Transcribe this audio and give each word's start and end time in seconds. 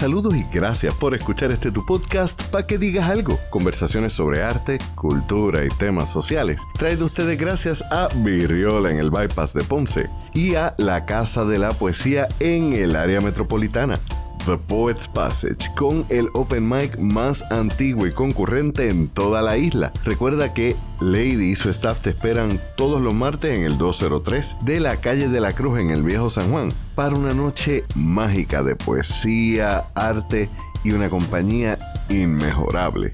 Saludos 0.00 0.34
y 0.34 0.46
gracias 0.50 0.94
por 0.94 1.14
escuchar 1.14 1.50
este 1.50 1.70
tu 1.70 1.84
podcast 1.84 2.42
para 2.44 2.66
que 2.66 2.78
digas 2.78 3.10
algo. 3.10 3.38
Conversaciones 3.50 4.14
sobre 4.14 4.42
arte, 4.42 4.78
cultura 4.94 5.62
y 5.62 5.68
temas 5.68 6.08
sociales. 6.08 6.62
Traído 6.78 7.04
ustedes 7.04 7.38
gracias 7.38 7.84
a 7.90 8.08
Virriola 8.14 8.90
en 8.90 8.98
el 8.98 9.10
Bypass 9.10 9.52
de 9.52 9.62
Ponce 9.62 10.08
y 10.32 10.54
a 10.54 10.74
La 10.78 11.04
Casa 11.04 11.44
de 11.44 11.58
la 11.58 11.74
Poesía 11.74 12.28
en 12.38 12.72
el 12.72 12.96
área 12.96 13.20
metropolitana. 13.20 14.00
The 14.46 14.56
Poets 14.56 15.08
Passage 15.08 15.70
con 15.76 16.04
el 16.08 16.28
open 16.34 16.68
mic 16.68 16.98
más 16.98 17.42
antiguo 17.50 18.06
y 18.06 18.12
concurrente 18.12 18.88
en 18.88 19.08
toda 19.08 19.42
la 19.42 19.56
isla. 19.56 19.92
Recuerda 20.04 20.54
que 20.54 20.76
Lady 21.00 21.52
y 21.52 21.56
su 21.56 21.70
staff 21.70 22.00
te 22.00 22.10
esperan 22.10 22.60
todos 22.76 23.00
los 23.00 23.14
martes 23.14 23.56
en 23.56 23.64
el 23.64 23.78
203 23.78 24.56
de 24.62 24.80
la 24.80 24.96
calle 24.96 25.28
de 25.28 25.40
la 25.40 25.52
Cruz 25.52 25.80
en 25.80 25.90
el 25.90 26.02
Viejo 26.02 26.30
San 26.30 26.50
Juan 26.50 26.72
para 26.94 27.14
una 27.14 27.34
noche 27.34 27.82
mágica 27.94 28.62
de 28.62 28.76
poesía, 28.76 29.84
arte 29.94 30.48
y 30.84 30.92
una 30.92 31.10
compañía 31.10 31.78
inmejorable. 32.08 33.12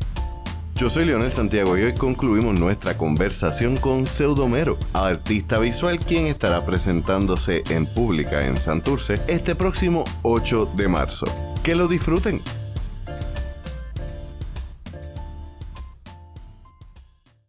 Yo 0.77 0.91
soy 0.91 1.07
Leonel 1.07 1.33
Santiago 1.33 1.79
y 1.79 1.85
hoy 1.85 1.95
concluimos 1.95 2.61
nuestra 2.61 2.99
conversación 2.99 3.79
con 3.79 4.07
Pseudomero, 4.07 4.77
artista 4.93 5.59
visual 5.59 5.99
quien 5.99 6.27
estará 6.27 6.67
presentándose 6.67 7.63
en 7.71 7.87
pública 7.87 8.47
en 8.47 8.59
Santurce 8.59 9.15
este 9.27 9.55
próximo 9.55 10.05
8 10.21 10.75
de 10.77 10.87
marzo. 10.87 11.25
Que 11.65 11.75
lo 11.75 11.89
disfruten. 11.89 12.43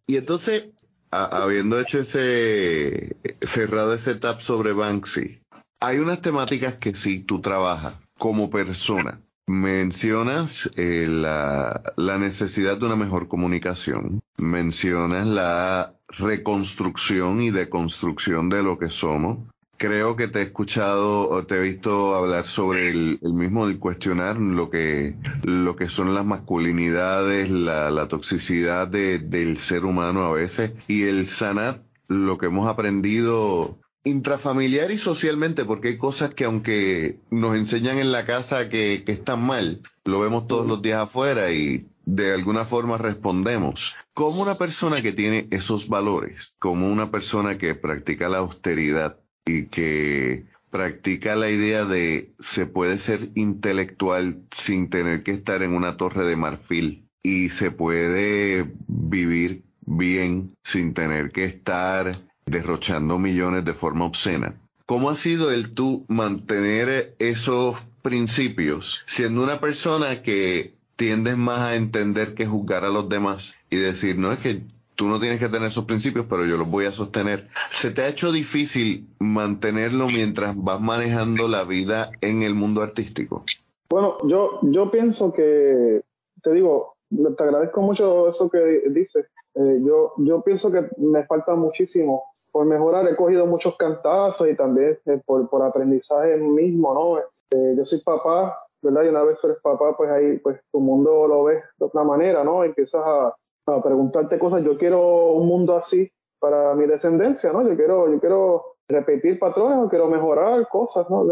Y 0.08 0.16
entonces, 0.16 0.68
habiendo 1.12 1.82
hecho 1.82 2.00
ese 2.00 3.18
cerrado 3.42 3.94
ese 3.94 4.16
tap 4.16 4.40
sobre 4.40 4.72
Banksy, 4.72 5.42
hay 5.82 5.98
unas 6.00 6.22
temáticas 6.22 6.78
que 6.78 6.96
sí 6.96 7.20
tú 7.20 7.42
trabajas 7.42 7.96
como 8.18 8.50
persona 8.50 9.20
Mencionas 9.50 10.70
eh, 10.76 11.08
la, 11.08 12.18
necesidad 12.20 12.78
de 12.78 12.86
una 12.86 12.98
mejor 12.98 13.30
comunicación, 13.30 14.20
mencionas 14.38 15.26
la 15.26 15.96
reconstrucción 16.10 17.40
y 17.40 17.52
deconstrucción 17.52 18.50
de 18.50 18.62
lo 18.62 18.78
que 18.78 18.90
somos. 18.90 19.48
Creo 19.78 20.18
que 20.18 20.28
te 20.28 20.40
he 20.40 20.42
escuchado 20.42 21.30
o 21.30 21.46
te 21.46 21.56
he 21.56 21.62
visto 21.62 22.14
hablar 22.16 22.46
sobre 22.46 22.90
el, 22.90 23.20
mismo 23.22 23.66
el 23.68 23.80
cuestionar 23.80 24.36
lo 24.36 24.70
que, 24.70 25.16
lo 25.44 25.78
que 25.78 25.88
son 25.88 26.14
las 26.14 26.26
masculinidades, 26.26 27.50
la, 27.50 28.08
toxicidad 28.10 28.90
del 28.90 29.58
ser 29.58 29.86
humano 29.86 30.26
a 30.26 30.34
veces 30.34 30.74
y 30.90 31.04
el 31.04 31.26
sanar 31.26 31.84
lo 32.10 32.38
que 32.38 32.48
hemos 32.48 32.68
aprendido 32.68 33.78
intrafamiliar 34.08 34.92
y 34.92 34.98
socialmente, 34.98 35.66
porque 35.66 35.90
hay 35.90 35.98
cosas 35.98 36.34
que 36.34 36.46
aunque 36.46 37.20
nos 37.30 37.56
enseñan 37.56 37.98
en 38.00 38.12
la 38.12 38.26
casa 38.26 38.70
que, 38.70 39.04
están 39.08 39.46
mal, 39.46 39.82
lo 40.06 40.20
vemos 40.20 40.48
todos 40.48 40.66
los 40.66 40.82
días 40.82 41.04
afuera 41.04 41.52
y 41.52 41.88
de 42.06 42.34
alguna 42.34 42.66
forma 42.66 42.98
respondemos. 42.98 43.96
Como 44.14 44.42
una 44.42 44.58
persona 44.58 45.02
que 45.02 45.12
tiene 45.12 45.48
esos 45.52 45.90
valores, 45.90 46.56
como 46.60 46.92
una 46.92 47.12
persona 47.12 47.58
que 47.58 47.76
practica 47.76 48.30
la 48.30 48.40
austeridad 48.40 49.20
y 49.46 49.66
que 49.66 50.46
practica 50.70 51.36
la 51.36 51.50
idea 51.50 51.86
de 51.86 52.34
se 52.40 52.66
puede 52.66 52.98
ser 52.98 53.30
intelectual 53.36 54.42
sin 54.52 54.90
tener 54.90 55.24
que 55.24 55.32
estar 55.32 55.64
en 55.64 55.74
una 55.74 55.98
torre 55.98 56.26
de 56.26 56.36
marfil 56.36 57.08
y 57.24 57.50
se 57.50 57.72
puede 57.72 58.72
vivir 58.88 59.64
bien 59.86 60.56
sin 60.64 60.94
tener 60.94 61.32
que 61.32 61.46
estar 61.46 62.27
derrochando 62.48 63.20
millones 63.20 63.64
de 63.66 63.74
forma 63.74 64.06
obscena. 64.06 64.56
¿Cómo 64.86 65.10
ha 65.10 65.16
sido 65.16 65.52
el 65.52 65.74
tú 65.74 66.06
mantener 66.08 67.14
esos 67.20 67.76
principios 68.02 69.04
siendo 69.06 69.44
una 69.44 69.60
persona 69.60 70.22
que 70.22 70.74
tiendes 70.96 71.38
más 71.38 71.60
a 71.60 71.76
entender 71.76 72.34
que 72.34 72.46
juzgar 72.46 72.86
a 72.86 72.90
los 72.90 73.10
demás 73.10 73.56
y 73.70 73.76
decir, 73.76 74.18
no 74.18 74.32
es 74.32 74.40
que 74.40 74.62
tú 74.96 75.08
no 75.08 75.20
tienes 75.20 75.40
que 75.40 75.50
tener 75.50 75.68
esos 75.68 75.86
principios, 75.86 76.26
pero 76.28 76.46
yo 76.46 76.58
los 76.58 76.70
voy 76.70 76.86
a 76.86 76.92
sostener. 76.92 77.48
¿Se 77.70 77.92
te 77.92 78.02
ha 78.02 78.08
hecho 78.08 78.32
difícil 78.32 79.08
mantenerlo 79.20 80.08
mientras 80.08 80.56
vas 80.58 80.82
manejando 80.82 81.48
la 81.48 81.64
vida 81.64 82.12
en 82.22 82.42
el 82.42 82.56
mundo 82.56 82.82
artístico? 82.82 83.44
Bueno, 83.90 84.18
yo, 84.28 84.60
yo 84.64 84.90
pienso 84.90 85.32
que, 85.32 86.02
te 86.42 86.54
digo, 86.54 86.96
te 87.10 87.44
agradezco 87.44 87.82
mucho 87.82 88.28
eso 88.28 88.50
que 88.50 88.84
dices. 88.90 89.28
Eh, 89.54 89.82
yo, 89.86 90.14
yo 90.18 90.42
pienso 90.42 90.72
que 90.72 90.90
me 90.98 91.26
falta 91.26 91.56
muchísimo 91.56 92.24
por 92.58 92.66
mejorar 92.66 93.08
he 93.08 93.16
cogido 93.16 93.46
muchos 93.46 93.76
cantazos 93.78 94.50
y 94.50 94.56
también 94.56 94.98
eh, 95.06 95.22
por, 95.28 95.48
por 95.48 95.62
aprendizaje 95.62 96.38
mismo, 96.38 96.92
¿no? 96.92 97.20
Este, 97.20 97.76
yo 97.78 97.86
soy 97.86 98.02
papá, 98.02 98.58
¿verdad? 98.82 99.04
Y 99.04 99.10
una 99.10 99.22
vez 99.22 99.38
eres 99.44 99.58
papá, 99.62 99.96
pues 99.96 100.10
ahí 100.10 100.40
pues 100.40 100.60
tu 100.72 100.80
mundo 100.80 101.28
lo 101.28 101.44
ves 101.44 101.64
de 101.78 101.86
otra 101.86 102.04
manera, 102.04 102.44
¿no? 102.44 102.64
Empiezas 102.64 103.04
a, 103.06 103.36
a 103.68 103.84
preguntarte 103.84 104.40
cosas. 104.40 104.64
Yo 104.64 104.76
quiero 104.76 105.34
un 105.34 105.48
mundo 105.48 105.78
así 105.78 106.12
para 106.40 106.74
mi 106.74 106.88
descendencia, 106.88 107.54
¿no? 107.54 107.62
Yo 107.62 107.76
quiero, 107.76 108.12
yo 108.12 108.20
quiero 108.20 108.64
repetir 108.88 109.38
patrones 109.38 109.78
o 109.78 109.88
quiero 109.88 110.08
mejorar 110.08 110.68
cosas, 110.68 111.08
¿no? 111.12 111.28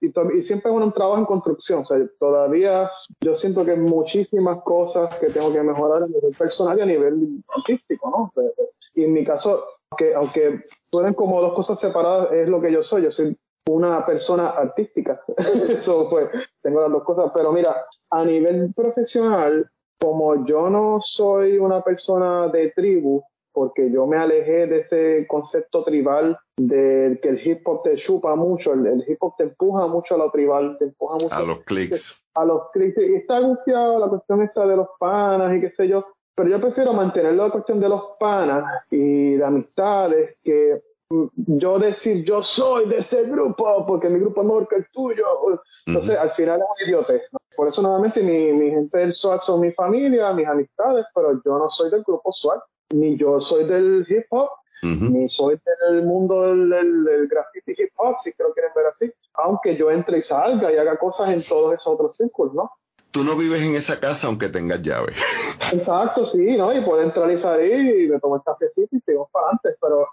y, 0.00 0.06
y, 0.08 0.42
siempre 0.42 0.72
es 0.72 0.76
un 0.76 0.92
trabajo 0.92 1.18
en 1.18 1.24
construcción. 1.24 1.82
O 1.82 1.84
sea, 1.84 1.98
todavía 2.18 2.90
yo 3.20 3.36
siento 3.36 3.64
que 3.64 3.70
hay 3.70 3.78
muchísimas 3.78 4.60
cosas 4.64 5.14
que 5.20 5.28
tengo 5.28 5.52
que 5.52 5.62
mejorar 5.62 6.02
a 6.02 6.08
nivel 6.08 6.34
personal 6.36 6.76
y 6.80 6.82
a 6.82 6.86
nivel 6.86 7.44
artístico, 7.56 8.10
¿no? 8.10 8.42
Y 8.96 9.04
en 9.04 9.12
mi 9.12 9.24
caso, 9.24 9.62
que 9.96 10.14
aunque 10.14 10.64
suenen 10.90 11.14
como 11.14 11.40
dos 11.40 11.54
cosas 11.54 11.80
separadas, 11.80 12.32
es 12.32 12.48
lo 12.48 12.60
que 12.60 12.72
yo 12.72 12.82
soy. 12.82 13.02
Yo 13.02 13.10
soy 13.10 13.36
una 13.68 14.04
persona 14.04 14.50
artística. 14.50 15.20
Eso 15.68 16.08
pues, 16.10 16.28
tengo 16.62 16.80
las 16.80 16.92
dos 16.92 17.04
cosas. 17.04 17.30
Pero 17.34 17.52
mira, 17.52 17.74
a 18.10 18.24
nivel 18.24 18.72
profesional, 18.74 19.70
como 20.00 20.46
yo 20.46 20.70
no 20.70 21.00
soy 21.00 21.58
una 21.58 21.82
persona 21.82 22.48
de 22.48 22.70
tribu, 22.70 23.22
porque 23.52 23.90
yo 23.90 24.06
me 24.06 24.16
alejé 24.16 24.68
de 24.68 24.80
ese 24.80 25.26
concepto 25.26 25.82
tribal 25.82 26.38
del 26.56 27.18
que 27.20 27.30
el 27.30 27.44
hip 27.44 27.66
hop 27.66 27.82
te 27.82 27.96
chupa 27.96 28.36
mucho, 28.36 28.72
el, 28.72 29.04
hip 29.08 29.18
hop 29.20 29.34
te 29.36 29.44
empuja 29.44 29.86
mucho 29.88 30.14
a 30.14 30.18
lo 30.18 30.30
tribal, 30.30 30.76
te 30.78 30.84
empuja 30.84 31.14
mucho 31.14 31.34
a 31.34 31.42
los 31.42 31.60
clics. 31.64 32.24
A 32.34 32.44
los 32.44 32.70
clics. 32.72 32.98
Y 32.98 33.16
está 33.16 33.38
angustiado 33.38 33.98
la 33.98 34.06
cuestión 34.06 34.42
esta 34.42 34.64
de 34.64 34.76
los 34.76 34.88
panas 35.00 35.56
y 35.56 35.60
qué 35.60 35.70
sé 35.70 35.88
yo. 35.88 36.06
Pero 36.38 36.50
yo 36.50 36.60
prefiero 36.60 36.92
mantener 36.92 37.34
la 37.34 37.50
cuestión 37.50 37.80
de 37.80 37.88
los 37.88 38.00
panas 38.20 38.84
y 38.92 39.34
de 39.34 39.44
amistades 39.44 40.36
que 40.44 40.80
mm, 41.10 41.26
yo 41.36 41.80
decir 41.80 42.24
yo 42.24 42.44
soy 42.44 42.88
de 42.88 42.98
este 42.98 43.24
grupo 43.24 43.84
porque 43.84 44.08
mi 44.08 44.20
grupo 44.20 44.42
es 44.42 44.46
mejor 44.46 44.68
que 44.68 44.76
el 44.76 44.86
tuyo. 44.92 45.24
Entonces, 45.84 46.16
al 46.16 46.30
final 46.34 46.60
es 46.60 46.64
un 46.64 46.88
idiote. 46.88 47.22
Por 47.56 47.66
eso, 47.66 47.82
nuevamente, 47.82 48.22
mi, 48.22 48.52
mi 48.52 48.70
gente 48.70 48.98
del 48.98 49.12
SWAT 49.12 49.40
son 49.40 49.62
mi 49.62 49.72
familia, 49.72 50.32
mis 50.32 50.46
amistades, 50.46 51.06
pero 51.12 51.42
yo 51.44 51.58
no 51.58 51.68
soy 51.70 51.90
del 51.90 52.04
grupo 52.04 52.32
SWAT, 52.32 52.62
ni 52.94 53.16
yo 53.16 53.40
soy 53.40 53.64
del 53.64 54.06
hip 54.08 54.26
hop, 54.30 54.50
ni 54.84 55.28
soy 55.28 55.58
del 55.88 56.04
mundo 56.04 56.42
del, 56.42 56.70
del, 56.70 57.26
graffiti 57.26 57.72
hip 57.72 57.90
hop, 57.96 58.14
si 58.22 58.32
lo 58.38 58.52
quieren 58.52 58.70
ver 58.76 58.86
así. 58.86 59.12
Aunque 59.34 59.76
yo 59.76 59.90
entre 59.90 60.18
y 60.18 60.22
salga 60.22 60.72
y 60.72 60.76
haga 60.76 60.98
cosas 60.98 61.30
en 61.30 61.42
todos 61.42 61.74
esos 61.74 61.94
otros 61.94 62.16
círculos, 62.16 62.54
¿no? 62.54 62.70
Tú 63.10 63.24
no 63.24 63.36
vives 63.36 63.62
en 63.62 63.74
esa 63.74 63.98
casa 63.98 64.26
aunque 64.26 64.48
tengas 64.48 64.82
llave. 64.82 65.12
Exacto, 65.72 66.26
sí, 66.26 66.56
¿no? 66.56 66.72
Y 66.72 66.80
puedo 66.82 67.02
entrar 67.02 67.30
y 67.30 67.38
salir 67.38 68.02
y 68.02 68.08
me 68.08 68.20
tomo 68.20 68.36
el 68.36 68.42
cafecito 68.42 68.94
y 68.96 69.00
seguimos 69.00 69.28
para 69.30 69.46
adelante, 69.46 69.78
pero 69.80 70.08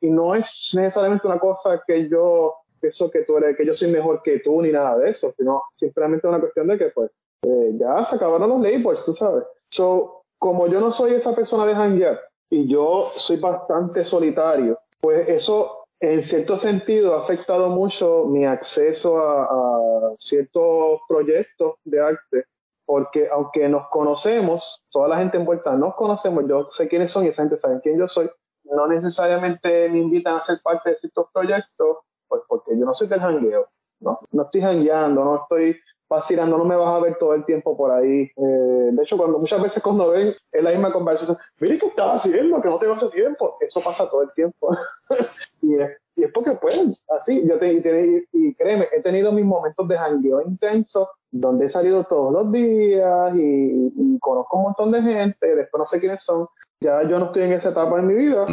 y, 0.00 0.10
no 0.10 0.34
es 0.34 0.72
necesariamente 0.74 1.26
una 1.26 1.38
cosa 1.38 1.82
que 1.86 2.08
yo 2.08 2.54
pienso 2.80 3.10
que 3.10 3.22
tú 3.24 3.36
eres, 3.36 3.56
que 3.56 3.66
yo 3.66 3.74
soy 3.74 3.90
mejor 3.90 4.22
que 4.22 4.38
tú 4.40 4.62
ni 4.62 4.72
nada 4.72 4.96
de 4.96 5.10
eso, 5.10 5.34
sino 5.36 5.62
simplemente 5.74 6.26
una 6.26 6.40
cuestión 6.40 6.68
de 6.68 6.78
que 6.78 6.86
pues 6.86 7.10
eh, 7.42 7.72
ya 7.78 8.04
se 8.06 8.16
acabaron 8.16 8.48
los 8.48 8.60
labels, 8.60 9.04
tú 9.04 9.12
sabes. 9.12 9.44
So, 9.70 10.22
como 10.38 10.66
yo 10.68 10.80
no 10.80 10.90
soy 10.90 11.12
esa 11.12 11.34
persona 11.34 11.66
de 11.66 11.74
hangar 11.74 12.18
y 12.48 12.66
yo 12.66 13.12
soy 13.16 13.36
bastante 13.36 14.04
solitario, 14.04 14.78
pues 15.00 15.28
eso 15.28 15.79
en 16.00 16.22
cierto 16.22 16.58
sentido 16.58 17.14
ha 17.14 17.24
afectado 17.24 17.68
mucho 17.68 18.24
mi 18.24 18.46
acceso 18.46 19.18
a, 19.18 20.14
ciertos 20.18 21.00
proyectos 21.08 21.74
de 21.84 22.00
arte, 22.00 22.44
porque 22.84 23.28
aunque 23.28 23.68
nos 23.68 23.88
conocemos, 23.88 24.82
toda 24.90 25.08
la 25.08 25.18
gente 25.18 25.36
envuelta 25.36 25.76
nos 25.76 25.94
conocemos, 25.94 26.44
yo 26.48 26.70
sé 26.72 26.88
quiénes 26.88 27.12
son 27.12 27.24
y 27.24 27.28
esa 27.28 27.42
gente 27.42 27.56
sabe 27.56 27.80
quién 27.82 27.98
yo 27.98 28.08
soy, 28.08 28.30
no 28.64 28.86
necesariamente 28.86 29.88
me 29.88 29.98
invitan 29.98 30.36
a 30.36 30.42
ser 30.42 30.60
parte 30.62 30.90
de 30.90 30.96
ciertos 30.96 31.26
proyectos, 31.32 31.98
pues 32.28 32.42
porque 32.48 32.78
yo 32.78 32.84
no 32.84 32.94
soy 32.94 33.08
del 33.08 33.20
jangueo, 33.20 33.68
¿no? 34.00 34.20
No 34.32 34.42
estoy 34.44 34.62
jangueando, 34.62 35.24
no 35.24 35.42
estoy 35.42 35.80
vacilando, 36.10 36.58
no 36.58 36.64
me 36.64 36.76
vas 36.76 36.92
a 36.92 36.98
ver 36.98 37.16
todo 37.18 37.34
el 37.34 37.44
tiempo 37.44 37.76
por 37.76 37.92
ahí. 37.92 38.22
Eh, 38.36 38.90
de 38.92 39.02
hecho, 39.02 39.16
cuando 39.16 39.38
muchas 39.38 39.62
veces 39.62 39.80
cuando 39.82 40.10
ven 40.10 40.34
en 40.52 40.64
la 40.64 40.70
misma 40.70 40.92
conversación, 40.92 41.38
mire 41.60 41.78
qué 41.78 41.86
estás 41.86 42.16
haciendo, 42.16 42.60
que 42.60 42.68
no 42.68 42.78
tengo 42.78 42.94
ese 42.94 43.08
tiempo, 43.10 43.56
eso 43.60 43.80
pasa 43.80 44.10
todo 44.10 44.22
el 44.22 44.32
tiempo. 44.32 44.76
y, 45.62 45.76
es, 45.76 45.90
y, 46.16 46.24
es, 46.24 46.32
porque 46.32 46.50
pues, 46.52 47.02
así, 47.16 47.46
yo 47.48 47.58
te, 47.58 47.72
y, 47.72 48.24
y, 48.32 48.54
créeme, 48.54 48.88
he 48.92 49.00
tenido 49.00 49.30
mis 49.30 49.44
momentos 49.44 49.86
de 49.86 49.96
jangueo 49.96 50.42
intenso, 50.42 51.08
donde 51.30 51.66
he 51.66 51.70
salido 51.70 52.02
todos 52.04 52.32
los 52.32 52.50
días 52.50 53.32
y, 53.36 54.18
conozco 54.18 54.56
un 54.58 54.62
montón 54.64 54.90
de 54.90 55.02
gente, 55.02 55.54
después 55.54 55.78
no 55.78 55.86
sé 55.86 56.00
quiénes 56.00 56.22
son, 56.22 56.46
ya 56.80 57.02
yo 57.04 57.18
no 57.18 57.26
estoy 57.26 57.44
en 57.44 57.52
esa 57.52 57.70
etapa 57.70 57.98
en 57.98 58.06
mi 58.06 58.14
vida. 58.14 58.44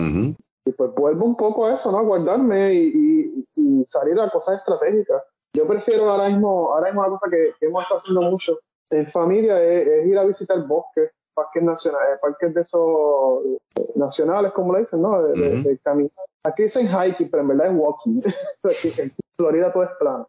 Y 0.66 0.72
pues 0.74 0.92
vuelvo 0.96 1.26
un 1.26 1.36
poco 1.36 1.66
a 1.66 1.74
eso, 1.74 1.92
¿no? 1.92 1.98
A 1.98 2.04
guardarme 2.04 2.74
y, 2.74 3.46
salir 3.86 4.20
a 4.20 4.30
cosas 4.30 4.60
estratégicas 4.60 5.24
Yo 5.54 5.68
prefiero 5.68 6.10
ahora 6.10 6.30
mismo, 6.30 6.74
ahora 6.74 6.88
mismo 6.88 7.02
una 7.02 7.10
cosa 7.10 7.30
que, 7.30 7.54
hemos 7.66 7.84
estado 7.84 8.00
haciendo 8.00 8.22
mucho 8.22 8.60
en 8.90 9.08
familia 9.08 9.62
es, 9.62 10.08
ir 10.08 10.18
a 10.18 10.24
visitar 10.24 10.66
bosques, 10.66 11.12
parques 11.34 11.64
nacionales, 11.64 12.16
eh, 12.16 12.20
parques 12.22 12.54
de 12.54 12.62
esos 12.62 13.46
eh, 13.46 13.92
nacionales, 13.96 14.52
como 14.54 14.74
le 14.74 14.82
dicen, 14.82 15.02
¿no? 15.02 15.22
De, 15.24 15.80
caminar. 15.84 16.12
Aquí 16.44 16.64
dicen 16.64 16.88
hiking, 16.88 17.30
pero 17.30 17.42
en 17.42 17.48
verdad 17.50 17.68
es 17.68 17.74
walking. 17.76 18.22
en 19.04 19.12
Florida 19.38 19.72
todo 19.72 19.84
es 19.84 19.90
plano. 20.00 20.28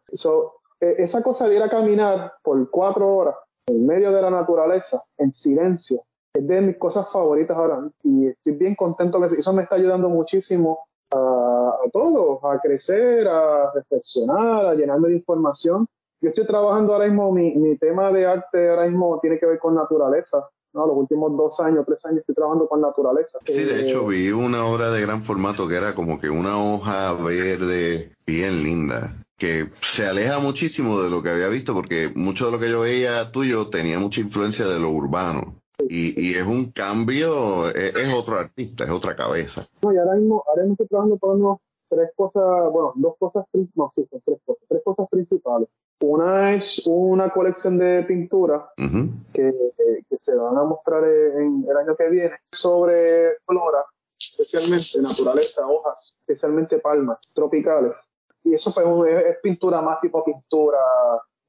E, 0.81 1.03
esa 1.03 1.21
cosa 1.21 1.47
de 1.47 1.55
ir 1.55 1.63
a 1.63 1.69
caminar 1.69 2.33
por 2.43 2.69
cuatro 2.69 3.15
horas 3.15 3.35
en 3.67 3.85
medio 3.85 4.11
de 4.11 4.21
la 4.21 4.29
naturaleza, 4.29 5.03
en 5.17 5.31
silencio, 5.31 6.03
es 6.33 6.47
de 6.47 6.61
mis 6.61 6.77
cosas 6.77 7.11
favoritas 7.11 7.57
ahora 7.57 7.89
y 8.03 8.27
estoy 8.27 8.53
bien 8.53 8.75
contento 8.75 9.19
que 9.19 9.39
eso 9.39 9.53
me 9.53 9.63
está 9.63 9.75
ayudando 9.75 10.09
muchísimo 10.09 10.79
a, 11.11 11.38
todos, 11.91 12.39
a 12.43 12.59
crecer, 12.59 13.27
a 13.27 13.71
reflexionar, 13.73 14.65
a 14.67 14.73
llenarme 14.75 15.09
de 15.09 15.15
información. 15.15 15.87
Yo 16.21 16.29
estoy 16.29 16.45
trabajando 16.45 16.93
ahora 16.93 17.07
mismo, 17.07 17.31
mi, 17.31 17.55
mi 17.55 17.77
tema 17.77 18.11
de 18.11 18.25
arte 18.25 18.69
ahora 18.69 18.85
mismo 18.85 19.19
tiene 19.21 19.39
que 19.39 19.45
ver 19.45 19.59
con 19.59 19.75
naturaleza. 19.75 20.49
¿no? 20.73 20.85
Los 20.85 20.97
últimos 20.97 21.35
dos 21.35 21.59
años, 21.59 21.85
tres 21.85 22.05
años 22.05 22.19
estoy 22.19 22.35
trabajando 22.35 22.67
con 22.67 22.81
naturaleza. 22.81 23.39
Sí, 23.45 23.63
de 23.63 23.81
hecho 23.81 24.03
eh, 24.11 24.15
vi 24.15 24.31
una 24.31 24.65
obra 24.65 24.91
de 24.91 25.01
gran 25.01 25.23
formato 25.23 25.67
que 25.67 25.75
era 25.75 25.95
como 25.95 26.19
que 26.19 26.29
una 26.29 26.61
hoja 26.61 27.13
verde 27.13 28.13
bien 28.25 28.63
linda 28.63 29.15
que 29.39 29.69
se 29.81 30.05
aleja 30.05 30.37
muchísimo 30.39 31.01
de 31.01 31.09
lo 31.09 31.23
que 31.23 31.29
había 31.29 31.47
visto 31.47 31.73
porque 31.73 32.11
mucho 32.13 32.47
de 32.47 32.51
lo 32.51 32.59
que 32.59 32.69
yo 32.69 32.81
veía 32.81 33.31
tuyo 33.31 33.69
tenía 33.69 33.97
mucha 33.97 34.19
influencia 34.19 34.67
de 34.67 34.79
lo 34.79 34.89
urbano. 34.89 35.55
Y, 35.87 36.35
es 36.35 36.45
un 36.45 36.71
cambio, 36.71 37.69
es, 37.69 38.13
otro 38.13 38.37
artista, 38.37 38.83
es 38.83 38.89
otra 38.89 39.15
cabeza. 39.15 39.67
No, 39.81 39.93
y 39.93 39.97
ahora 39.97 40.15
mismo, 40.15 40.43
ahora 40.47 40.63
mismo 40.63 40.73
estoy 40.73 40.87
trabajando 40.87 41.17
con 41.19 41.41
unos 41.41 41.59
tres 41.89 42.11
cosas, 42.15 42.71
bueno, 42.71 42.93
dos 42.95 43.15
cosas, 43.17 43.45
no, 43.75 43.89
sí, 43.89 44.05
son 44.09 44.21
tres 44.25 44.39
cosas, 44.45 44.63
tres 44.67 44.81
cosas 44.83 45.07
principales. 45.09 45.69
Una 46.01 46.53
es 46.53 46.81
una 46.85 47.29
colección 47.29 47.77
de 47.77 48.03
pinturas 48.03 48.63
que, 49.33 49.53
que, 50.09 50.17
se 50.17 50.35
van 50.35 50.57
a 50.57 50.63
mostrar 50.63 51.03
en 51.03 51.65
el 51.69 51.77
año 51.77 51.95
que 51.95 52.09
viene 52.09 52.35
sobre 52.51 53.37
flora, 53.45 53.83
especialmente 54.17 55.01
naturaleza, 55.01 55.67
hojas, 55.67 56.13
especialmente 56.21 56.79
palmas 56.79 57.23
tropicales. 57.33 57.97
Y 58.43 58.53
eso 58.53 58.73
pues, 58.73 58.85
es, 59.11 59.37
pintura 59.41 59.81
más 59.81 59.99
tipo 59.99 60.23
pintura, 60.23 60.79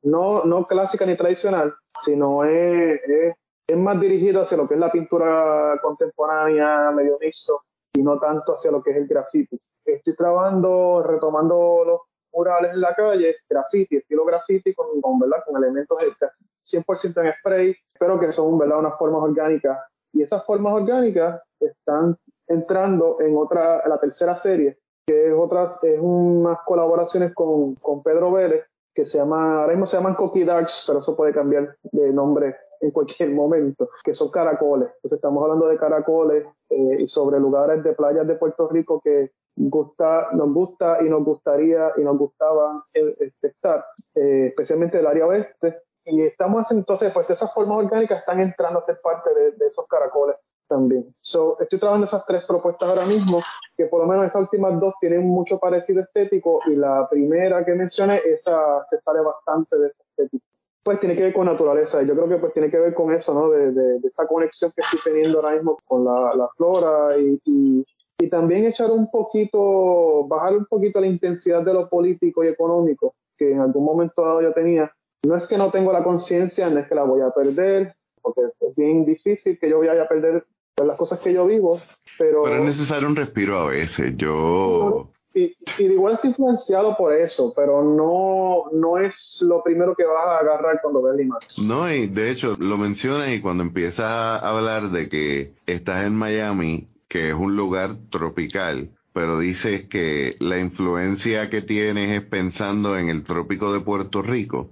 no, 0.02 0.44
no 0.44 0.66
clásica 0.66 1.06
ni 1.06 1.16
tradicional, 1.16 1.74
sino 2.04 2.44
es, 2.44 3.00
es 3.08 3.34
es 3.70 3.76
más 3.76 4.00
dirigido 4.00 4.42
hacia 4.42 4.56
lo 4.56 4.66
que 4.66 4.74
es 4.74 4.80
la 4.80 4.90
pintura 4.90 5.78
contemporánea, 5.80 6.90
medio 6.90 7.18
mixto, 7.20 7.62
y 7.92 8.02
no 8.02 8.18
tanto 8.18 8.54
hacia 8.54 8.70
lo 8.70 8.82
que 8.82 8.90
es 8.90 8.96
el 8.96 9.06
graffiti. 9.06 9.60
Estoy 9.84 10.16
trabajando, 10.16 11.04
retomando 11.04 11.84
los 11.84 12.00
murales 12.32 12.72
en 12.72 12.80
la 12.80 12.94
calle, 12.94 13.36
graffiti, 13.48 13.96
estilo 13.96 14.24
graffiti, 14.24 14.74
con, 14.74 15.18
¿verdad? 15.20 15.38
con 15.46 15.62
elementos 15.62 15.98
100% 15.98 17.24
en 17.24 17.32
spray, 17.32 17.76
pero 17.98 18.18
que 18.18 18.32
son 18.32 18.58
¿verdad? 18.58 18.80
unas 18.80 18.98
formas 18.98 19.22
orgánicas. 19.22 19.78
Y 20.12 20.22
esas 20.22 20.44
formas 20.44 20.74
orgánicas 20.74 21.40
están 21.60 22.16
entrando 22.48 23.18
en 23.20 23.36
otra, 23.36 23.86
la 23.86 23.98
tercera 23.98 24.36
serie, 24.36 24.78
que 25.06 25.28
es 25.28 25.34
otras, 25.36 25.82
es 25.84 25.98
unas 26.00 26.58
colaboraciones 26.66 27.32
con, 27.34 27.76
con 27.76 28.02
Pedro 28.02 28.32
Vélez, 28.32 28.64
que 28.92 29.06
se 29.06 29.18
llama, 29.18 29.60
ahora 29.60 29.72
mismo 29.72 29.86
se 29.86 29.96
llaman 29.96 30.16
Cookie 30.16 30.44
Darks, 30.44 30.84
pero 30.88 30.98
eso 30.98 31.16
puede 31.16 31.32
cambiar 31.32 31.76
de 31.92 32.12
nombre 32.12 32.56
en 32.86 32.90
cualquier 32.90 33.30
momento, 33.30 33.90
que 34.04 34.14
son 34.14 34.30
caracoles. 34.30 34.88
Entonces 34.96 35.16
estamos 35.18 35.42
hablando 35.42 35.68
de 35.68 35.78
caracoles 35.78 36.46
eh, 36.70 36.96
y 37.00 37.08
sobre 37.08 37.38
lugares 37.38 37.82
de 37.84 37.92
playas 37.92 38.26
de 38.26 38.34
Puerto 38.34 38.68
Rico 38.68 39.00
que 39.02 39.30
gusta, 39.56 40.28
nos 40.32 40.52
gusta 40.52 40.98
y 41.02 41.08
nos 41.08 41.24
gustaría 41.24 41.92
y 41.96 42.00
nos 42.02 42.16
gustaba 42.16 42.84
eh, 42.94 43.16
este, 43.20 43.48
estar, 43.48 43.84
eh, 44.14 44.46
especialmente 44.48 44.96
del 44.96 45.06
área 45.06 45.26
oeste. 45.26 45.82
Y 46.04 46.22
estamos 46.22 46.70
entonces, 46.70 47.12
pues 47.12 47.28
esas 47.28 47.52
formas 47.52 47.78
orgánicas 47.78 48.20
están 48.20 48.40
entrando 48.40 48.78
a 48.78 48.82
ser 48.82 48.98
parte 49.02 49.30
de, 49.34 49.66
esos 49.66 49.86
caracoles 49.86 50.36
también. 50.66 51.14
So, 51.20 51.58
estoy 51.60 51.78
trabajando 51.78 52.06
esas 52.06 52.24
tres 52.26 52.44
propuestas 52.46 52.88
ahora 52.88 53.04
mismo, 53.04 53.42
que 53.76 53.84
por 53.86 54.00
lo 54.00 54.06
menos 54.06 54.24
esas 54.24 54.42
últimas 54.42 54.80
dos 54.80 54.94
tienen 55.00 55.26
mucho 55.26 55.58
parecido 55.58 56.00
estético 56.00 56.60
y 56.66 56.76
la 56.76 57.06
primera 57.10 57.64
que 57.64 57.74
mencioné, 57.74 58.22
esa 58.24 58.84
se 58.88 58.98
sale 59.00 59.20
bastante 59.20 59.76
de 59.76 59.88
esa 59.88 60.02
estética 60.04 60.49
pues 60.82 61.00
tiene 61.00 61.14
que 61.14 61.22
ver 61.22 61.32
con 61.32 61.46
naturaleza. 61.46 62.02
Yo 62.02 62.14
creo 62.14 62.28
que 62.28 62.36
pues 62.36 62.52
tiene 62.52 62.70
que 62.70 62.78
ver 62.78 62.94
con 62.94 63.12
eso, 63.14 63.34
¿no? 63.34 63.50
De, 63.50 63.72
de, 63.72 64.06
esta 64.06 64.26
conexión 64.26 64.72
que 64.74 64.82
estoy 64.82 65.12
teniendo 65.12 65.38
ahora 65.38 65.54
mismo 65.54 65.78
con 65.84 66.04
la, 66.04 66.34
la 66.34 66.48
flora 66.56 67.18
y, 67.18 67.40
y, 67.44 67.84
también 68.28 68.66
echar 68.66 68.90
un 68.90 69.10
poquito, 69.10 70.26
bajar 70.28 70.56
un 70.56 70.66
poquito 70.66 71.00
la 71.00 71.06
intensidad 71.06 71.62
de 71.62 71.72
lo 71.72 71.88
político 71.88 72.44
y 72.44 72.48
económico 72.48 73.14
que 73.36 73.50
en 73.52 73.60
algún 73.60 73.84
momento 73.84 74.22
dado 74.22 74.42
yo 74.42 74.52
tenía. 74.52 74.92
No 75.26 75.34
es 75.34 75.46
que 75.46 75.56
no 75.56 75.70
tengo 75.70 75.92
la 75.92 76.04
conciencia, 76.04 76.68
no 76.68 76.80
es 76.80 76.86
que 76.86 76.94
la 76.94 77.04
voy 77.04 77.22
a 77.22 77.30
perder, 77.30 77.94
porque 78.20 78.42
es 78.60 78.76
bien 78.76 79.04
difícil 79.06 79.58
que 79.58 79.68
yo 79.68 79.80
vaya 79.80 80.02
a 80.02 80.08
perder 80.08 80.44
las 80.84 80.96
cosas 80.96 81.20
que 81.20 81.32
yo 81.32 81.46
vivo, 81.46 81.80
pero... 82.18 82.42
Pero 82.42 82.56
es 82.56 82.64
necesario 82.64 83.08
un 83.08 83.16
respiro 83.16 83.58
a 83.58 83.68
veces. 83.68 84.16
Yo... 84.16 85.10
Y, 85.32 85.56
y, 85.78 85.84
igual 85.84 86.14
estoy 86.14 86.30
influenciado 86.30 86.96
por 86.96 87.14
eso, 87.14 87.52
pero 87.54 87.82
no, 87.84 88.64
no 88.72 88.98
es 88.98 89.42
lo 89.46 89.62
primero 89.62 89.94
que 89.94 90.04
vas 90.04 90.26
a 90.26 90.38
agarrar 90.38 90.80
cuando 90.82 91.02
ves 91.02 91.16
la 91.16 91.22
imagen. 91.22 91.48
No, 91.68 91.92
y 91.92 92.08
de 92.08 92.30
hecho 92.30 92.56
lo 92.58 92.76
mencionas 92.76 93.30
y 93.30 93.40
cuando 93.40 93.62
empiezas 93.62 94.06
a 94.06 94.38
hablar 94.38 94.90
de 94.90 95.08
que 95.08 95.52
estás 95.66 96.04
en 96.04 96.16
Miami, 96.16 96.88
que 97.08 97.28
es 97.28 97.34
un 97.34 97.56
lugar 97.56 97.96
tropical, 98.10 98.90
pero 99.12 99.38
dices 99.38 99.86
que 99.86 100.36
la 100.40 100.58
influencia 100.58 101.50
que 101.50 101.62
tienes 101.62 102.16
es 102.16 102.22
pensando 102.22 102.96
en 102.96 103.08
el 103.08 103.22
trópico 103.22 103.72
de 103.72 103.80
Puerto 103.80 104.22
Rico. 104.22 104.70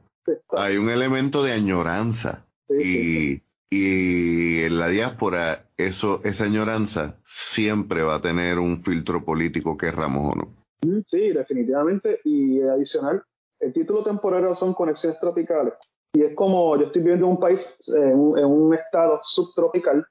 Hay 0.57 0.77
un 0.77 0.91
elemento 0.91 1.43
de 1.43 1.53
añoranza. 1.53 2.45
y, 2.69 3.43
y 3.71 4.63
en 4.63 4.79
la 4.79 4.89
diáspora, 4.89 5.68
eso, 5.79 6.21
esa 6.25 6.45
añoranza 6.45 7.21
siempre 7.25 8.03
va 8.03 8.17
a 8.17 8.21
tener 8.21 8.59
un 8.59 8.83
filtro 8.83 9.25
político, 9.25 9.77
querramos 9.77 10.35
o 10.35 10.37
no. 10.37 10.59
Sí, 11.07 11.33
definitivamente. 11.33 12.21
Y 12.25 12.61
adicional, 12.63 13.23
el 13.61 13.73
título 13.73 14.03
temporario 14.03 14.55
son 14.55 14.75
conexiones 14.75 15.21
tropicales. 15.21 15.75
Y 16.13 16.25
es 16.25 16.35
como 16.35 16.77
yo 16.77 16.87
estoy 16.87 17.03
viviendo 17.03 17.27
en 17.27 17.33
un 17.33 17.41
país, 17.41 17.79
en 17.95 18.15
un, 18.15 18.75
estado 18.75 19.21
subtropical, 19.23 20.05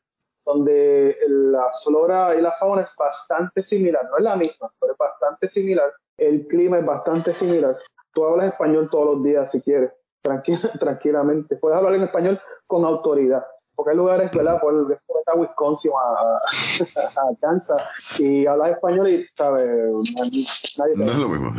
donde 0.46 1.18
la 1.28 1.66
flora 1.84 2.36
y 2.36 2.42
la 2.42 2.54
fauna 2.54 2.84
es 2.84 2.96
bastante 2.98 3.62
similar. 3.62 4.06
No 4.10 4.18
es 4.18 4.24
la 4.24 4.36
misma, 4.38 4.72
pero 4.80 4.94
es 4.94 4.98
bastante 4.98 5.50
similar. 5.50 5.92
El 6.18 6.48
clima 6.48 6.80
es 6.80 6.86
bastante 6.86 7.34
similar. 7.34 7.78
Tú 8.14 8.24
hablas 8.24 8.54
español 8.54 8.90
todos 8.90 9.16
los 9.16 9.24
días 9.24 9.52
si 9.52 9.62
quieres, 9.62 9.92
tranquilamente. 10.80 11.57
Puedes 11.57 11.78
hablar 11.78 11.95
en 11.95 12.04
español 12.04 12.40
con 12.68 12.86
autoridad. 12.86 13.44
Porque 13.78 13.92
hay 13.92 13.98
lugares, 13.98 14.31
¿verdad? 14.36 14.60
Por 14.60 14.74
el 14.74 14.92
está 14.92 15.36
Wisconsin 15.36 15.92
a, 15.96 16.38
a, 16.38 17.36
Kansas 17.42 17.80
y 18.18 18.48
hablas 18.48 18.72
español 18.72 19.07
y, 19.07 19.26
¿sabes? 19.38 19.68
Nadie 20.80 20.96
no 20.96 21.06
es 21.06 21.18
lo 21.18 21.30
mismo. 21.30 21.52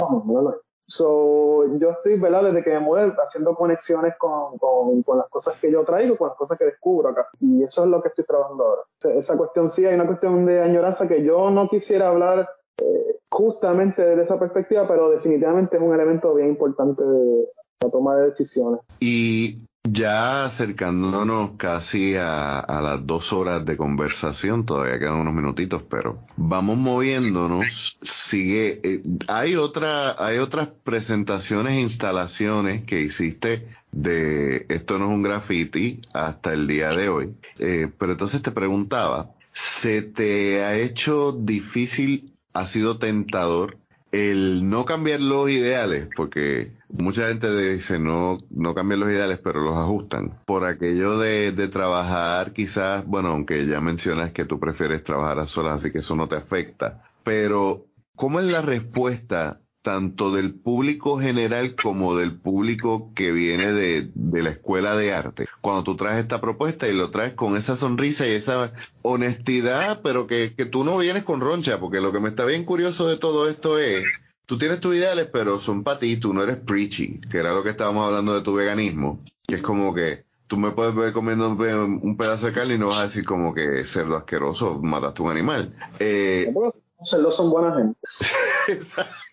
No, 0.00 0.22
no, 0.24 0.42
no. 0.42 0.54
So, 0.86 1.66
yo 1.78 1.90
estoy, 1.90 2.20
¿verdad? 2.20 2.44
Desde 2.44 2.62
que 2.62 2.70
me 2.70 2.80
mudé 2.80 3.12
haciendo 3.26 3.56
conexiones 3.56 4.14
con, 4.16 4.58
con, 4.58 5.02
con, 5.02 5.18
las 5.18 5.28
cosas 5.28 5.56
que 5.60 5.70
yo 5.72 5.84
traigo, 5.84 6.16
con 6.16 6.28
las 6.28 6.36
cosas 6.36 6.56
que 6.56 6.66
descubro 6.66 7.08
acá. 7.08 7.28
Y 7.40 7.64
eso 7.64 7.84
es 7.84 7.90
lo 7.90 8.00
que 8.00 8.08
estoy 8.10 8.24
trabajando 8.24 8.64
ahora. 8.64 9.18
esa 9.18 9.36
cuestión 9.36 9.72
sí, 9.72 9.86
hay 9.86 9.94
una 9.94 10.06
cuestión 10.06 10.46
de 10.46 10.60
añoranza 10.60 11.08
que 11.08 11.24
yo 11.24 11.50
no 11.50 11.68
quisiera 11.68 12.08
hablar 12.08 12.48
eh, 12.78 13.16
justamente 13.28 14.02
desde 14.02 14.22
esa 14.22 14.38
perspectiva, 14.38 14.86
pero 14.86 15.10
definitivamente 15.10 15.76
es 15.76 15.82
un 15.82 15.94
elemento 15.94 16.32
bien 16.34 16.48
importante 16.48 17.04
de 17.04 17.48
la 17.82 17.90
toma 17.90 18.16
de 18.16 18.26
decisiones. 18.26 18.80
Y 18.98 19.58
ya 19.92 20.44
acercándonos 20.44 21.52
casi 21.56 22.14
a, 22.16 22.80
las 22.82 23.06
dos 23.06 23.32
horas 23.32 23.64
de 23.64 23.76
conversación, 23.76 24.64
todavía 24.64 24.98
quedan 24.98 25.16
unos 25.16 25.34
minutitos, 25.34 25.82
pero 25.82 26.20
vamos 26.36 26.76
moviéndonos. 26.76 27.98
Sigue, 28.02 28.80
eh, 28.82 29.02
hay 29.26 29.56
otra, 29.56 30.22
hay 30.24 30.38
otras 30.38 30.68
presentaciones 30.84 31.74
e 31.74 31.80
instalaciones 31.80 32.84
que 32.84 33.00
hiciste 33.00 33.68
de 33.92 34.66
esto 34.68 34.98
no 35.00 35.06
es 35.06 35.10
un 35.10 35.22
graffiti 35.22 36.00
hasta 36.12 36.52
el 36.52 36.66
día 36.66 36.90
de 36.90 37.08
hoy. 37.08 37.34
Eh, 37.58 37.88
pero 37.98 38.12
entonces 38.12 38.42
te 38.42 38.52
preguntaba, 38.52 39.30
¿se 39.52 40.02
te 40.02 40.62
ha 40.62 40.76
hecho 40.76 41.32
difícil, 41.32 42.32
ha 42.52 42.66
sido 42.66 42.98
tentador 42.98 43.79
el 44.12 44.68
no 44.68 44.84
cambiar 44.84 45.20
los 45.20 45.48
ideales, 45.50 46.08
porque 46.16 46.72
mucha 46.88 47.28
gente 47.28 47.54
dice 47.72 47.98
no, 47.98 48.38
no 48.50 48.74
cambian 48.74 49.00
los 49.00 49.10
ideales, 49.10 49.38
pero 49.42 49.60
los 49.60 49.76
ajustan. 49.76 50.40
Por 50.46 50.64
aquello 50.64 51.18
de, 51.18 51.52
de 51.52 51.68
trabajar 51.68 52.52
quizás, 52.52 53.06
bueno, 53.06 53.28
aunque 53.28 53.66
ya 53.66 53.80
mencionas 53.80 54.32
que 54.32 54.44
tú 54.44 54.58
prefieres 54.58 55.02
trabajar 55.02 55.38
a 55.38 55.46
solas, 55.46 55.74
así 55.74 55.92
que 55.92 55.98
eso 55.98 56.16
no 56.16 56.28
te 56.28 56.36
afecta. 56.36 57.04
Pero, 57.24 57.86
¿cómo 58.16 58.40
es 58.40 58.46
la 58.46 58.62
respuesta 58.62 59.60
tanto 59.82 60.30
del 60.30 60.54
público 60.54 61.18
general 61.18 61.74
como 61.74 62.16
del 62.16 62.36
público 62.38 63.12
que 63.14 63.32
viene 63.32 63.72
de, 63.72 64.10
de, 64.14 64.42
la 64.42 64.50
escuela 64.50 64.96
de 64.96 65.12
arte. 65.12 65.46
Cuando 65.60 65.84
tú 65.84 65.96
traes 65.96 66.20
esta 66.20 66.40
propuesta 66.40 66.88
y 66.88 66.94
lo 66.94 67.10
traes 67.10 67.34
con 67.34 67.56
esa 67.56 67.76
sonrisa 67.76 68.26
y 68.26 68.32
esa 68.32 68.72
honestidad, 69.02 70.00
pero 70.02 70.26
que, 70.26 70.54
que 70.54 70.66
tú 70.66 70.84
no 70.84 70.98
vienes 70.98 71.24
con 71.24 71.40
roncha, 71.40 71.80
porque 71.80 72.00
lo 72.00 72.12
que 72.12 72.20
me 72.20 72.28
está 72.28 72.44
bien 72.44 72.64
curioso 72.64 73.08
de 73.08 73.16
todo 73.16 73.48
esto 73.48 73.78
es 73.78 74.04
tú 74.46 74.58
tienes 74.58 74.80
tus 74.80 74.96
ideales, 74.96 75.28
pero 75.32 75.60
son 75.60 75.84
para 75.84 76.00
ti, 76.00 76.16
tú 76.16 76.34
no 76.34 76.42
eres 76.42 76.56
preachy, 76.56 77.20
que 77.20 77.38
era 77.38 77.52
lo 77.52 77.62
que 77.62 77.70
estábamos 77.70 78.06
hablando 78.06 78.34
de 78.34 78.42
tu 78.42 78.54
veganismo, 78.54 79.20
que 79.46 79.56
es 79.56 79.62
como 79.62 79.94
que 79.94 80.24
tú 80.48 80.56
me 80.56 80.72
puedes 80.72 80.92
ver 80.94 81.12
comiendo 81.12 81.48
un 81.48 82.16
pedazo 82.16 82.46
de 82.46 82.52
carne 82.52 82.74
y 82.74 82.78
no 82.78 82.88
vas 82.88 82.98
a 82.98 83.02
decir 83.04 83.24
como 83.24 83.54
que 83.54 83.84
cerdo 83.84 84.16
asqueroso, 84.16 84.80
mataste 84.82 85.22
un 85.22 85.30
animal. 85.30 85.72
Eh, 86.00 86.52
los 86.52 86.74
cerdos 87.08 87.36
son 87.36 87.50
buena 87.50 87.76
gente. 87.76 87.96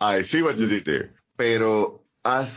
I 0.00 0.22
see 0.22 0.42
what 0.42 0.56
you 0.56 0.66
did 0.66 0.84
there. 0.84 1.10
Pero, 1.36 2.04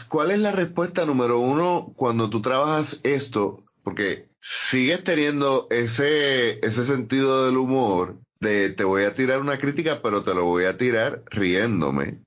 ¿cuál 0.09 0.31
es 0.31 0.39
la 0.39 0.51
respuesta 0.51 1.05
número 1.05 1.39
uno 1.39 1.93
cuando 1.95 2.29
tú 2.29 2.41
trabajas 2.41 2.99
esto? 3.03 3.63
Porque 3.83 4.27
sigues 4.39 5.03
teniendo 5.03 5.67
ese, 5.69 6.65
ese 6.65 6.83
sentido 6.83 7.45
del 7.45 7.57
humor 7.57 8.17
de 8.39 8.69
te 8.69 8.83
voy 8.83 9.03
a 9.03 9.15
tirar 9.15 9.41
una 9.41 9.57
crítica, 9.57 10.01
pero 10.01 10.23
te 10.23 10.33
lo 10.33 10.45
voy 10.45 10.65
a 10.65 10.77
tirar 10.77 11.23
riéndome. 11.27 12.19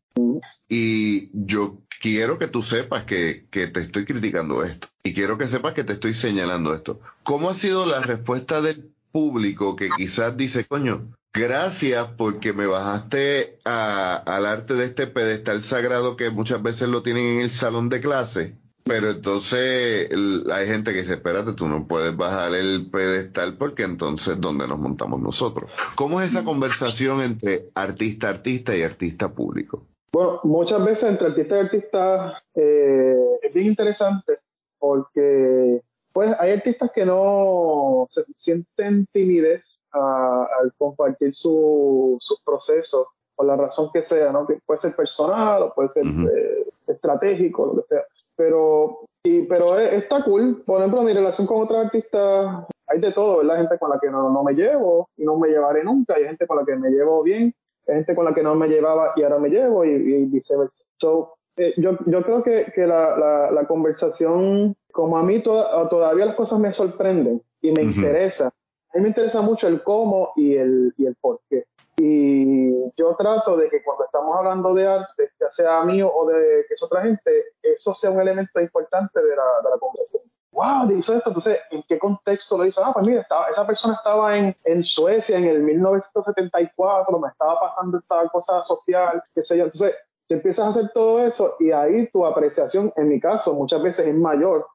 Y 0.68 1.30
yo 1.32 1.78
quiero 2.00 2.38
que 2.38 2.48
tú 2.48 2.62
sepas 2.62 3.04
que, 3.04 3.46
que, 3.50 3.66
te 3.68 3.80
estoy 3.80 4.04
criticando 4.04 4.64
esto. 4.64 4.88
Y 5.02 5.14
quiero 5.14 5.38
que 5.38 5.46
sepas 5.46 5.74
que 5.74 5.84
te 5.84 5.94
estoy 5.94 6.14
señalando 6.14 6.74
esto. 6.74 7.00
¿Cómo 7.22 7.50
ha 7.50 7.54
sido 7.54 7.86
la 7.86 8.00
respuesta 8.00 8.60
del 8.60 8.90
público 9.12 9.76
que 9.76 9.90
quizás 9.96 10.36
dice, 10.36 10.64
coño, 10.64 11.16
gracias 11.32 12.08
porque 12.16 12.52
me 12.52 12.66
bajaste 12.66 13.58
al 13.64 14.46
arte 14.46 14.74
de 14.74 14.86
este 14.86 15.06
pedestal 15.06 15.62
sagrado 15.62 16.16
que 16.16 16.30
muchas 16.30 16.62
veces 16.62 16.88
lo 16.88 17.02
tienen 17.02 17.24
en 17.26 17.40
el 17.40 17.50
salón 17.50 17.88
de 17.88 18.00
clase? 18.00 18.56
Pero 18.84 19.10
entonces 19.10 20.10
hay 20.50 20.66
gente 20.66 20.92
que 20.92 20.98
dice, 20.98 21.14
espérate, 21.14 21.52
tú 21.52 21.68
no 21.68 21.86
puedes 21.86 22.16
bajar 22.16 22.54
el 22.54 22.88
pedestal 22.90 23.56
porque 23.56 23.84
entonces 23.84 24.40
¿dónde 24.40 24.66
nos 24.66 24.78
montamos 24.78 25.20
nosotros? 25.20 25.72
¿Cómo 25.94 26.20
es 26.20 26.32
esa 26.32 26.44
conversación 26.44 27.20
entre 27.20 27.66
artista, 27.74 28.28
artista 28.28 28.74
y 28.74 28.82
artista 28.82 29.32
público? 29.32 29.86
Bueno, 30.12 30.40
muchas 30.42 30.84
veces 30.84 31.04
entre 31.04 31.28
artista 31.28 31.56
y 31.56 31.60
artista 31.60 32.42
eh, 32.54 33.16
es 33.42 33.54
bien 33.54 33.68
interesante 33.68 34.38
porque 34.78 35.82
pues 36.12 36.34
hay 36.40 36.52
artistas 36.52 36.90
que 36.92 37.04
no 37.04 38.08
se 38.10 38.24
sienten 38.34 39.06
timidez 39.12 39.62
al 39.92 40.72
compartir 40.78 41.34
su, 41.34 42.16
sus 42.20 42.40
procesos 42.42 43.06
por 43.34 43.46
la 43.46 43.56
razón 43.56 43.90
que 43.92 44.02
sea, 44.02 44.32
¿no? 44.32 44.46
Que 44.46 44.58
puede 44.66 44.78
ser 44.78 44.94
personal 44.94 45.62
o 45.62 45.74
puede 45.74 45.88
ser 45.88 46.06
eh, 46.06 46.66
estratégico, 46.86 47.66
lo 47.66 47.76
que 47.76 47.82
sea. 47.82 48.02
Pero, 48.36 49.00
y, 49.24 49.42
pero 49.42 49.78
está 49.78 50.22
cool. 50.24 50.62
Por 50.64 50.78
ejemplo, 50.78 51.02
mi 51.02 51.12
relación 51.12 51.46
con 51.46 51.62
otros 51.62 51.86
artistas, 51.86 52.66
hay 52.86 53.00
de 53.00 53.12
todo, 53.12 53.38
¿verdad? 53.38 53.56
Gente 53.56 53.78
con 53.78 53.90
la 53.90 53.98
que 53.98 54.10
no, 54.10 54.30
no 54.30 54.42
me 54.42 54.52
llevo 54.54 55.08
y 55.16 55.24
no 55.24 55.38
me 55.38 55.48
llevaré 55.48 55.84
nunca. 55.84 56.14
Hay 56.14 56.24
gente 56.24 56.46
con 56.46 56.58
la 56.58 56.64
que 56.64 56.76
me 56.76 56.90
llevo 56.90 57.22
bien 57.22 57.54
gente 57.94 58.14
con 58.14 58.24
la 58.24 58.34
que 58.34 58.42
no 58.42 58.54
me 58.54 58.68
llevaba 58.68 59.12
y 59.16 59.22
ahora 59.22 59.38
me 59.38 59.48
llevo 59.48 59.84
y, 59.84 60.24
viceversa. 60.26 60.84
So, 60.98 61.34
eh, 61.56 61.74
yo, 61.76 61.96
yo, 62.06 62.22
creo 62.22 62.42
que, 62.42 62.72
que 62.74 62.86
la, 62.86 63.50
la, 63.50 63.66
conversación, 63.66 64.76
como 64.92 65.18
a 65.18 65.22
mí 65.22 65.42
todavía 65.42 66.26
las 66.26 66.36
cosas 66.36 66.58
me 66.58 66.72
sorprenden 66.72 67.42
y 67.60 67.72
me 67.72 67.82
interesa, 67.82 68.52
a 68.92 68.98
mí 68.98 69.02
me 69.02 69.08
interesa 69.08 69.40
mucho 69.40 69.68
el 69.68 69.82
cómo 69.82 70.32
y 70.36 70.56
el, 70.56 70.94
y 70.96 71.06
el 71.06 71.16
por 71.16 71.40
qué. 71.48 71.66
Y 71.98 72.72
yo 72.96 73.14
trato 73.18 73.56
de 73.56 73.68
que 73.68 73.82
cuando 73.82 74.04
estamos 74.04 74.36
hablando 74.36 74.72
de 74.74 74.86
arte, 74.86 75.30
ya 75.38 75.50
sea 75.50 75.84
mío 75.84 76.10
o 76.12 76.26
de 76.26 76.64
que 76.66 76.74
es 76.74 76.82
otra 76.82 77.02
gente, 77.02 77.30
eso 77.62 77.94
sea 77.94 78.10
un 78.10 78.20
elemento 78.20 78.60
importante 78.60 79.20
de 79.20 79.36
la, 79.36 79.44
de 79.62 79.70
la 79.70 79.78
conversación 79.78 80.22
wow, 80.52 80.90
hizo 80.92 81.14
esto. 81.14 81.30
Entonces, 81.30 81.58
¿en 81.70 81.82
qué 81.88 81.98
contexto 81.98 82.58
lo 82.58 82.66
hizo? 82.66 82.84
Ah, 82.84 82.92
pues 82.92 83.06
mira, 83.06 83.26
esa 83.50 83.66
persona 83.66 83.94
estaba 83.94 84.36
en, 84.36 84.56
en 84.64 84.84
Suecia 84.84 85.38
en 85.38 85.44
el 85.44 85.62
1974, 85.62 87.18
me 87.18 87.28
estaba 87.28 87.60
pasando 87.60 87.98
esta 87.98 88.28
cosa 88.28 88.62
social, 88.64 89.22
qué 89.34 89.42
sé 89.42 89.56
yo. 89.56 89.64
Entonces, 89.64 89.94
te 90.28 90.34
empiezas 90.34 90.66
a 90.66 90.68
hacer 90.70 90.90
todo 90.94 91.24
eso 91.24 91.56
y 91.58 91.72
ahí 91.72 92.08
tu 92.12 92.24
apreciación, 92.24 92.92
en 92.96 93.08
mi 93.08 93.20
caso, 93.20 93.54
muchas 93.54 93.82
veces 93.82 94.06
es 94.06 94.14
mayor. 94.14 94.66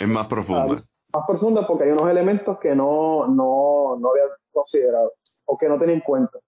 es 0.00 0.08
más 0.08 0.26
profunda. 0.26 0.82
Más 1.16 1.24
profunda 1.26 1.66
porque 1.66 1.84
hay 1.84 1.92
unos 1.92 2.10
elementos 2.10 2.58
que 2.58 2.74
no, 2.74 3.26
no, 3.26 3.96
no 3.98 4.10
había 4.10 4.24
considerado 4.52 5.14
o 5.46 5.56
que 5.56 5.66
no 5.66 5.78
tenía 5.78 5.94
en 5.94 6.02
cuenta. 6.02 6.38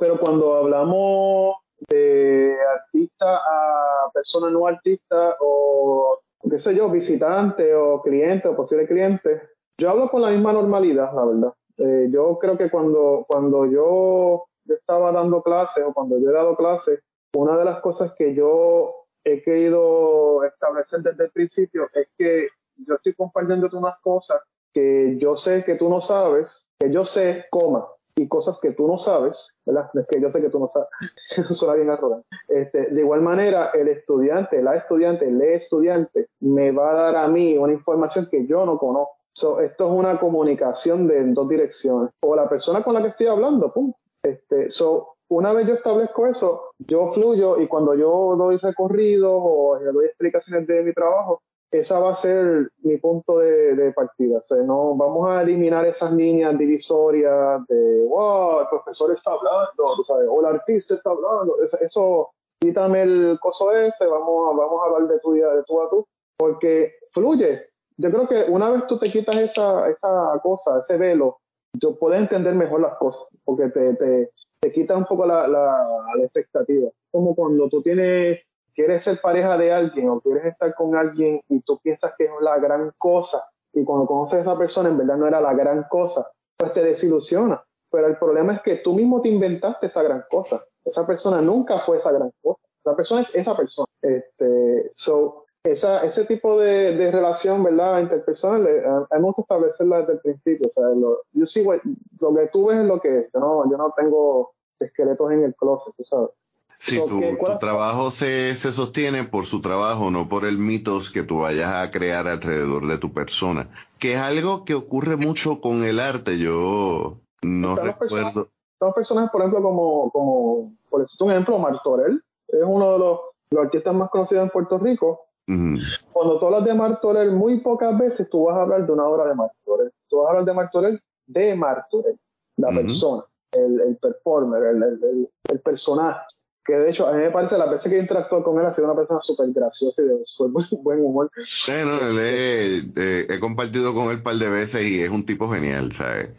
pero 0.00 0.18
cuando 0.18 0.56
hablamos 0.56 1.58
de 1.88 2.56
artista 2.74 3.36
a 3.36 4.10
persona 4.12 4.50
no 4.50 4.66
artista 4.66 5.36
o 5.40 6.18
qué 6.50 6.58
sé 6.58 6.74
yo, 6.74 6.90
visitante 6.90 7.72
o 7.72 8.02
cliente 8.02 8.48
o 8.48 8.56
posible 8.56 8.88
cliente, 8.88 9.42
yo 9.78 9.90
hablo 9.90 10.10
con 10.10 10.22
la 10.22 10.30
misma 10.30 10.52
normalidad, 10.52 11.12
la 11.14 11.24
verdad. 11.24 11.52
Eh, 11.78 12.08
yo 12.10 12.36
creo 12.40 12.58
que 12.58 12.68
cuando, 12.68 13.26
cuando 13.28 13.66
yo, 13.66 14.46
estaba 14.68 15.12
dando 15.12 15.40
clases 15.40 15.84
o 15.86 15.94
cuando 15.94 16.18
yo 16.18 16.30
he 16.30 16.34
dado 16.34 16.56
clases, 16.56 16.98
una 17.36 17.56
de 17.56 17.64
las 17.64 17.80
cosas 17.80 18.12
que 18.18 18.34
yo 18.34 19.06
he 19.22 19.40
querido 19.42 20.42
establecer 20.42 21.00
desde 21.02 21.26
el 21.26 21.30
principio 21.30 21.88
es 21.94 22.08
que 22.18 22.48
yo 22.78 22.94
estoy 22.94 23.14
compartiéndote 23.14 23.76
unas 23.76 23.98
cosas 24.00 24.40
que 24.72 25.16
yo 25.18 25.36
sé 25.36 25.64
que 25.64 25.76
tú 25.76 25.88
no 25.88 26.00
sabes, 26.00 26.66
que 26.78 26.90
yo 26.92 27.04
sé, 27.04 27.46
coma, 27.50 27.86
y 28.18 28.28
cosas 28.28 28.58
que 28.60 28.72
tú 28.72 28.88
no 28.88 28.98
sabes, 28.98 29.50
¿verdad? 29.66 29.90
Es 29.94 30.06
que 30.06 30.20
yo 30.20 30.30
sé 30.30 30.40
que 30.40 30.48
tú 30.48 30.58
no 30.58 30.68
sabes, 30.68 30.88
eso 31.36 31.54
suena 31.54 31.74
bien 31.74 31.90
arrogante. 31.90 32.26
Este, 32.48 32.86
de 32.86 33.00
igual 33.00 33.20
manera, 33.20 33.70
el 33.74 33.88
estudiante, 33.88 34.62
la 34.62 34.76
estudiante, 34.76 35.28
el 35.28 35.40
estudiante, 35.42 36.28
me 36.40 36.72
va 36.72 36.90
a 36.90 36.94
dar 36.94 37.16
a 37.16 37.28
mí 37.28 37.58
una 37.58 37.74
información 37.74 38.28
que 38.30 38.46
yo 38.46 38.64
no 38.64 38.78
conozco. 38.78 39.60
esto 39.60 39.86
es 39.86 39.92
una 39.92 40.18
comunicación 40.18 41.06
de 41.06 41.24
dos 41.32 41.48
direcciones. 41.48 42.10
O 42.22 42.34
la 42.34 42.48
persona 42.48 42.82
con 42.82 42.94
la 42.94 43.02
que 43.02 43.08
estoy 43.08 43.26
hablando, 43.26 43.72
pum. 43.72 43.92
Este, 44.22 44.70
so, 44.70 45.16
una 45.28 45.52
vez 45.52 45.66
yo 45.66 45.74
establezco 45.74 46.26
eso, 46.26 46.70
yo 46.78 47.12
fluyo 47.12 47.60
y 47.60 47.66
cuando 47.66 47.94
yo 47.94 48.34
doy 48.36 48.56
recorrido 48.58 49.36
o 49.36 49.78
doy 49.78 50.06
explicaciones 50.06 50.66
de 50.66 50.82
mi 50.82 50.92
trabajo, 50.92 51.42
esa 51.70 51.98
va 51.98 52.12
a 52.12 52.16
ser 52.16 52.70
mi 52.82 52.96
punto 52.98 53.38
de, 53.38 53.92
partida. 53.94 54.38
O 54.38 54.42
sea, 54.42 54.58
no, 54.58 54.94
vamos 54.94 55.28
a 55.28 55.42
eliminar 55.42 55.86
esas 55.86 56.12
líneas 56.12 56.56
divisorias 56.58 57.66
de, 57.68 58.04
wow, 58.04 58.60
el 58.60 58.68
profesor 58.68 59.12
está 59.12 59.32
hablando, 59.32 60.04
¿sabes? 60.04 60.28
o 60.30 60.40
el 60.40 60.46
artista 60.46 60.94
está 60.94 61.10
hablando. 61.10 61.56
Eso, 61.80 62.30
quítame 62.60 63.02
el 63.02 63.38
coso 63.40 63.72
ese, 63.72 64.06
vamos, 64.06 64.56
vamos 64.56 64.80
a 64.82 64.86
hablar 64.86 65.08
de 65.08 65.20
tu 65.20 65.32
de 65.32 65.62
tú 65.66 65.82
a 65.82 65.90
tú, 65.90 66.06
porque 66.36 66.94
fluye. 67.12 67.66
Yo 67.98 68.10
creo 68.10 68.28
que 68.28 68.50
una 68.50 68.70
vez 68.70 68.86
tú 68.86 68.98
te 68.98 69.10
quitas 69.10 69.36
esa, 69.36 69.88
esa 69.88 70.38
cosa, 70.42 70.80
ese 70.80 70.96
velo, 70.96 71.38
yo 71.80 71.96
puedo 71.98 72.14
entender 72.14 72.54
mejor 72.54 72.80
las 72.80 72.96
cosas, 72.96 73.26
porque 73.44 73.68
te, 73.70 73.94
te, 73.94 74.30
te 74.60 74.72
quita 74.72 74.96
un 74.96 75.04
poco 75.04 75.26
la, 75.26 75.48
la, 75.48 75.88
la 76.16 76.24
expectativa. 76.24 76.90
Como 77.10 77.34
cuando 77.34 77.68
tú 77.68 77.82
tienes 77.82 78.40
quieres 78.76 79.02
ser 79.02 79.20
pareja 79.20 79.56
de 79.56 79.72
alguien 79.72 80.10
o 80.10 80.20
quieres 80.20 80.44
estar 80.44 80.72
con 80.74 80.94
alguien 80.94 81.40
y 81.48 81.60
tú 81.62 81.78
piensas 81.78 82.12
que 82.16 82.24
es 82.24 82.30
la 82.40 82.58
gran 82.58 82.92
cosa 82.98 83.42
y 83.72 83.84
cuando 83.84 84.06
conoces 84.06 84.38
a 84.38 84.42
esa 84.42 84.58
persona 84.58 84.90
en 84.90 84.98
verdad 84.98 85.16
no 85.16 85.26
era 85.26 85.40
la 85.40 85.54
gran 85.54 85.84
cosa, 85.88 86.30
pues 86.56 86.72
te 86.72 86.82
desilusiona. 86.82 87.62
Pero 87.90 88.06
el 88.06 88.18
problema 88.18 88.54
es 88.54 88.62
que 88.62 88.76
tú 88.76 88.94
mismo 88.94 89.20
te 89.20 89.28
inventaste 89.28 89.86
esa 89.86 90.02
gran 90.02 90.24
cosa. 90.30 90.62
Esa 90.84 91.06
persona 91.06 91.40
nunca 91.40 91.80
fue 91.80 91.98
esa 91.98 92.10
gran 92.10 92.30
cosa. 92.42 92.60
Esa 92.84 92.96
persona 92.96 93.20
es 93.22 93.34
esa 93.34 93.56
persona. 93.56 93.88
Este, 94.02 94.90
so, 94.94 95.46
esa, 95.64 96.04
ese 96.04 96.24
tipo 96.24 96.58
de, 96.58 96.96
de 96.96 97.10
relación, 97.10 97.62
¿verdad? 97.64 98.00
Interpersonal, 98.00 98.66
eh, 98.66 98.82
hemos 99.10 99.34
que 99.34 99.42
establecerla 99.42 100.00
desde 100.00 100.12
el 100.14 100.20
principio. 100.20 100.68
O 100.68 100.72
sea, 100.72 100.88
lo, 100.88 101.22
yo 101.32 101.46
sí, 101.46 101.64
lo 101.64 102.34
que 102.34 102.46
tú 102.52 102.66
ves 102.66 102.78
es 102.78 102.86
lo 102.86 103.00
que 103.00 103.18
es. 103.18 103.32
Yo 103.32 103.40
no, 103.40 103.70
yo 103.70 103.76
no 103.76 103.92
tengo 103.96 104.52
esqueletos 104.78 105.32
en 105.32 105.44
el 105.44 105.54
closet, 105.54 105.94
tú 105.96 106.04
sabes. 106.04 106.30
Sí, 106.78 107.00
tu, 107.06 107.20
trabajo 107.58 108.10
se, 108.10 108.54
se, 108.54 108.72
sostiene 108.72 109.24
por 109.24 109.46
su 109.46 109.60
trabajo, 109.60 110.10
no 110.10 110.28
por 110.28 110.44
el 110.44 110.58
mitos 110.58 111.10
que 111.10 111.22
tú 111.22 111.40
vayas 111.40 111.72
a 111.72 111.90
crear 111.90 112.28
alrededor 112.28 112.86
de 112.86 112.98
tu 112.98 113.12
persona, 113.12 113.68
que 113.98 114.14
es 114.14 114.18
algo 114.18 114.64
que 114.64 114.74
ocurre 114.74 115.16
mucho 115.16 115.60
con 115.60 115.84
el 115.84 115.98
arte. 116.00 116.38
Yo 116.38 117.16
no 117.42 117.76
recuerdo. 117.76 118.48
Son 118.78 118.92
personas, 118.92 119.30
por 119.30 119.40
ejemplo, 119.40 119.62
como, 119.62 120.10
como 120.10 120.72
por 120.90 121.00
decirte 121.00 121.24
un 121.24 121.30
ejemplo, 121.30 121.58
Martorell, 121.58 122.22
es 122.48 122.62
uno 122.64 122.92
de 122.92 122.98
los, 122.98 123.20
artistas 123.58 123.94
más 123.94 124.10
conocidos 124.10 124.44
en 124.44 124.50
Puerto 124.50 124.78
Rico. 124.78 125.22
Cuando 125.46 126.38
tú 126.38 126.46
hablas 126.46 126.64
de 126.64 126.74
Martorell, 126.74 127.30
muy 127.30 127.60
pocas 127.60 127.96
veces 127.96 128.28
tú 128.28 128.44
vas 128.44 128.56
a 128.56 128.62
hablar 128.62 128.84
de 128.84 128.92
una 128.92 129.04
obra 129.06 129.26
de 129.26 129.34
Martorell. 129.34 129.92
Tú 130.08 130.18
vas 130.18 130.26
a 130.26 130.30
hablar 130.30 130.44
de 130.44 130.52
Martorell 130.52 131.02
de 131.26 131.54
Martorell, 131.54 132.18
la 132.56 132.68
persona, 132.70 133.24
el, 133.52 133.80
el 133.80 133.96
performer, 133.96 134.62
el, 134.64 134.82
el, 134.82 135.30
el 135.48 135.60
personaje 135.60 136.20
que 136.66 136.74
de 136.74 136.90
hecho 136.90 137.06
a 137.06 137.12
mí 137.12 137.22
me 137.22 137.30
parece 137.30 137.56
las 137.56 137.70
veces 137.70 137.90
que 137.90 137.98
interactuado 137.98 138.42
con 138.44 138.58
él 138.58 138.66
ha 138.66 138.72
sido 138.72 138.88
una 138.88 138.96
persona 138.96 139.20
súper 139.22 139.50
graciosa 139.52 140.02
y 140.02 140.06
de 140.06 140.14
buen, 140.38 140.52
buen 140.82 141.00
humor. 141.00 141.30
Sí, 141.46 141.72
no, 141.84 141.98
él 142.08 142.92
eh, 142.96 143.26
he 143.28 143.38
compartido 143.38 143.94
con 143.94 144.10
él 144.10 144.16
un 144.16 144.22
par 144.22 144.36
de 144.36 144.48
veces 144.48 144.84
y 144.84 145.02
es 145.02 145.10
un 145.10 145.24
tipo 145.24 145.48
genial, 145.50 145.92
¿sabes? 145.92 146.30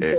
Eh, 0.00 0.18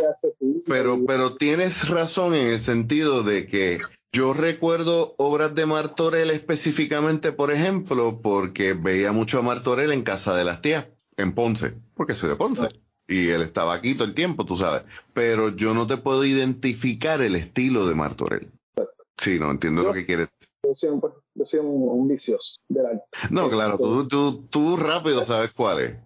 pero, 0.68 1.00
pero 1.06 1.36
tienes 1.36 1.90
razón 1.90 2.34
en 2.36 2.48
el 2.48 2.60
sentido 2.60 3.24
de 3.24 3.48
que 3.48 3.80
yo 4.12 4.34
recuerdo 4.34 5.16
obras 5.18 5.54
de 5.54 5.66
Martorell 5.66 6.32
específicamente, 6.32 7.32
por 7.32 7.52
ejemplo, 7.52 8.22
porque 8.22 8.74
veía 8.74 9.12
mucho 9.12 9.40
a 9.40 9.42
Martorell 9.42 9.92
en 9.92 10.04
Casa 10.04 10.36
de 10.36 10.46
las 10.46 10.62
Tías, 10.62 10.88
en 11.18 11.34
Ponce, 11.34 11.74
porque 11.96 12.16
soy 12.16 12.30
de 12.30 12.36
Ponce. 12.36 12.70
Y 13.08 13.30
él 13.30 13.42
estaba 13.42 13.74
aquí 13.74 13.96
todo 13.96 14.08
el 14.08 14.14
tiempo, 14.14 14.46
tú 14.46 14.56
sabes. 14.56 14.84
Pero 15.14 15.50
yo 15.50 15.74
no 15.74 15.88
te 15.88 15.98
puedo 15.98 16.24
identificar 16.26 17.22
el 17.22 17.36
estilo 17.36 17.88
de 17.88 17.96
Martorell 17.96 18.52
Sí, 19.20 19.38
no 19.40 19.52
entiendo 19.52 19.84
lo 19.84 19.94
que 19.94 20.06
quieres. 20.06 20.30
Yo 20.64 20.74
soy 20.76 20.90
un, 20.90 21.02
yo 21.36 21.46
soy 21.46 21.60
un, 21.60 22.08
vicioso 22.08 22.60
del 22.70 23.02
No, 23.30 23.50
claro, 23.50 23.78
tú, 23.78 24.08
tú, 24.08 24.48
tú 24.50 24.78
rápido 24.78 25.24
sabes 25.26 25.52
cuál 25.52 25.80
es. 25.82 25.98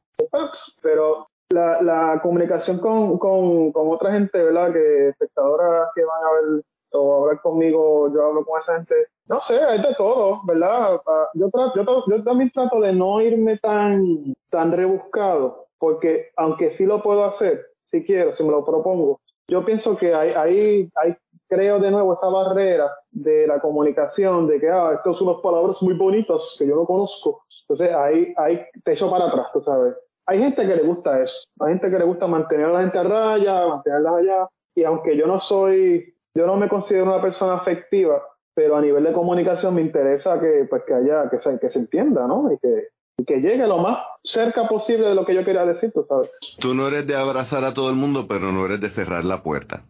Pero 0.81 1.27
la, 1.49 1.81
la 1.81 2.19
comunicación 2.21 2.79
con, 2.79 3.19
con, 3.19 3.71
con, 3.71 3.89
otra 3.89 4.13
gente, 4.13 4.41
¿verdad? 4.41 4.73
Que 4.73 5.09
espectadoras 5.09 5.89
que 5.95 6.03
van 6.03 6.23
a 6.23 6.31
ver 6.33 6.63
o 6.93 7.23
hablar 7.23 7.41
conmigo, 7.41 8.11
yo 8.13 8.25
hablo 8.25 8.45
con 8.45 8.59
esa 8.59 8.75
gente. 8.75 8.95
No 9.27 9.39
sé, 9.41 9.59
hay 9.63 9.81
de 9.81 9.95
todo, 9.95 10.41
¿verdad? 10.45 10.99
Ah, 11.07 11.27
yo, 11.33 11.49
yo, 11.75 12.03
yo 12.07 12.23
también 12.23 12.51
trato 12.51 12.79
de 12.79 12.93
no 12.93 13.21
irme 13.21 13.57
tan, 13.57 14.35
tan 14.49 14.71
rebuscado, 14.71 15.67
porque 15.77 16.29
aunque 16.35 16.71
sí 16.71 16.85
lo 16.85 17.01
puedo 17.01 17.25
hacer, 17.25 17.65
si 17.85 18.03
quiero, 18.03 18.35
si 18.35 18.43
me 18.43 18.51
lo 18.51 18.63
propongo, 18.65 19.21
yo 19.47 19.65
pienso 19.65 19.97
que 19.97 20.13
hay, 20.13 20.31
hay, 20.31 20.89
hay 20.95 21.15
creo 21.53 21.79
de 21.79 21.91
nuevo 21.91 22.13
esa 22.13 22.27
barrera 22.27 22.91
de 23.11 23.47
la 23.47 23.59
comunicación, 23.59 24.47
de 24.47 24.59
que, 24.59 24.69
ah, 24.69 24.93
estos 24.95 25.17
son 25.17 25.29
unas 25.29 25.41
palabras 25.41 25.77
muy 25.81 25.93
bonitas 25.93 26.55
que 26.57 26.67
yo 26.67 26.75
no 26.75 26.85
conozco. 26.85 27.43
Entonces 27.61 27.93
ahí, 27.95 28.33
ahí 28.37 28.59
te 28.83 28.93
echo 28.93 29.09
para 29.09 29.27
atrás, 29.27 29.47
tú 29.53 29.61
sabes 29.61 29.95
hay 30.25 30.39
gente 30.39 30.65
que 30.65 30.75
le 30.75 30.83
gusta 30.83 31.21
eso, 31.21 31.33
hay 31.59 31.73
gente 31.73 31.89
que 31.89 31.99
le 31.99 32.05
gusta 32.05 32.27
mantener 32.27 32.67
a 32.67 32.71
la 32.71 32.81
gente 32.81 32.97
a 32.97 33.03
raya, 33.03 33.67
mantenerlas 33.67 34.13
allá, 34.15 34.47
y 34.75 34.83
aunque 34.83 35.17
yo 35.17 35.27
no 35.27 35.39
soy, 35.39 36.15
yo 36.35 36.47
no 36.47 36.55
me 36.57 36.69
considero 36.69 37.05
una 37.05 37.21
persona 37.21 37.55
afectiva, 37.55 38.21
pero 38.55 38.77
a 38.77 38.81
nivel 38.81 39.03
de 39.03 39.13
comunicación 39.13 39.75
me 39.75 39.81
interesa 39.81 40.39
que, 40.39 40.65
pues, 40.69 40.83
que 40.87 40.93
haya, 40.93 41.29
que 41.29 41.39
se, 41.39 41.59
que 41.59 41.69
se 41.69 41.79
entienda, 41.79 42.27
¿no? 42.27 42.51
Y 42.51 42.57
que, 42.59 42.87
que 43.25 43.41
llegue 43.41 43.67
lo 43.67 43.79
más 43.79 43.99
cerca 44.23 44.67
posible 44.67 45.07
de 45.07 45.15
lo 45.15 45.25
que 45.25 45.35
yo 45.35 45.43
quería 45.43 45.65
decir, 45.65 45.91
tú 45.91 46.05
sabes. 46.07 46.29
Tú 46.59 46.73
no 46.73 46.87
eres 46.87 47.05
de 47.05 47.15
abrazar 47.15 47.63
a 47.63 47.73
todo 47.73 47.89
el 47.89 47.95
mundo, 47.95 48.25
pero 48.27 48.51
no 48.51 48.65
eres 48.65 48.79
de 48.81 48.89
cerrar 48.89 49.25
la 49.25 49.43
puerta. 49.43 49.83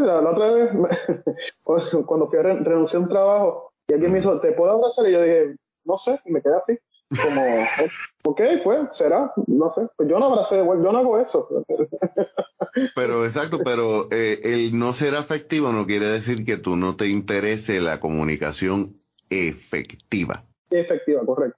La, 0.00 0.20
la 0.20 0.30
otra 0.30 0.50
vez, 0.50 0.70
cuando 2.06 2.28
fui 2.28 2.38
a 2.38 2.42
renunciar 2.42 3.00
a 3.00 3.04
un 3.04 3.08
trabajo, 3.08 3.72
y 3.88 3.94
alguien 3.94 4.12
me 4.12 4.18
dijo, 4.20 4.40
¿te 4.40 4.52
puedo 4.52 4.72
abrazar? 4.72 5.08
Y 5.08 5.12
yo 5.12 5.22
dije, 5.22 5.56
no 5.84 5.98
sé, 5.98 6.20
y 6.24 6.32
me 6.32 6.42
quedé 6.42 6.56
así 6.56 6.78
como, 7.22 7.42
ok, 8.24 8.40
pues 8.62 8.80
será, 8.92 9.32
no 9.46 9.70
sé, 9.70 9.82
pues 9.96 10.08
yo 10.08 10.18
no 10.18 10.26
abracé 10.26 10.56
yo 10.56 10.74
no 10.74 10.98
hago 10.98 11.20
eso. 11.20 11.48
Pero 12.96 13.24
exacto, 13.24 13.60
pero 13.62 14.08
eh, 14.10 14.40
el 14.42 14.76
no 14.76 14.92
ser 14.92 15.14
afectivo 15.14 15.70
no 15.70 15.86
quiere 15.86 16.06
decir 16.06 16.44
que 16.44 16.56
tú 16.56 16.74
no 16.74 16.96
te 16.96 17.06
interese 17.06 17.80
la 17.80 18.00
comunicación 18.00 19.00
efectiva. 19.30 20.44
Efectiva, 20.70 21.24
correcto. 21.24 21.56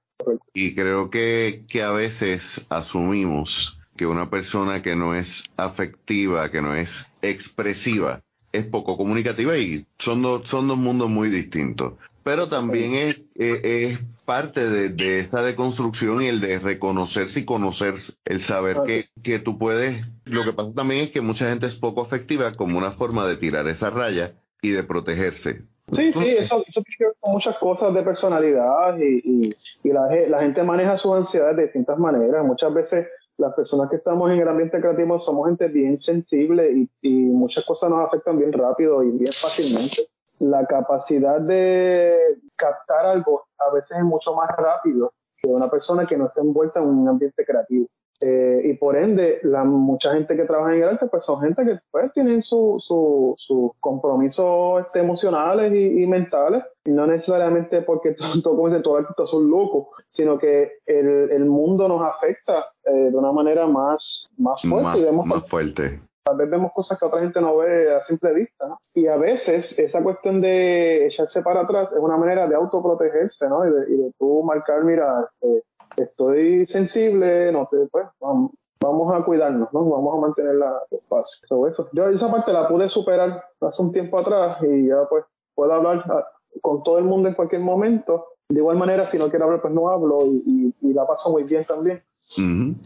Y 0.53 0.75
creo 0.75 1.09
que, 1.09 1.65
que 1.71 1.83
a 1.83 1.91
veces 1.91 2.67
asumimos 2.69 3.76
que 3.97 4.07
una 4.07 4.31
persona 4.31 4.83
que 4.83 4.95
no 4.97 5.15
es 5.15 5.45
afectiva, 5.57 6.51
que 6.51 6.63
no 6.63 6.75
es 6.75 7.11
expresiva, 7.23 8.23
es 8.53 8.65
poco 8.65 8.97
comunicativa 8.97 9.57
y 9.59 9.87
son 9.99 10.23
dos, 10.23 10.49
son 10.49 10.69
dos 10.69 10.79
mundos 10.79 11.11
muy 11.11 11.29
distintos 11.29 11.95
pero 12.27 12.49
también 12.49 12.95
es, 12.95 13.21
es, 13.37 14.01
parte 14.25 14.69
de, 14.69 15.21
esa 15.21 15.43
deconstrucción 15.43 16.21
y 16.23 16.27
el 16.27 16.41
de 16.41 16.59
reconocerse 16.59 17.39
y 17.39 17.45
conocer, 17.45 17.95
el 18.25 18.41
saber 18.41 18.79
que, 18.85 19.05
que 19.23 19.39
tú 19.39 19.59
puedes. 19.59 20.05
Lo 20.25 20.43
que 20.43 20.53
pasa 20.53 20.75
también 20.75 21.05
es 21.05 21.13
que 21.13 21.21
mucha 21.21 21.49
gente 21.49 21.69
es 21.69 21.77
poco 21.77 22.03
afectiva 22.03 22.57
como 22.57 22.79
una 22.79 22.91
forma 22.91 23.29
de 23.29 23.37
tirar 23.37 23.69
esa 23.69 23.91
raya 23.91 24.33
y 24.61 24.73
de 24.73 24.83
protegerse. 24.83 25.63
Sí, 25.93 26.13
sí, 26.13 26.35
eso, 26.37 26.65
eso 26.67 26.83
tiene 26.83 26.97
que 26.99 27.05
ver 27.05 27.15
con 27.21 27.35
muchas 27.35 27.57
cosas 27.59 27.95
de 27.95 28.03
personalidad 28.03 28.99
y, 28.99 29.55
y, 29.85 29.93
la, 29.93 30.09
la, 30.29 30.41
gente 30.41 30.65
maneja 30.65 30.99
sus 30.99 31.15
ansiedades 31.15 31.57
de 31.59 31.63
distintas 31.63 31.97
maneras. 31.97 32.45
Muchas 32.45 32.75
veces 32.75 33.07
las 33.39 33.55
personas 33.55 33.91
que 33.91 33.97
estamos 33.97 34.31
en 34.31 34.41
el 34.41 34.49
ambiente 34.49 34.81
creativo 34.81 35.21
somos 35.21 35.47
gente 35.47 35.69
bien 35.69 35.99
sensible 35.99 36.89
y, 37.03 37.11
muchas 37.37 37.65
cosas 37.65 37.91
nos 37.91 38.07
afectan 38.07 38.39
bien 38.39 38.53
rápido 38.53 39.03
y 39.03 39.11
bien 39.11 39.33
fácilmente 39.33 40.03
la 40.39 40.67
capacidad 40.67 41.41
de 41.41 42.17
captar 42.57 43.07
algo 43.07 43.47
a 43.59 43.73
veces 43.73 43.99
es 43.99 44.05
mucho 44.05 44.35
más 44.35 44.49
rápido 44.57 45.13
que 45.41 45.49
una 45.49 45.71
persona 45.71 46.07
que 46.07 46.17
no 46.17 46.27
está 46.27 46.41
envuelta 46.41 46.81
en 46.81 46.87
un 46.87 47.09
ambiente 47.09 47.45
creativo. 47.45 47.87
Eh, 48.21 48.63
y 48.65 48.75
por 48.75 48.97
ende, 48.97 49.41
la, 49.43 49.65
mucha 49.65 50.13
gente 50.15 50.37
que 50.37 50.45
trabaja 50.45 50.75
en 50.75 50.83
el 50.83 50.89
arte, 50.89 51.07
pues 51.07 51.25
son 51.25 51.41
gente 51.41 51.65
que 51.65 51.79
pues 51.91 52.13
tienen 52.13 52.43
sus 52.43 52.85
su, 52.85 53.35
su 53.39 53.75
compromisos 53.81 54.81
este, 54.81 55.01
emocionales 55.01 55.73
y, 55.75 56.07
mentales, 56.07 56.65
y 56.85 56.91
no 56.91 57.07
necesariamente 57.07 57.83
porque 57.83 58.17
todo, 58.43 58.57
como 58.57 58.69
dice, 58.69 58.83
todo 58.83 58.97
artistas 58.97 59.29
son 59.31 59.51
locos, 59.51 59.89
sino 60.09 60.39
que 60.39 60.79
el, 60.87 61.31
el 61.31 61.45
mundo 61.45 61.89
nos 61.89 62.03
afecta 62.03 62.67
eh, 62.85 63.11
de 63.11 63.17
una 63.17 63.33
manera 63.33 63.67
más, 63.67 64.29
más 64.39 64.61
fuerte. 64.63 65.13
más 65.13 65.49
fuerte 65.49 66.01
tal 66.27 66.39
vez 66.39 66.51
vemos 66.51 66.73
cosas 66.75 66.99
que 66.99 67.05
otra 67.05 67.21
gente 67.21 67.41
no 67.41 67.59
ve 67.59 67.95
a 67.95 68.03
simple 68.03 68.35
vista, 68.35 68.67
¿no? 68.67 68.81
Y 68.93 69.07
a 69.07 69.17
veces 69.17 69.79
esa 69.79 70.03
cuestión 70.03 70.41
de 70.41 71.07
echarse 71.07 71.41
para 71.41 71.61
atrás 71.61 71.93
es 71.93 71.99
una 71.99 72.17
manera 72.17 72.49
de 72.49 72.57
autoprotegerse, 72.57 73.49
¿no? 73.49 73.65
Y 73.65 73.71
de, 73.71 73.95
y 73.95 73.97
de 73.97 74.13
tú 74.19 74.43
marcar, 74.43 74.83
mira, 74.83 75.31
este, 75.41 75.63
estoy 75.97 76.67
sensible, 76.67 77.53
no 77.53 77.69
te, 77.71 77.87
pues, 77.91 78.07
vamos, 78.21 79.15
a 79.15 79.25
cuidarnos, 79.25 79.73
¿no? 79.73 79.85
Vamos 79.85 80.15
a 80.17 80.21
mantener 80.21 80.55
la 80.57 80.81
paz. 81.09 81.41
eso. 81.43 81.89
Yo 81.93 82.09
esa 82.09 82.31
parte 82.31 82.53
la 82.53 82.69
pude 82.69 82.89
superar 82.89 83.45
hace 83.61 83.83
un 83.83 83.93
tiempo 83.93 84.19
atrás 84.19 84.59
y 84.63 84.89
ya 84.89 85.09
pues 85.09 85.25
puedo 85.55 85.73
hablar 85.73 86.05
ah, 86.09 86.27
con 86.61 86.83
todo 86.83 86.99
el 86.99 87.05
mundo 87.05 87.29
en 87.29 87.35
cualquier 87.35 87.63
momento. 87.63 88.27
De 88.49 88.61
igual 88.61 88.77
manera, 88.77 89.07
si 89.11 89.19
no 89.19 89.29
quiero 89.29 89.47
hablar, 89.47 89.61
pues 89.61 89.75
no 89.75 89.89
hablo 89.89 90.25
y, 90.27 90.73
la 90.93 91.07
paso 91.07 91.31
muy 91.31 91.43
bien 91.43 91.65
también. 91.65 92.03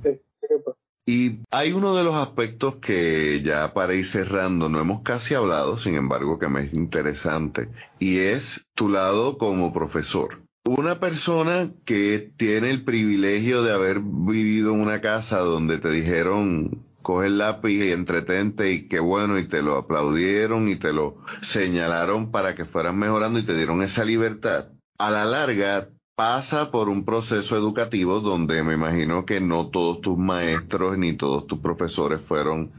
Pues, 0.02 0.20
y 1.06 1.40
hay 1.50 1.72
uno 1.72 1.96
de 1.96 2.04
los 2.04 2.14
aspectos 2.14 2.76
que 2.76 3.42
ya 3.42 3.74
para 3.74 3.94
ir 3.94 4.06
cerrando 4.06 4.68
no 4.68 4.78
hemos 4.78 5.02
casi 5.02 5.34
hablado, 5.34 5.76
sin 5.76 5.96
embargo 5.96 6.38
que 6.38 6.48
me 6.48 6.64
es 6.64 6.72
interesante, 6.72 7.68
y 7.98 8.18
es 8.18 8.68
tu 8.74 8.88
lado 8.88 9.36
como 9.36 9.72
profesor. 9.72 10.42
Una 10.72 11.00
persona 11.00 11.72
que 11.84 12.32
tiene 12.36 12.70
el 12.70 12.84
privilegio 12.84 13.64
de 13.64 13.74
haber 13.74 13.98
vivido 13.98 14.72
en 14.72 14.80
una 14.80 15.00
casa 15.00 15.40
donde 15.40 15.78
te 15.78 15.90
dijeron 15.90 16.86
coge 17.02 17.26
el 17.26 17.38
lápiz 17.38 17.72
y 17.72 17.90
entretente 17.90 18.70
y 18.70 18.86
qué 18.86 19.00
bueno 19.00 19.36
y 19.40 19.48
te 19.48 19.62
lo 19.62 19.76
aplaudieron 19.76 20.68
y 20.68 20.76
te 20.76 20.92
lo 20.92 21.16
señalaron 21.42 22.30
para 22.30 22.54
que 22.54 22.66
fueras 22.66 22.94
mejorando 22.94 23.40
y 23.40 23.42
te 23.42 23.56
dieron 23.56 23.82
esa 23.82 24.04
libertad. 24.04 24.68
A 24.96 25.10
la 25.10 25.24
larga 25.24 25.88
pasa 26.14 26.70
por 26.70 26.88
un 26.88 27.04
proceso 27.04 27.56
educativo 27.56 28.20
donde 28.20 28.62
me 28.62 28.74
imagino 28.74 29.24
que 29.24 29.40
no 29.40 29.68
todos 29.68 30.02
tus 30.02 30.18
maestros 30.18 30.98
ni 30.98 31.14
todos 31.14 31.46
tus 31.46 31.60
profesores 31.60 32.20
fueron 32.20 32.72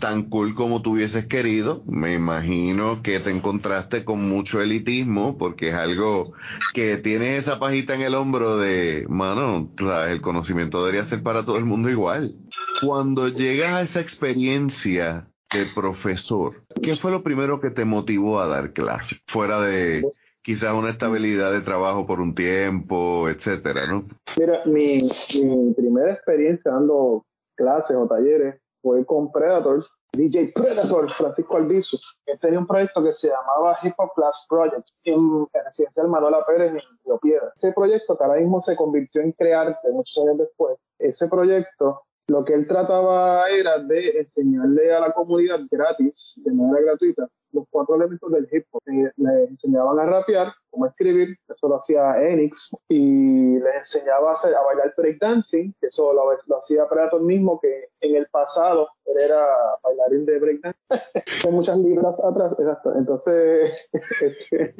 tan 0.00 0.24
cool 0.24 0.54
como 0.54 0.82
tú 0.82 0.94
hubieses 0.94 1.26
querido. 1.26 1.84
Me 1.86 2.14
imagino 2.14 3.00
que 3.02 3.20
te 3.20 3.30
encontraste 3.30 4.04
con 4.04 4.28
mucho 4.28 4.60
elitismo 4.60 5.38
porque 5.38 5.68
es 5.68 5.74
algo 5.74 6.32
que 6.74 6.96
tienes 6.96 7.38
esa 7.38 7.60
pajita 7.60 7.94
en 7.94 8.00
el 8.00 8.14
hombro 8.14 8.58
de, 8.58 9.06
mano, 9.08 9.70
el 10.08 10.20
conocimiento 10.20 10.84
debería 10.84 11.04
ser 11.04 11.22
para 11.22 11.44
todo 11.44 11.56
el 11.56 11.64
mundo 11.64 11.90
igual. 11.90 12.34
Cuando 12.80 13.28
llegas 13.28 13.74
a 13.74 13.82
esa 13.82 14.00
experiencia 14.00 15.28
de 15.52 15.66
profesor, 15.66 16.64
¿qué 16.82 16.96
fue 16.96 17.10
lo 17.10 17.22
primero 17.22 17.60
que 17.60 17.70
te 17.70 17.84
motivó 17.84 18.40
a 18.40 18.48
dar 18.48 18.72
clase? 18.72 19.18
Fuera 19.26 19.60
de 19.60 20.04
quizás 20.48 20.72
una 20.72 20.88
estabilidad 20.88 21.52
de 21.52 21.60
trabajo 21.60 22.06
por 22.06 22.22
un 22.22 22.34
tiempo, 22.34 23.28
etcétera, 23.28 23.86
¿no? 23.86 24.06
Mira, 24.38 24.64
mi, 24.64 24.98
mi 25.44 25.74
primera 25.74 26.14
experiencia 26.14 26.72
dando 26.72 27.26
clases 27.54 27.94
o 27.94 28.08
talleres 28.08 28.58
fue 28.80 29.04
con 29.04 29.30
Predators, 29.30 29.84
DJ 30.12 30.52
Predator, 30.54 31.12
Francisco 31.18 31.58
Albizu. 31.58 31.98
Él 32.24 32.38
tenía 32.40 32.60
un 32.60 32.66
proyecto 32.66 33.04
que 33.04 33.12
se 33.12 33.28
llamaba 33.28 33.76
Hip 33.82 33.92
Hop 33.98 34.14
Class 34.14 34.36
Project 34.48 34.88
en 35.04 35.46
Residencial 35.52 36.08
Manuela 36.08 36.42
Pérez 36.46 36.72
en 36.72 36.80
Río 37.04 37.18
Piedra. 37.18 37.52
Ese 37.54 37.70
proyecto 37.72 38.16
que 38.16 38.24
ahora 38.24 38.40
mismo 38.40 38.62
se 38.62 38.74
convirtió 38.74 39.20
en 39.20 39.32
Crearte 39.32 39.92
muchos 39.92 40.16
años 40.24 40.38
después, 40.38 40.78
ese 40.98 41.28
proyecto 41.28 42.04
lo 42.28 42.44
que 42.44 42.52
él 42.52 42.66
trataba 42.66 43.48
era 43.48 43.78
de 43.78 44.20
enseñarle 44.20 44.94
a 44.94 45.00
la 45.00 45.12
comunidad 45.12 45.60
gratis, 45.70 46.40
de 46.44 46.52
manera 46.52 46.84
gratuita, 46.84 47.26
los 47.52 47.64
cuatro 47.70 47.96
elementos 47.96 48.30
del 48.30 48.46
hip 48.52 48.66
hop. 48.70 48.82
Eh, 48.86 49.10
les 49.16 49.50
enseñaban 49.50 49.98
a 49.98 50.04
rapear, 50.04 50.52
cómo 50.68 50.86
escribir, 50.86 51.38
eso 51.48 51.68
lo 51.68 51.76
hacía 51.76 52.22
Enix, 52.22 52.70
y 52.88 53.58
les 53.58 53.76
enseñaba 53.76 54.30
a, 54.30 54.34
hacer, 54.34 54.54
a 54.54 54.62
bailar 54.62 54.92
breakdancing, 54.94 55.74
que 55.80 55.86
eso 55.86 56.12
lo, 56.12 56.30
hacía 56.58 56.86
Predator 56.86 57.22
mismo, 57.22 57.58
que 57.60 57.88
en 58.00 58.16
el 58.16 58.26
pasado 58.26 58.88
él 59.06 59.22
era 59.22 59.46
bailarín 59.82 60.26
de 60.26 60.38
breakdance, 60.38 60.78
con 61.42 61.54
muchas 61.54 61.78
libras 61.78 62.22
atrás, 62.22 62.52
exacto. 62.58 62.94
Entonces, 62.94 63.72
este, 64.20 64.74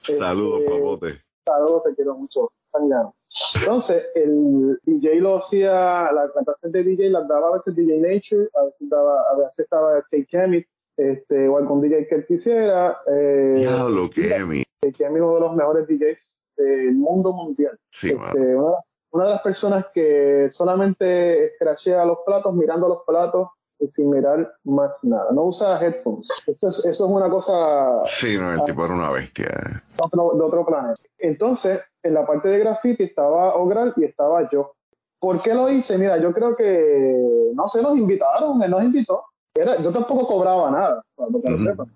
saludos, 0.00 0.60
este, 0.60 0.70
papote. 0.70 1.25
Saludos, 1.46 1.84
te 1.84 1.94
quiero 1.94 2.16
mucho, 2.16 2.50
sangano. 2.72 3.14
Entonces, 3.60 4.06
el 4.16 4.80
DJ 4.82 5.20
lo 5.20 5.38
hacía, 5.38 6.10
la 6.12 6.28
clase 6.32 6.68
de 6.68 6.82
DJ 6.82 7.10
las 7.10 7.28
daba 7.28 7.48
a 7.48 7.52
veces 7.52 7.76
DJ 7.76 7.98
Nature, 7.98 8.48
a 8.54 8.64
veces, 8.64 8.88
daba, 8.88 9.22
a 9.30 9.36
veces 9.36 9.60
estaba 9.60 10.02
K-Kemit, 10.10 10.66
este, 10.96 11.46
o 11.48 11.58
algún 11.58 11.82
DJ 11.82 12.08
que 12.08 12.14
él 12.16 12.26
quisiera. 12.26 12.98
Eh, 13.06 13.54
Diablo, 13.58 14.10
Kemi. 14.10 14.64
Kemi 14.80 15.16
es 15.16 15.22
uno 15.22 15.34
de 15.34 15.40
los 15.40 15.54
mejores 15.54 15.86
DJs 15.86 16.40
del 16.56 16.94
mundo 16.94 17.32
mundial. 17.32 17.78
Sí, 17.90 18.08
este, 18.08 18.56
una, 18.56 18.78
una, 19.12 19.24
de 19.24 19.30
las 19.30 19.42
personas 19.42 19.86
que 19.94 20.48
solamente 20.50 21.46
escrachea 21.46 22.04
los 22.04 22.18
platos, 22.26 22.54
mirando 22.54 22.88
los 22.88 23.02
platos, 23.06 23.50
sin 23.86 24.10
mirar 24.10 24.54
más 24.64 24.92
nada. 25.02 25.30
No 25.32 25.44
usa 25.44 25.80
headphones. 25.80 26.28
Eso 26.46 26.68
es, 26.68 26.78
eso 26.84 27.04
es 27.06 27.10
una 27.10 27.28
cosa... 27.30 28.02
Sí, 28.04 28.36
no, 28.38 28.52
el 28.52 28.64
tipo 28.64 28.84
era 28.84 28.94
una 28.94 29.10
bestia. 29.10 29.46
De 29.46 30.42
otro, 30.42 30.66
planeta. 30.66 31.00
Entonces, 31.18 31.80
en 32.02 32.14
la 32.14 32.26
parte 32.26 32.48
de 32.48 32.58
graffiti 32.58 33.04
estaba 33.04 33.54
Ogral 33.56 33.92
y 33.96 34.04
estaba 34.04 34.48
yo. 34.50 34.72
¿Por 35.18 35.42
qué 35.42 35.54
lo 35.54 35.68
hice? 35.70 35.98
Mira, 35.98 36.18
yo 36.18 36.32
creo 36.32 36.56
que, 36.56 37.50
no 37.54 37.68
sé, 37.68 37.82
nos 37.82 37.96
invitaron, 37.96 38.62
él 38.62 38.70
nos 38.70 38.82
invitó. 38.82 39.24
Era, 39.54 39.80
yo 39.80 39.90
tampoco 39.90 40.26
cobraba 40.26 40.70
nada, 40.70 41.02
para 41.14 41.30
que 41.42 41.50
lo 41.50 41.58
sepan. 41.58 41.86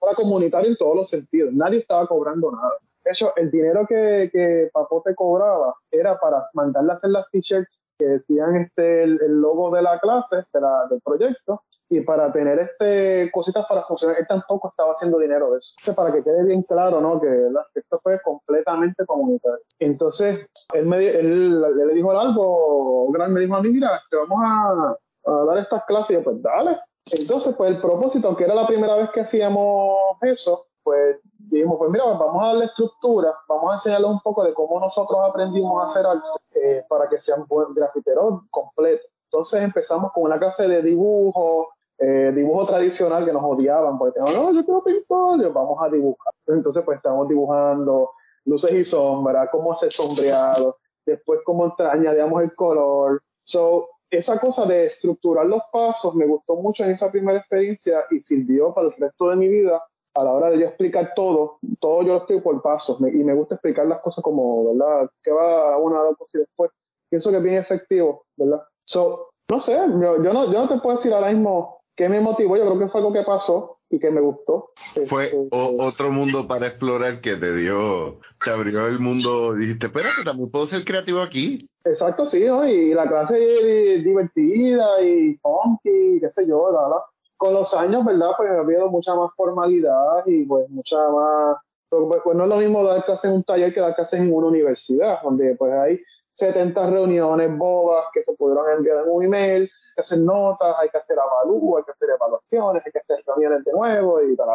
Era 0.00 0.14
comunitario 0.14 0.70
en 0.70 0.76
todos 0.76 0.94
los 0.94 1.10
sentidos. 1.10 1.52
Nadie 1.52 1.80
estaba 1.80 2.06
cobrando 2.06 2.52
nada. 2.52 2.72
De 3.04 3.10
hecho, 3.10 3.32
el 3.36 3.50
dinero 3.50 3.86
que, 3.88 4.30
que 4.32 4.70
Papote 4.72 5.14
cobraba 5.14 5.74
era 5.90 6.18
para 6.18 6.48
mandarle 6.52 6.92
a 6.92 6.96
hacer 6.96 7.10
las 7.10 7.28
t-shirts 7.30 7.82
que 7.98 8.06
decían 8.06 8.56
este 8.56 9.04
el, 9.04 9.40
logo 9.40 9.70
de 9.70 9.82
la 9.82 9.98
clase, 9.98 10.44
de 10.52 10.60
la, 10.60 10.86
del 10.90 11.00
proyecto, 11.00 11.62
y 11.90 12.00
para 12.02 12.30
tener 12.32 12.58
este 12.58 13.30
cositas 13.32 13.64
para 13.66 13.84
funcionar, 13.84 14.18
él 14.18 14.26
tampoco 14.28 14.68
estaba 14.68 14.92
haciendo 14.92 15.18
dinero 15.18 15.52
de 15.52 15.58
eso. 15.58 15.94
para 15.94 16.12
que 16.12 16.22
quede 16.22 16.44
bien 16.44 16.62
claro, 16.62 17.00
¿no? 17.00 17.20
Que 17.20 17.48
esto 17.74 17.98
fue 18.02 18.20
completamente 18.22 19.06
comunitario. 19.06 19.64
Entonces, 19.78 20.46
él, 20.74 20.86
me, 20.86 20.98
él, 21.06 21.60
le 21.60 21.94
dijo 21.94 22.10
algo, 22.12 23.10
Gran 23.12 23.32
me 23.32 23.40
dijo 23.40 23.56
a 23.56 23.62
mí, 23.62 23.70
mira, 23.70 24.00
te 24.10 24.16
vamos 24.16 24.38
a, 24.42 24.96
a 25.26 25.44
dar 25.44 25.58
estas 25.58 25.84
clases, 25.86 26.10
y 26.10 26.14
yo, 26.14 26.24
pues 26.24 26.42
dale. 26.42 26.78
Entonces, 27.10 27.54
pues 27.56 27.70
el 27.70 27.80
propósito, 27.80 28.28
aunque 28.28 28.44
era 28.44 28.54
la 28.54 28.66
primera 28.66 28.96
vez 28.96 29.10
que 29.10 29.20
hacíamos 29.20 29.96
eso, 30.22 30.67
pues 30.88 31.18
dijimos, 31.50 31.76
pues 31.76 31.90
mira, 31.90 32.06
vamos 32.06 32.42
a 32.42 32.46
darle 32.46 32.64
estructura, 32.64 33.34
vamos 33.46 33.70
a 33.70 33.74
enseñarles 33.74 34.10
un 34.10 34.20
poco 34.20 34.42
de 34.42 34.54
cómo 34.54 34.80
nosotros 34.80 35.18
aprendimos 35.28 35.82
a 35.82 35.84
hacer 35.84 36.06
arte 36.06 36.26
eh, 36.54 36.82
para 36.88 37.06
que 37.10 37.20
sean 37.20 37.44
buen 37.46 37.74
grafiteros 37.74 38.40
completos. 38.48 39.06
Entonces 39.24 39.62
empezamos 39.62 40.12
con 40.12 40.22
una 40.22 40.38
clase 40.38 40.66
de 40.66 40.80
dibujo, 40.80 41.68
eh, 41.98 42.32
dibujo 42.34 42.64
tradicional 42.64 43.26
que 43.26 43.34
nos 43.34 43.42
odiaban, 43.44 43.98
porque 43.98 44.18
no, 44.18 44.50
yo 44.50 44.64
quiero 44.64 44.82
pintar, 44.82 45.52
vamos 45.52 45.76
a 45.82 45.90
dibujar. 45.90 46.32
Entonces 46.46 46.82
pues 46.82 46.96
estamos 46.96 47.28
dibujando 47.28 48.12
luces 48.46 48.72
y 48.72 48.82
sombras, 48.82 49.50
cómo 49.52 49.72
hacer 49.72 49.92
sombreado, 49.92 50.78
después 51.04 51.40
cómo 51.44 51.76
añadíamos 51.78 52.42
el 52.42 52.54
color. 52.54 53.22
So, 53.44 53.90
esa 54.10 54.40
cosa 54.40 54.64
de 54.64 54.86
estructurar 54.86 55.44
los 55.44 55.60
pasos 55.70 56.14
me 56.14 56.24
gustó 56.24 56.56
mucho 56.56 56.82
en 56.82 56.92
esa 56.92 57.12
primera 57.12 57.40
experiencia 57.40 58.06
y 58.10 58.20
sirvió 58.20 58.72
para 58.72 58.86
el 58.88 58.94
resto 58.94 59.28
de 59.28 59.36
mi 59.36 59.48
vida 59.48 59.82
a 60.14 60.24
la 60.24 60.32
hora 60.32 60.50
de 60.50 60.58
yo 60.58 60.66
explicar 60.66 61.12
todo, 61.14 61.58
todo 61.80 62.02
yo 62.02 62.08
lo 62.08 62.16
explico 62.18 62.42
por 62.42 62.62
pasos 62.62 63.00
y 63.00 63.24
me 63.24 63.34
gusta 63.34 63.54
explicar 63.54 63.86
las 63.86 64.00
cosas 64.00 64.22
como, 64.22 64.72
¿verdad? 64.72 65.10
Que 65.22 65.30
va 65.30 65.76
una, 65.78 66.00
dos 66.00 66.16
y 66.34 66.38
después. 66.38 66.70
Pienso 67.08 67.30
que 67.30 67.36
es 67.36 67.42
bien 67.42 67.56
efectivo, 67.56 68.24
¿verdad? 68.36 68.62
So, 68.84 69.30
no 69.50 69.60
sé, 69.60 69.74
yo, 69.74 70.22
yo, 70.22 70.32
no, 70.32 70.52
yo 70.52 70.60
no 70.60 70.68
te 70.68 70.78
puedo 70.80 70.96
decir 70.96 71.12
ahora 71.12 71.30
mismo 71.30 71.82
qué 71.96 72.08
me 72.08 72.20
motivó, 72.20 72.56
yo 72.56 72.66
creo 72.66 72.78
que 72.78 72.88
fue 72.88 73.00
algo 73.00 73.12
que 73.12 73.22
pasó 73.22 73.78
y 73.90 73.98
que 73.98 74.10
me 74.10 74.20
gustó. 74.20 74.72
Fue 75.06 75.26
este, 75.26 75.48
otro 75.50 76.10
mundo 76.10 76.46
para 76.46 76.66
explorar 76.66 77.20
que 77.20 77.36
te 77.36 77.54
dio, 77.54 78.20
te 78.44 78.50
abrió 78.50 78.86
el 78.86 78.98
mundo, 78.98 79.54
dijiste, 79.54 79.86
espérate, 79.86 80.24
también 80.24 80.50
puedo 80.50 80.66
ser 80.66 80.84
creativo 80.84 81.20
aquí. 81.20 81.58
Exacto, 81.84 82.26
sí, 82.26 82.44
¿no? 82.44 82.68
y 82.68 82.92
la 82.92 83.08
clase 83.08 83.94
es 83.94 84.04
divertida 84.04 85.02
y 85.02 85.34
funky, 85.36 86.20
qué 86.20 86.30
sé 86.30 86.46
yo, 86.46 86.66
¿verdad? 86.66 86.98
Con 87.38 87.54
los 87.54 87.72
años, 87.72 88.04
¿verdad? 88.04 88.32
Pues 88.36 88.50
ha 88.50 88.60
habido 88.60 88.90
mucha 88.90 89.14
más 89.14 89.30
formalidad 89.34 90.26
y 90.26 90.44
pues 90.44 90.68
mucha 90.68 90.96
más... 91.08 91.56
Pues, 91.88 92.20
pues, 92.22 92.36
no 92.36 92.42
es 92.42 92.50
lo 92.50 92.56
mismo 92.56 92.84
dar 92.84 93.02
clases 93.06 93.30
en 93.30 93.36
un 93.36 93.44
taller 93.44 93.72
que 93.72 93.80
dar 93.80 93.94
clases 93.94 94.20
en 94.20 94.34
una 94.34 94.48
universidad, 94.48 95.22
donde 95.22 95.54
pues 95.54 95.72
hay 95.72 95.98
70 96.32 96.90
reuniones 96.90 97.56
bobas 97.56 98.04
que 98.12 98.22
se 98.22 98.34
pudieron 98.34 98.66
enviar 98.76 98.98
en 98.98 99.04
un 99.10 99.24
email, 99.24 99.62
hay 99.62 99.94
que 99.94 100.00
hacer 100.02 100.18
notas, 100.18 100.76
hay 100.82 100.90
que 100.90 100.98
hacer 100.98 101.16
avalúos, 101.18 101.78
hay 101.78 101.84
que 101.84 101.92
hacer 101.92 102.10
evaluaciones, 102.10 102.82
hay 102.84 102.92
que 102.92 102.98
hacer 102.98 103.24
reuniones 103.26 103.64
de 103.64 103.72
nuevo 103.72 104.22
y 104.22 104.36
tal, 104.36 104.48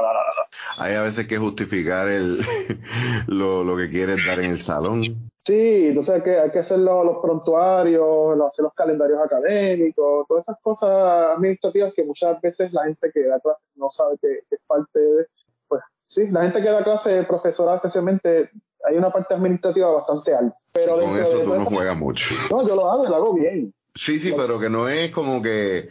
Hay 0.77 0.93
a 0.93 1.01
veces 1.01 1.25
que 1.27 1.39
justificar 1.39 2.07
el, 2.07 2.39
lo, 3.27 3.63
lo 3.63 3.75
que 3.75 3.89
quieres 3.89 4.23
dar 4.27 4.39
en 4.39 4.51
el 4.51 4.59
salón. 4.59 5.32
Sí, 5.45 5.87
entonces 5.87 6.15
hay 6.15 6.21
que, 6.21 6.37
hay 6.39 6.51
que 6.51 6.59
hacer 6.59 6.79
los, 6.79 7.17
prontuarios, 7.21 8.39
hacer 8.47 8.63
los 8.63 8.73
calendarios 8.73 9.19
académicos, 9.19 10.25
todas 10.27 10.45
esas 10.45 10.57
cosas 10.61 11.35
administrativas 11.35 11.93
que 11.93 12.05
muchas 12.05 12.39
veces 12.39 12.71
la 12.71 12.85
gente 12.85 13.11
que 13.13 13.25
da 13.25 13.41
clases 13.41 13.67
no 13.75 13.89
sabe 13.89 14.17
que, 14.21 14.39
es 14.49 14.59
parte 14.65 14.99
de, 14.99 15.27
pues 15.67 15.81
sí, 16.07 16.27
la 16.29 16.43
gente 16.43 16.61
que 16.61 16.69
da 16.69 16.83
clases, 16.83 17.25
profesora 17.27 17.75
especialmente, 17.75 18.51
hay 18.85 18.95
una 18.95 19.11
parte 19.11 19.33
administrativa 19.33 19.91
bastante 19.91 20.33
alta. 20.33 20.57
Pero 20.71 20.99
con 20.99 21.17
eso 21.17 21.39
tú 21.39 21.53
no 21.55 21.65
juegas 21.65 21.97
mucho. 21.97 22.35
No, 22.49 22.65
yo 22.65 22.75
lo 22.75 22.89
hago, 22.89 23.07
lo 23.07 23.15
hago 23.15 23.33
bien. 23.33 23.73
Sí, 23.95 24.19
sí, 24.19 24.33
pero 24.35 24.59
que 24.59 24.69
no 24.69 24.87
es 24.87 25.11
como 25.11 25.41
que 25.41 25.89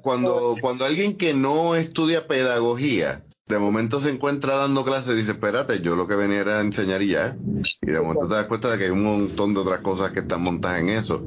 cuando, 0.00 0.54
cuando 0.60 0.84
alguien 0.84 1.18
que 1.18 1.34
no 1.34 1.74
estudia 1.74 2.26
pedagogía 2.28 3.25
de 3.46 3.58
momento 3.58 4.00
se 4.00 4.10
encuentra 4.10 4.56
dando 4.56 4.84
clases 4.84 5.14
y 5.14 5.18
dice, 5.18 5.32
espérate, 5.32 5.80
yo 5.80 5.94
lo 5.94 6.08
que 6.08 6.16
venía 6.16 6.40
era 6.40 6.58
a 6.58 6.62
enseñar 6.62 7.00
y 7.02 7.12
ya. 7.12 7.36
Y 7.80 7.90
de 7.90 8.00
momento 8.00 8.28
te 8.28 8.34
das 8.34 8.46
cuenta 8.46 8.70
de 8.70 8.78
que 8.78 8.84
hay 8.84 8.90
un 8.90 9.04
montón 9.04 9.54
de 9.54 9.60
otras 9.60 9.80
cosas 9.80 10.10
que 10.10 10.20
están 10.20 10.42
montadas 10.42 10.80
en 10.80 10.88
eso. 10.88 11.22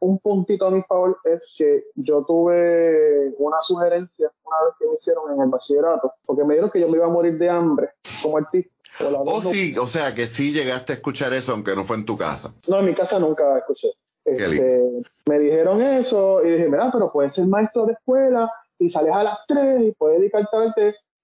Un 0.00 0.18
puntito 0.18 0.66
a 0.66 0.72
mi 0.72 0.82
favor 0.82 1.18
es 1.24 1.54
que 1.56 1.84
yo 1.94 2.24
tuve 2.26 3.32
una 3.38 3.58
sugerencia 3.62 4.32
una 4.44 4.56
vez 4.64 4.74
que 4.78 4.86
me 4.88 4.94
hicieron 4.94 5.32
en 5.32 5.40
el 5.40 5.48
bachillerato, 5.48 6.12
porque 6.26 6.42
me 6.42 6.54
dijeron 6.54 6.70
que 6.70 6.80
yo 6.80 6.88
me 6.88 6.96
iba 6.96 7.06
a 7.06 7.10
morir 7.10 7.38
de 7.38 7.48
hambre 7.48 7.90
como 8.20 8.38
artista. 8.38 8.72
Oh, 9.24 9.40
sí, 9.40 9.78
o 9.78 9.86
sea 9.86 10.14
que 10.14 10.26
sí 10.26 10.52
llegaste 10.52 10.92
a 10.92 10.96
escuchar 10.96 11.32
eso, 11.32 11.52
aunque 11.52 11.76
no 11.76 11.84
fue 11.84 11.96
en 11.96 12.04
tu 12.04 12.18
casa. 12.18 12.52
No, 12.68 12.80
en 12.80 12.86
mi 12.86 12.94
casa 12.94 13.20
nunca 13.20 13.56
escuché 13.58 13.88
eso. 13.88 14.04
Este, 14.24 15.02
me 15.28 15.38
dijeron 15.38 15.80
eso 15.80 16.44
y 16.44 16.50
dije, 16.50 16.68
mira, 16.68 16.90
pero 16.92 17.10
puedes 17.10 17.34
ser 17.34 17.46
maestro 17.46 17.86
de 17.86 17.92
escuela 17.92 18.52
y 18.78 18.90
sales 18.90 19.12
a 19.14 19.22
las 19.22 19.38
3 19.46 19.82
y 19.82 19.92
puedes 19.92 20.18
dedicarte 20.18 20.56
a 20.56 20.60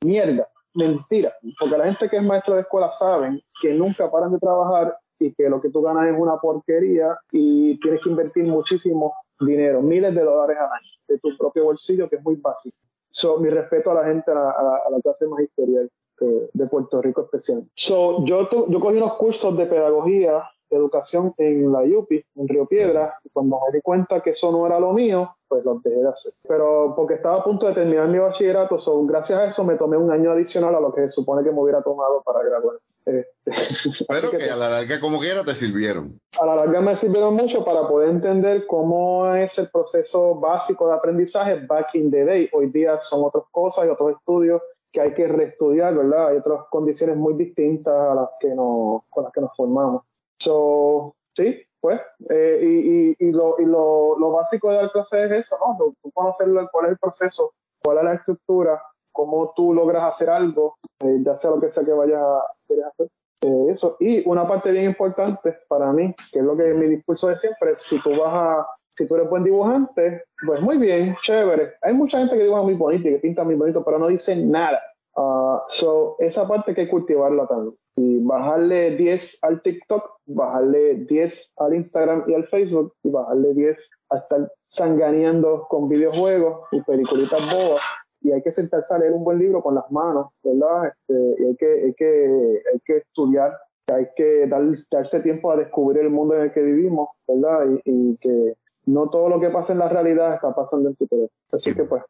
mierda, 0.04 0.48
mentira, 0.74 1.34
porque 1.58 1.76
la 1.76 1.84
gente 1.86 2.08
que 2.08 2.16
es 2.16 2.22
maestro 2.22 2.54
de 2.54 2.62
escuela 2.62 2.90
saben 2.92 3.42
que 3.60 3.74
nunca 3.74 4.10
paran 4.10 4.32
de 4.32 4.38
trabajar 4.38 4.96
y 5.18 5.32
que 5.34 5.48
lo 5.48 5.60
que 5.60 5.70
tú 5.70 5.82
ganas 5.82 6.08
es 6.08 6.14
una 6.16 6.36
porquería 6.36 7.18
y 7.32 7.78
tienes 7.80 8.00
que 8.02 8.10
invertir 8.10 8.44
muchísimo 8.44 9.14
dinero, 9.40 9.82
miles 9.82 10.14
de 10.14 10.22
dólares 10.22 10.56
al 10.58 10.66
año 10.66 10.90
de 11.08 11.18
tu 11.18 11.36
propio 11.36 11.64
bolsillo, 11.64 12.08
que 12.08 12.16
es 12.16 12.22
muy 12.22 12.36
básico. 12.36 12.76
So, 13.10 13.38
mi 13.38 13.48
respeto 13.48 13.90
a 13.90 13.94
la 13.94 14.04
gente, 14.04 14.30
a 14.30 14.34
la, 14.34 15.00
clase 15.02 15.26
magisterial 15.26 15.90
de, 16.20 16.50
de 16.52 16.66
Puerto 16.66 17.00
Rico 17.00 17.22
especial. 17.22 17.64
So, 17.74 18.24
yo, 18.24 18.48
yo 18.68 18.80
cogí 18.80 18.98
unos 18.98 19.14
cursos 19.14 19.56
de 19.56 19.66
pedagogía 19.66 20.42
educación 20.70 21.34
en 21.38 21.72
la 21.72 21.80
UPI, 21.82 22.24
en 22.36 22.48
Río 22.48 22.66
Piedra, 22.66 23.18
y 23.24 23.28
cuando 23.30 23.60
me 23.66 23.76
di 23.76 23.82
cuenta 23.82 24.20
que 24.20 24.30
eso 24.30 24.50
no 24.52 24.66
era 24.66 24.78
lo 24.78 24.92
mío, 24.92 25.34
pues 25.48 25.64
lo 25.64 25.80
dejé 25.82 26.00
de 26.00 26.08
hacer. 26.08 26.32
Pero 26.46 26.94
porque 26.96 27.14
estaba 27.14 27.36
a 27.36 27.44
punto 27.44 27.66
de 27.66 27.74
terminar 27.74 28.08
mi 28.08 28.18
bachillerato, 28.18 28.78
so, 28.78 29.04
gracias 29.06 29.38
a 29.38 29.46
eso 29.46 29.64
me 29.64 29.76
tomé 29.76 29.96
un 29.96 30.10
año 30.10 30.32
adicional 30.32 30.74
a 30.74 30.80
lo 30.80 30.92
que 30.92 31.06
se 31.06 31.12
supone 31.12 31.42
que 31.42 31.52
me 31.52 31.60
hubiera 31.60 31.82
tomado 31.82 32.22
para 32.22 32.42
graduar. 32.42 32.76
Este, 33.06 33.30
Pero 34.08 34.30
que, 34.30 34.50
a 34.50 34.56
la 34.56 34.68
larga, 34.68 35.00
como 35.00 35.18
quiera, 35.18 35.44
te 35.44 35.54
sirvieron. 35.54 36.20
A 36.40 36.46
la 36.46 36.56
larga 36.56 36.80
me 36.80 36.96
sirvieron 36.96 37.34
mucho 37.34 37.64
para 37.64 37.88
poder 37.88 38.10
entender 38.10 38.66
cómo 38.66 39.34
es 39.34 39.58
el 39.58 39.70
proceso 39.70 40.34
básico 40.34 40.88
de 40.88 40.94
aprendizaje 40.94 41.66
back 41.66 41.94
in 41.94 42.10
the 42.10 42.24
day. 42.24 42.50
Hoy 42.52 42.70
día 42.70 42.98
son 43.00 43.24
otras 43.24 43.44
cosas 43.50 43.86
y 43.86 43.88
otros 43.88 44.16
estudios 44.16 44.60
que 44.92 45.00
hay 45.00 45.14
que 45.14 45.26
reestudiar, 45.26 45.94
¿verdad? 45.94 46.28
Hay 46.28 46.38
otras 46.38 46.62
condiciones 46.70 47.16
muy 47.16 47.34
distintas 47.34 47.94
a 47.94 48.14
las 48.14 48.28
que 48.40 48.48
nos, 48.54 49.02
con 49.10 49.24
las 49.24 49.32
que 49.32 49.40
nos 49.40 49.54
formamos. 49.56 50.02
So, 50.40 51.14
sí, 51.36 51.62
pues, 51.80 52.00
eh, 52.30 53.14
y, 53.18 53.30
lo, 53.32 54.30
básico 54.32 54.70
de 54.70 54.76
dar 54.76 54.92
clase 54.92 55.24
es 55.24 55.46
eso, 55.46 55.56
¿no? 55.60 55.76
Tú 55.78 56.10
conocer 56.12 56.48
cuál 56.72 56.86
es 56.86 56.92
el 56.92 56.98
proceso, 56.98 57.52
cuál 57.82 57.98
es 57.98 58.04
la 58.04 58.14
estructura, 58.14 58.82
cómo 59.12 59.52
tú 59.54 59.72
logras 59.74 60.14
hacer 60.14 60.30
algo, 60.30 60.76
eh, 61.00 61.18
ya 61.24 61.36
sea 61.36 61.50
lo 61.50 61.60
que 61.60 61.70
sea 61.70 61.84
que 61.84 61.92
vayas 61.92 62.20
a 62.20 62.42
querer 62.66 62.84
hacer. 62.84 63.08
Eh, 63.42 63.66
eso. 63.70 63.96
Y 64.00 64.28
una 64.28 64.46
parte 64.48 64.72
bien 64.72 64.86
importante 64.86 65.56
para 65.68 65.92
mí, 65.92 66.14
que 66.32 66.40
es 66.40 66.44
lo 66.44 66.56
que 66.56 66.74
mi 66.74 66.86
discurso 66.86 67.28
de 67.28 67.38
siempre, 67.38 67.76
si 67.76 68.00
tú 68.02 68.10
vas 68.10 68.34
a, 68.34 68.66
si 68.96 69.06
tú 69.06 69.14
eres 69.14 69.30
buen 69.30 69.44
dibujante, 69.44 70.24
pues 70.44 70.60
muy 70.60 70.78
bien, 70.78 71.16
chévere. 71.22 71.74
Hay 71.82 71.94
mucha 71.94 72.18
gente 72.18 72.36
que 72.36 72.42
dibuja 72.42 72.62
muy 72.62 72.74
bonito 72.74 73.08
y 73.08 73.12
que 73.12 73.18
pinta 73.18 73.44
muy 73.44 73.54
bonito, 73.54 73.84
pero 73.84 73.98
no 73.98 74.08
dice 74.08 74.34
nada. 74.34 74.80
Uh, 75.14 75.58
so, 75.68 76.16
esa 76.18 76.46
parte 76.46 76.70
hay 76.70 76.74
que 76.74 76.88
cultivarla 76.88 77.46
también 77.46 77.74
y 77.98 78.18
bajarle 78.18 78.96
10 78.96 79.38
al 79.42 79.60
TikTok, 79.62 80.20
bajarle 80.26 80.94
10 81.06 81.52
al 81.56 81.74
Instagram 81.74 82.24
y 82.28 82.34
al 82.34 82.46
Facebook 82.46 82.94
y 83.02 83.10
bajarle 83.10 83.54
10 83.54 83.76
a 84.10 84.18
estar 84.18 84.52
sanganeando 84.68 85.66
con 85.68 85.88
videojuegos 85.88 86.68
y 86.70 86.80
peliculitas 86.82 87.40
bobas 87.52 87.82
y 88.20 88.32
hay 88.32 88.42
que 88.42 88.52
sentarse 88.52 88.94
a 88.94 88.98
leer 88.98 89.12
un 89.12 89.24
buen 89.24 89.38
libro 89.38 89.62
con 89.62 89.74
las 89.74 89.90
manos, 89.90 90.28
¿verdad? 90.42 90.88
Este, 90.88 91.42
y 91.42 91.46
hay 91.46 91.56
que, 91.56 91.66
hay 91.66 91.94
que, 91.94 92.62
hay 92.72 92.80
que 92.84 92.96
estudiar, 92.98 93.56
hay 93.92 94.06
que 94.16 94.46
dar, 94.46 94.62
darse 94.90 95.20
tiempo 95.20 95.50
a 95.50 95.56
descubrir 95.56 96.02
el 96.02 96.10
mundo 96.10 96.34
en 96.34 96.42
el 96.42 96.52
que 96.52 96.62
vivimos, 96.62 97.08
¿verdad? 97.26 97.66
Y, 97.84 98.16
que 98.18 98.54
no 98.88 99.08
todo 99.10 99.28
lo 99.28 99.40
que 99.40 99.50
pasa 99.50 99.72
en 99.72 99.78
la 99.80 99.88
realidad 99.88 100.34
está 100.34 100.54
pasando 100.54 100.88
en 100.88 100.96
tu. 100.96 101.30
Así 101.52 101.74
que 101.74 101.84
pues 101.84 102.02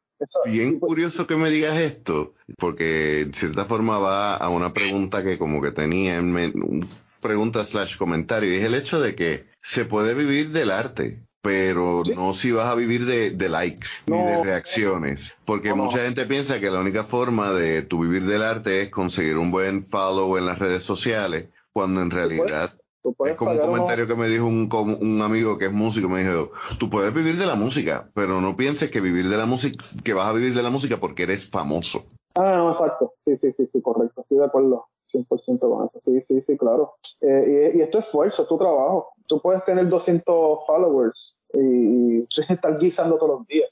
Bien 0.46 0.80
curioso 0.80 1.26
que 1.26 1.36
me 1.36 1.50
digas 1.50 1.78
esto, 1.78 2.34
porque 2.56 3.20
en 3.20 3.34
cierta 3.34 3.64
forma 3.64 3.98
va 3.98 4.36
a 4.36 4.48
una 4.48 4.72
pregunta 4.72 5.22
que 5.22 5.38
como 5.38 5.62
que 5.62 5.70
tenía 5.70 6.16
en 6.16 6.88
pregunta 7.20 7.64
slash 7.64 7.96
comentario, 7.96 8.52
y 8.52 8.56
es 8.56 8.64
el 8.64 8.74
hecho 8.74 9.00
de 9.00 9.14
que 9.14 9.46
se 9.62 9.84
puede 9.84 10.14
vivir 10.14 10.50
del 10.50 10.70
arte. 10.70 11.22
pero 11.40 12.02
no 12.16 12.34
si 12.34 12.50
vas 12.50 12.66
a 12.66 12.74
vivir 12.74 13.06
de, 13.06 13.48
likes 13.48 13.88
ni 14.06 14.18
de 14.18 14.42
reacciones, 14.42 15.38
porque 15.44 15.72
mucha 15.72 15.98
gente 15.98 16.26
piensa 16.26 16.58
que 16.58 16.70
la 16.70 16.80
única 16.80 17.04
forma 17.04 17.52
de 17.52 17.82
tu 17.82 18.00
vivir 18.00 18.26
del 18.26 18.42
arte 18.42 18.82
es 18.82 18.90
conseguir 18.90 19.38
un 19.38 19.52
buen 19.52 19.86
follow 19.86 20.36
en 20.36 20.46
las 20.46 20.58
redes 20.58 20.82
sociales, 20.82 21.48
cuando 21.72 22.00
en 22.00 22.10
realidad 22.10 22.77
es 23.26 23.36
como 23.36 23.52
un 23.52 23.58
comentario 23.58 24.06
que 24.06 24.14
me 24.14 24.28
dijo 24.28 24.46
un, 24.46 24.68
un, 25.00 25.22
amigo 25.22 25.58
que 25.58 25.66
es 25.66 25.72
músico, 25.72 26.08
me 26.08 26.24
dijo, 26.24 26.50
tú 26.78 26.88
puedes 26.90 27.12
vivir 27.12 27.36
de 27.36 27.46
la 27.46 27.54
música, 27.54 28.08
pero 28.14 28.40
no 28.40 28.56
pienses 28.56 28.90
que 28.90 29.00
vivir 29.00 29.28
de 29.28 29.36
la 29.36 29.46
música, 29.46 29.84
que 30.04 30.14
vas 30.14 30.28
a 30.28 30.32
vivir 30.32 30.54
de 30.54 30.62
la 30.62 30.70
música 30.70 30.98
porque 30.98 31.24
eres 31.24 31.48
famoso. 31.48 32.04
Ah, 32.36 32.68
exacto, 32.70 33.14
sí, 33.18 33.36
sí, 33.36 33.52
sí, 33.52 33.66
sí, 33.66 33.82
correcto, 33.82 34.22
estoy 34.22 34.38
de 34.38 34.44
acuerdo. 34.44 34.86
100% 35.12 35.58
con 35.60 35.86
eso. 35.86 36.00
Sí, 36.00 36.20
sí, 36.20 36.42
sí, 36.42 36.56
claro. 36.56 36.94
Eh, 37.20 37.72
y, 37.76 37.80
esto 37.80 37.98
es 37.98 38.04
esfuerzo, 38.04 38.42
es 38.42 38.48
tu 38.48 38.58
trabajo. 38.58 39.12
Tú 39.26 39.40
puedes 39.40 39.64
tener 39.64 39.88
200 39.88 40.66
followers 40.66 41.36
y, 41.54 42.26
estar 42.48 42.78
guisando 42.78 43.16
todos 43.16 43.38
los 43.38 43.46
días. 43.46 43.70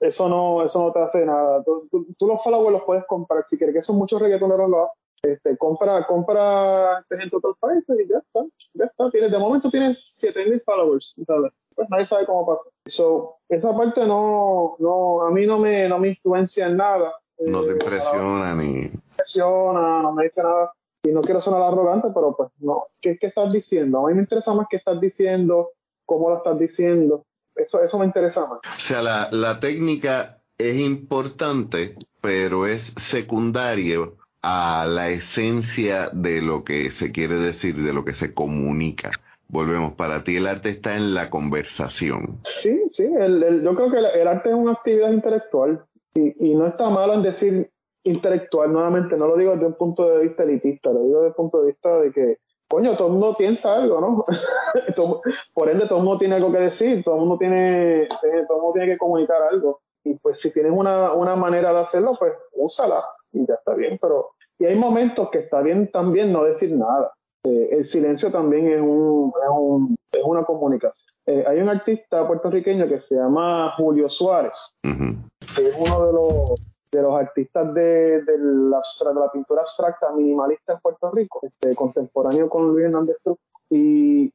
eso 0.00 0.28
no 0.28 0.64
eso 0.64 0.80
no 0.80 0.92
te 0.92 1.00
hace 1.00 1.24
nada. 1.24 1.62
Tú, 1.64 1.88
los 2.20 2.42
followers 2.42 2.72
los 2.72 2.82
puedes 2.84 3.04
comprar 3.06 3.44
si 3.46 3.56
quieres, 3.56 3.74
que 3.74 3.82
son 3.82 3.96
muchos 3.96 4.20
reggaetoneros 4.20 4.68
lo 4.68 4.90
este, 5.24 5.56
compra, 5.56 6.06
compra 6.06 7.04
gente 7.08 7.30
de 7.30 7.36
otros 7.36 7.56
países 7.58 7.98
y 7.98 8.08
ya 8.08 8.18
está, 8.18 8.40
ya 8.74 8.84
está. 8.84 9.10
Tienes, 9.10 9.32
de 9.32 9.38
momento 9.38 9.70
tienes 9.70 10.04
7000 10.04 10.62
followers, 10.64 11.14
¿sabes? 11.26 11.52
Pues 11.74 11.88
nadie 11.90 12.06
sabe 12.06 12.26
cómo 12.26 12.46
pasa. 12.46 12.70
So, 12.86 13.36
esa 13.48 13.76
parte 13.76 14.06
no, 14.06 14.76
no, 14.78 15.22
a 15.22 15.30
mí 15.30 15.46
no 15.46 15.58
me, 15.58 15.88
no 15.88 15.98
me 15.98 16.08
influencia 16.08 16.66
en 16.66 16.76
nada. 16.76 17.12
No 17.38 17.62
te 17.62 17.70
eh, 17.70 17.72
impresiona 17.72 18.54
ni 18.54 18.90
no 19.36 20.12
me 20.12 20.24
dice 20.24 20.42
nada. 20.42 20.72
Y 21.02 21.10
no 21.10 21.20
quiero 21.22 21.42
sonar 21.42 21.62
arrogante, 21.62 22.08
pero 22.14 22.34
pues 22.36 22.50
no. 22.60 22.86
¿Qué, 23.00 23.18
¿Qué 23.18 23.26
estás 23.26 23.52
diciendo? 23.52 24.04
A 24.04 24.08
mí 24.08 24.14
me 24.14 24.22
interesa 24.22 24.54
más 24.54 24.66
qué 24.70 24.76
estás 24.76 25.00
diciendo, 25.00 25.72
cómo 26.06 26.30
lo 26.30 26.38
estás 26.38 26.58
diciendo. 26.58 27.24
Eso, 27.54 27.82
eso 27.82 27.98
me 27.98 28.06
interesa 28.06 28.46
más. 28.46 28.58
O 28.58 28.80
sea, 28.80 29.02
la, 29.02 29.28
la 29.30 29.60
técnica 29.60 30.42
es 30.56 30.76
importante, 30.76 31.96
pero 32.20 32.66
es 32.66 32.94
secundario 32.96 34.16
a 34.46 34.84
la 34.86 35.08
esencia 35.08 36.10
de 36.12 36.42
lo 36.42 36.64
que 36.64 36.90
se 36.90 37.12
quiere 37.12 37.36
decir, 37.36 37.76
de 37.76 37.94
lo 37.94 38.04
que 38.04 38.12
se 38.12 38.34
comunica. 38.34 39.10
Volvemos, 39.48 39.94
para 39.94 40.22
ti 40.22 40.36
el 40.36 40.46
arte 40.46 40.68
está 40.68 40.96
en 40.96 41.14
la 41.14 41.30
conversación. 41.30 42.40
Sí, 42.42 42.78
sí, 42.92 43.04
el, 43.04 43.62
yo 43.62 43.74
creo 43.74 43.90
que 43.90 43.98
el, 44.20 44.28
arte 44.28 44.50
es 44.50 44.54
una 44.54 44.72
actividad 44.72 45.10
intelectual 45.12 45.86
y, 46.14 46.50
y 46.50 46.54
no 46.54 46.66
está 46.66 46.90
malo 46.90 47.14
en 47.14 47.22
decir 47.22 47.70
intelectual, 48.02 48.70
nuevamente, 48.70 49.16
no 49.16 49.28
lo 49.28 49.36
digo 49.38 49.52
desde 49.52 49.64
un 49.64 49.78
punto 49.78 50.06
de 50.10 50.24
vista 50.24 50.42
elitista, 50.42 50.90
lo 50.90 51.04
digo 51.04 51.20
desde 51.20 51.28
el 51.28 51.34
punto 51.34 51.62
de 51.62 51.66
vista 51.68 51.98
de 52.00 52.12
que, 52.12 52.38
coño, 52.68 52.98
todo 52.98 53.06
el 53.06 53.12
mundo 53.14 53.34
piensa 53.38 53.74
algo, 53.74 53.98
¿no? 53.98 54.26
Por 55.54 55.70
ende, 55.70 55.86
todo 55.86 56.00
el 56.00 56.04
mundo 56.04 56.18
tiene 56.18 56.34
algo 56.34 56.52
que 56.52 56.58
decir, 56.58 57.02
todo 57.02 57.14
el 57.14 57.20
mundo 57.22 57.38
tiene, 57.38 58.08
todo 58.46 58.58
el 58.58 58.62
mundo 58.62 58.72
tiene 58.74 58.92
que 58.92 58.98
comunicar 58.98 59.38
algo. 59.50 59.80
Y 60.04 60.14
pues 60.14 60.40
si 60.40 60.52
tienes 60.52 60.72
una, 60.72 61.12
una 61.12 61.34
manera 61.34 61.72
de 61.72 61.80
hacerlo, 61.80 62.16
pues 62.18 62.32
úsala 62.52 63.02
y 63.32 63.46
ya 63.46 63.54
está 63.54 63.74
bien, 63.74 63.98
pero 64.00 64.30
y 64.58 64.66
hay 64.66 64.76
momentos 64.76 65.30
que 65.30 65.38
está 65.38 65.60
bien 65.62 65.90
también 65.90 66.32
no 66.32 66.44
decir 66.44 66.72
nada. 66.76 67.12
Eh, 67.44 67.70
el 67.72 67.84
silencio 67.84 68.30
también 68.30 68.68
es, 68.68 68.80
un, 68.80 69.32
es, 69.42 69.50
un, 69.50 69.96
es 70.12 70.22
una 70.24 70.44
comunicación. 70.44 71.14
Eh, 71.26 71.44
hay 71.46 71.58
un 71.58 71.68
artista 71.68 72.26
puertorriqueño 72.26 72.88
que 72.88 73.00
se 73.00 73.16
llama 73.16 73.74
Julio 73.76 74.08
Suárez, 74.08 74.56
que 74.82 75.62
es 75.62 75.76
uno 75.76 76.06
de 76.06 76.12
los 76.12 76.54
de 76.92 77.02
los 77.02 77.20
artistas 77.20 77.74
de, 77.74 78.22
de, 78.22 78.38
la, 78.38 78.80
la, 79.14 79.32
pintura 79.32 79.62
abstracta 79.62 80.12
minimalista 80.12 80.74
en 80.74 80.78
Puerto 80.78 81.10
Rico, 81.10 81.40
este, 81.42 81.74
contemporáneo 81.74 82.48
con 82.48 82.68
Luis 82.68 82.84
Hernández 82.84 83.16
Cruz. 83.20 83.36
Y 83.68 84.32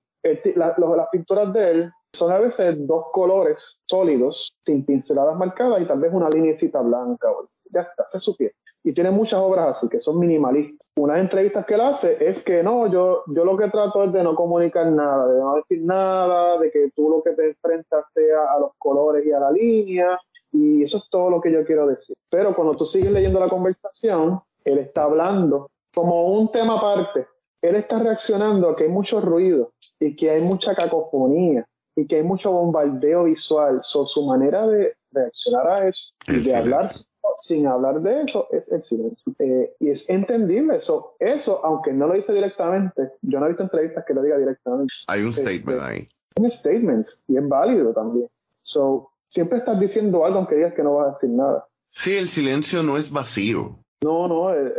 las 0.56 1.10
pinturas 1.10 1.54
de 1.54 1.72
él 1.72 1.94
son 2.14 2.32
a 2.32 2.40
veces 2.40 2.76
dos 2.88 3.06
colores 3.12 3.80
sólidos, 3.86 4.54
sin 4.66 4.86
pinceladas 4.86 5.38
marcadas 5.38 5.82
y 5.82 5.86
tal 5.86 6.00
vez 6.00 6.12
una 6.14 6.30
linecita 6.30 6.82
blanca. 6.82 7.30
Ya 7.72 7.82
está, 7.82 8.06
se 8.10 8.20
supiera. 8.20 8.54
Y 8.84 8.94
tiene 8.94 9.12
muchas 9.12 9.40
obras 9.40 9.78
así, 9.78 9.90
que 9.90 10.00
son 10.00 10.20
minimalistas. 10.20 10.88
Una 10.96 11.20
entrevistas 11.20 11.66
que 11.66 11.76
él 11.76 11.82
hace 11.82 12.18
es 12.26 12.44
que 12.44 12.64
no, 12.64 12.88
yo, 12.88 13.24
yo 13.28 13.46
lo 13.46 13.58
que 13.58 13.70
trato 13.70 14.04
es 14.04 14.12
de 14.12 14.24
no 14.24 14.36
comunicar 14.36 14.92
nada, 14.92 15.28
de 15.28 15.40
no 15.40 15.56
decir 15.56 15.82
nada, 15.84 16.58
de 16.58 16.72
que 16.72 16.90
tú 16.96 17.10
lo 17.10 17.22
que 17.22 17.32
te 17.32 17.50
enfrentas 17.50 18.12
sea 18.12 18.54
a 18.56 18.60
los 18.60 18.72
colores 18.78 19.26
y 19.26 19.32
a 19.32 19.40
la 19.40 19.52
línea, 19.52 20.20
y 20.52 20.84
eso 20.84 20.98
es 20.98 21.10
todo 21.10 21.30
lo 21.30 21.42
que 21.42 21.52
yo 21.52 21.64
quiero 21.66 21.88
decir. 21.88 22.16
Pero 22.30 22.56
cuando 22.56 22.76
tú 22.76 22.86
sigues 22.86 23.12
leyendo 23.12 23.40
la 23.40 23.50
conversación, 23.50 24.42
él 24.64 24.80
está 24.80 25.04
hablando 25.04 25.70
como 25.94 26.32
un 26.34 26.52
tema 26.52 26.78
aparte. 26.78 27.28
Él 27.62 27.76
está 27.76 28.00
reaccionando 28.00 28.70
a 28.70 28.76
que 28.76 28.84
hay 28.84 28.90
mucho 28.90 29.22
ruido 29.22 29.72
y 30.00 30.16
que 30.16 30.32
hay 30.32 30.42
mucha 30.42 30.74
cacofonía 30.74 31.68
y 32.00 32.08
que 32.08 32.18
hay 32.18 32.24
mucho 32.24 32.52
bombardeo 32.52 33.26
visual. 33.26 33.82
So, 33.84 34.06
su 34.06 34.26
manera 34.26 34.66
de 34.68 34.96
reaccionar 35.12 35.68
a 35.68 35.88
eso 35.88 36.02
y 36.28 36.40
de 36.40 36.56
hablar 36.56 36.90
sin 37.38 37.68
hablar 37.68 38.02
de 38.02 38.22
eso 38.24 38.48
es 38.52 38.72
el 38.72 38.84
silencio. 38.84 39.34
Eh, 39.40 39.74
y 39.80 39.90
es 39.90 40.10
entendible 40.10 40.78
eso. 40.78 41.16
Eso, 41.20 41.64
aunque 41.66 41.92
no 41.92 42.08
lo 42.08 42.14
dice 42.14 42.34
directamente, 42.34 43.12
yo 43.22 43.40
no 43.40 43.46
he 43.46 43.50
visto 43.50 43.64
entrevistas 43.64 44.06
que 44.06 44.14
lo 44.14 44.22
diga 44.22 44.38
directamente. 44.38 44.94
Hay 45.08 45.24
un 45.24 45.34
statement 45.34 45.82
ahí. 45.82 46.08
Un 46.38 46.52
statement 46.52 47.08
y 47.28 47.38
es 47.38 47.48
válido 47.48 47.94
también. 47.94 48.30
So, 48.62 49.12
siempre 49.28 49.60
estás 49.60 49.80
diciendo 49.80 50.26
algo 50.26 50.40
aunque 50.40 50.56
digas 50.56 50.74
que 50.74 50.84
no 50.84 50.96
vas 50.96 51.10
a 51.10 51.12
decir 51.14 51.30
nada. 51.32 51.68
Sí, 51.92 52.16
el 52.16 52.30
silencio 52.30 52.84
no 52.84 52.98
es 52.98 53.12
vacío. 53.12 53.80
No, 54.04 54.28
no, 54.28 54.54
es, 54.54 54.72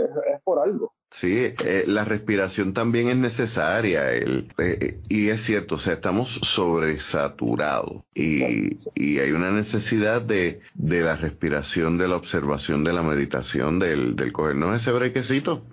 por 0.44 0.58
algo. 0.58 0.92
Sí, 1.12 1.54
eh, 1.64 1.84
la 1.88 2.04
respiración 2.04 2.72
también 2.72 3.08
es 3.08 3.16
necesaria 3.16 4.12
el, 4.12 4.52
eh, 4.58 5.00
y 5.08 5.28
es 5.28 5.42
cierto, 5.42 5.74
o 5.74 5.78
sea, 5.78 5.94
estamos 5.94 6.30
sobresaturados 6.30 8.04
y, 8.14 8.78
y 8.94 9.18
hay 9.18 9.32
una 9.32 9.50
necesidad 9.50 10.22
de, 10.22 10.60
de, 10.74 11.00
la 11.00 11.16
respiración, 11.16 11.98
de 11.98 12.06
la 12.06 12.16
observación, 12.16 12.84
de 12.84 12.92
la 12.92 13.02
meditación, 13.02 13.80
del, 13.80 14.14
del 14.14 14.32
cogernos 14.32 14.76
ese 14.76 14.92
brequecito. 14.92 15.66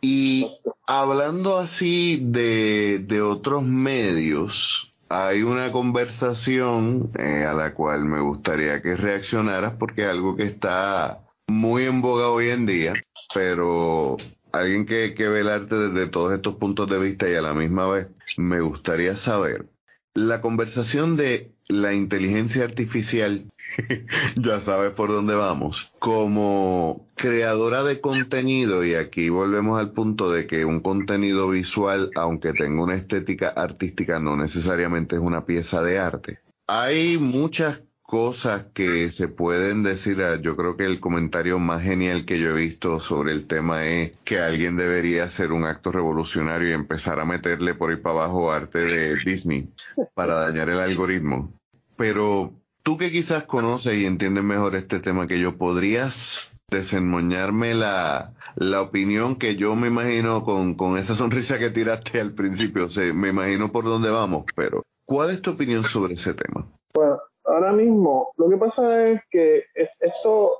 Y 0.00 0.48
hablando 0.86 1.58
así 1.58 2.22
de, 2.24 3.04
de 3.06 3.20
otros 3.20 3.62
medios, 3.62 4.90
hay 5.10 5.42
una 5.42 5.70
conversación 5.70 7.10
eh, 7.18 7.44
a 7.44 7.52
la 7.52 7.74
cual 7.74 8.06
me 8.06 8.20
gustaría 8.20 8.80
que 8.80 8.96
reaccionaras 8.96 9.74
porque 9.78 10.02
es 10.02 10.08
algo 10.08 10.34
que 10.34 10.44
está 10.44 11.20
muy 11.46 11.84
en 11.84 12.00
boga 12.00 12.30
hoy 12.30 12.48
en 12.48 12.64
día, 12.64 12.94
pero 13.34 14.16
alguien 14.52 14.86
que, 14.86 15.14
que 15.14 15.28
ve 15.28 15.40
el 15.40 15.48
arte 15.48 15.76
desde 15.76 16.08
todos 16.08 16.32
estos 16.32 16.56
puntos 16.56 16.88
de 16.88 16.98
vista 16.98 17.28
y 17.28 17.34
a 17.34 17.42
la 17.42 17.54
misma 17.54 17.86
vez, 17.88 18.08
me 18.36 18.60
gustaría 18.60 19.16
saber 19.16 19.66
la 20.14 20.40
conversación 20.40 21.16
de 21.16 21.52
la 21.68 21.94
inteligencia 21.94 22.64
artificial, 22.64 23.50
ya 24.36 24.60
sabes 24.60 24.92
por 24.92 25.10
dónde 25.10 25.34
vamos, 25.34 25.92
como 25.98 27.06
creadora 27.14 27.82
de 27.82 28.00
contenido, 28.00 28.84
y 28.84 28.94
aquí 28.94 29.30
volvemos 29.30 29.80
al 29.80 29.92
punto 29.92 30.30
de 30.30 30.46
que 30.46 30.64
un 30.64 30.80
contenido 30.80 31.48
visual, 31.48 32.10
aunque 32.14 32.52
tenga 32.52 32.82
una 32.82 32.94
estética 32.94 33.48
artística, 33.48 34.20
no 34.20 34.36
necesariamente 34.36 35.16
es 35.16 35.22
una 35.22 35.46
pieza 35.46 35.82
de 35.82 35.98
arte. 35.98 36.40
Hay 36.66 37.16
muchas 37.18 37.80
cosas 38.12 38.66
que 38.74 39.08
se 39.08 39.26
pueden 39.26 39.82
decir. 39.82 40.20
Ah, 40.22 40.36
yo 40.38 40.54
creo 40.54 40.76
que 40.76 40.84
el 40.84 41.00
comentario 41.00 41.58
más 41.58 41.82
genial 41.82 42.26
que 42.26 42.38
yo 42.38 42.50
he 42.50 42.52
visto 42.52 43.00
sobre 43.00 43.32
el 43.32 43.46
tema 43.46 43.86
es 43.86 44.14
que 44.22 44.38
alguien 44.38 44.76
debería 44.76 45.24
hacer 45.24 45.50
un 45.50 45.64
acto 45.64 45.90
revolucionario 45.90 46.68
y 46.68 46.72
empezar 46.72 47.20
a 47.20 47.24
meterle 47.24 47.72
por 47.72 47.88
ahí 47.88 47.96
para 47.96 48.16
abajo 48.16 48.52
arte 48.52 48.80
de 48.80 49.16
Disney 49.24 49.70
para 50.12 50.34
dañar 50.34 50.68
el 50.68 50.80
algoritmo. 50.80 51.54
Pero 51.96 52.52
tú 52.82 52.98
que 52.98 53.10
quizás 53.10 53.44
conoces 53.44 53.94
y 53.96 54.04
entiendes 54.04 54.44
mejor 54.44 54.74
este 54.74 55.00
tema 55.00 55.26
que 55.26 55.40
yo, 55.40 55.56
¿podrías 55.56 56.54
desenmoñarme 56.70 57.72
la, 57.72 58.34
la 58.56 58.82
opinión 58.82 59.36
que 59.36 59.56
yo 59.56 59.74
me 59.74 59.88
imagino 59.88 60.44
con, 60.44 60.74
con 60.74 60.98
esa 60.98 61.14
sonrisa 61.14 61.58
que 61.58 61.70
tiraste 61.70 62.20
al 62.20 62.34
principio? 62.34 62.88
Me 63.14 63.30
imagino 63.30 63.72
por 63.72 63.86
dónde 63.86 64.10
vamos, 64.10 64.44
pero 64.54 64.82
¿cuál 65.06 65.30
es 65.30 65.40
tu 65.40 65.52
opinión 65.52 65.82
sobre 65.82 66.12
ese 66.12 66.34
tema? 66.34 66.66
Bueno, 66.92 67.16
ahora 67.44 67.72
mismo 67.72 68.32
lo 68.36 68.48
que 68.48 68.56
pasa 68.56 69.08
es 69.08 69.20
que 69.30 69.64
esto, 70.00 70.58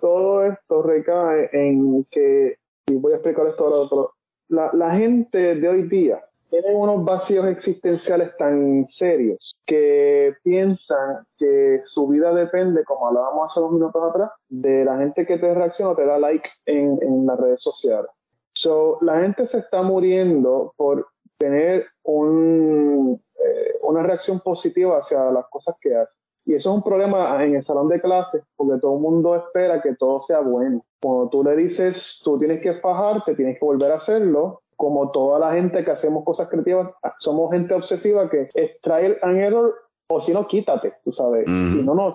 todo 0.00 0.44
esto 0.44 0.82
recae 0.82 1.50
en 1.52 2.04
que, 2.10 2.56
y 2.86 2.94
voy 2.94 3.12
a 3.12 3.16
explicar 3.16 3.46
esto 3.46 3.64
ahora, 3.64 3.88
pero 3.88 4.12
la, 4.48 4.70
la 4.72 4.94
gente 4.94 5.54
de 5.56 5.68
hoy 5.68 5.82
día 5.84 6.22
tiene 6.50 6.74
unos 6.74 7.04
vacíos 7.04 7.46
existenciales 7.46 8.36
tan 8.36 8.86
serios 8.88 9.56
que 9.66 10.34
piensan 10.42 11.24
que 11.38 11.82
su 11.86 12.08
vida 12.08 12.34
depende, 12.34 12.84
como 12.84 13.06
hablábamos 13.06 13.50
hace 13.50 13.60
unos 13.60 13.72
minutos 13.72 14.02
atrás, 14.10 14.30
de 14.48 14.84
la 14.84 14.98
gente 14.98 15.24
que 15.24 15.38
te 15.38 15.54
reacciona 15.54 15.92
o 15.92 15.96
te 15.96 16.04
da 16.04 16.18
like 16.18 16.48
en, 16.66 16.98
en 17.02 17.26
las 17.26 17.38
redes 17.38 17.62
sociales. 17.62 18.10
So, 18.54 18.98
la 19.00 19.20
gente 19.20 19.46
se 19.46 19.58
está 19.58 19.82
muriendo 19.82 20.74
por 20.76 21.06
tener 21.38 21.86
un, 22.02 23.22
eh, 23.44 23.74
una 23.82 24.02
reacción 24.02 24.40
positiva 24.40 24.98
hacia 24.98 25.30
las 25.30 25.46
cosas 25.48 25.76
que 25.80 25.94
hace. 25.94 26.18
Y 26.46 26.54
eso 26.54 26.70
es 26.70 26.76
un 26.76 26.82
problema 26.82 27.44
en 27.44 27.56
el 27.56 27.62
salón 27.62 27.88
de 27.88 28.00
clases, 28.00 28.42
porque 28.56 28.80
todo 28.80 28.94
el 28.94 29.00
mundo 29.00 29.36
espera 29.36 29.80
que 29.82 29.94
todo 29.94 30.20
sea 30.20 30.40
bueno. 30.40 30.84
Cuando 31.00 31.28
tú 31.28 31.44
le 31.44 31.54
dices, 31.56 32.20
tú 32.24 32.38
tienes 32.38 32.60
que 32.60 32.74
fajarte, 32.80 33.34
tienes 33.34 33.58
que 33.58 33.64
volver 33.64 33.92
a 33.92 33.96
hacerlo, 33.96 34.62
como 34.76 35.10
toda 35.10 35.38
la 35.38 35.52
gente 35.52 35.84
que 35.84 35.90
hacemos 35.90 36.24
cosas 36.24 36.48
creativas, 36.48 36.88
somos 37.18 37.52
gente 37.52 37.74
obsesiva 37.74 38.30
que 38.30 38.48
es 38.54 38.80
trial 38.80 39.18
and 39.22 39.38
error 39.38 39.74
o 40.08 40.20
si 40.20 40.32
no, 40.32 40.46
quítate, 40.48 40.94
tú 41.04 41.12
sabes. 41.12 41.44
Si 41.44 41.82
no, 41.82 41.94
no, 41.94 42.14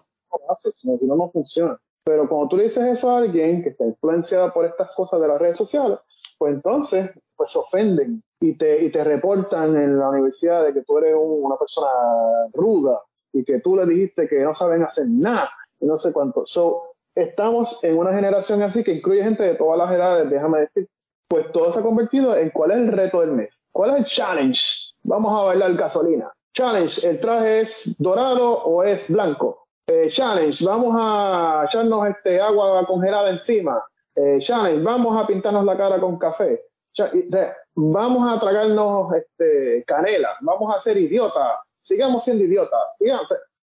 hace, 0.49 0.71
si 0.73 0.87
no, 0.87 1.15
no 1.15 1.29
funciona. 1.29 1.79
Pero 2.03 2.27
cuando 2.27 2.49
tú 2.49 2.57
le 2.57 2.63
dices 2.63 2.83
eso 2.83 3.09
a 3.09 3.19
alguien 3.19 3.63
que 3.63 3.69
está 3.69 3.85
influenciada 3.85 4.53
por 4.53 4.65
estas 4.65 4.89
cosas 4.95 5.21
de 5.21 5.27
las 5.27 5.39
redes 5.39 5.57
sociales, 5.57 5.99
pues 6.37 6.53
entonces 6.55 7.09
pues 7.35 7.51
se 7.51 7.59
ofenden 7.59 8.23
y 8.39 8.57
te, 8.57 8.83
y 8.83 8.91
te 8.91 9.03
reportan 9.03 9.75
en 9.75 9.99
la 9.99 10.09
universidad 10.09 10.63
de 10.65 10.73
que 10.73 10.83
tú 10.83 10.97
eres 10.97 11.15
una 11.17 11.55
persona 11.57 11.89
ruda 12.53 13.01
y 13.33 13.43
que 13.43 13.59
tú 13.59 13.75
le 13.75 13.85
dijiste 13.85 14.27
que 14.27 14.39
no 14.39 14.53
saben 14.55 14.83
hacer 14.83 15.07
nada 15.07 15.49
y 15.79 15.85
no 15.85 15.97
sé 15.97 16.13
cuánto. 16.13 16.45
So, 16.45 16.95
estamos 17.15 17.79
en 17.83 17.97
una 17.97 18.13
generación 18.13 18.61
así 18.61 18.83
que 18.83 18.93
incluye 18.93 19.23
gente 19.23 19.43
de 19.43 19.55
todas 19.55 19.77
las 19.77 19.91
edades, 19.91 20.29
déjame 20.29 20.59
decir, 20.61 20.87
pues 21.27 21.51
todo 21.51 21.71
se 21.71 21.79
ha 21.79 21.83
convertido 21.83 22.35
en 22.35 22.49
cuál 22.51 22.71
es 22.71 22.77
el 22.77 22.91
reto 22.91 23.21
del 23.21 23.31
mes, 23.31 23.63
cuál 23.71 23.91
es 23.91 23.97
el 23.97 24.05
challenge. 24.05 24.61
Vamos 25.03 25.39
a 25.39 25.45
bailar 25.45 25.73
gasolina. 25.75 26.31
Challenge, 26.53 27.07
el 27.07 27.19
traje 27.19 27.61
es 27.61 27.95
dorado 27.97 28.63
o 28.63 28.83
es 28.83 29.07
blanco. 29.09 29.67
Eh, 29.87 30.09
challenge, 30.09 30.63
vamos 30.63 30.95
a 30.97 31.65
echarnos 31.67 32.07
este 32.07 32.39
agua 32.39 32.85
congelada 32.85 33.29
encima. 33.29 33.83
Eh, 34.15 34.37
challenge, 34.39 34.81
vamos 34.83 35.21
a 35.21 35.27
pintarnos 35.27 35.65
la 35.65 35.77
cara 35.77 35.99
con 35.99 36.17
café. 36.17 36.63
Vamos 37.75 38.33
a 38.33 38.39
tragarnos 38.39 39.13
este, 39.13 39.83
canela, 39.85 40.29
vamos 40.41 40.75
a 40.75 40.81
ser 40.81 40.97
idiotas, 40.97 41.59
sigamos 41.83 42.23
siendo 42.23 42.43
idiotas. 42.43 42.79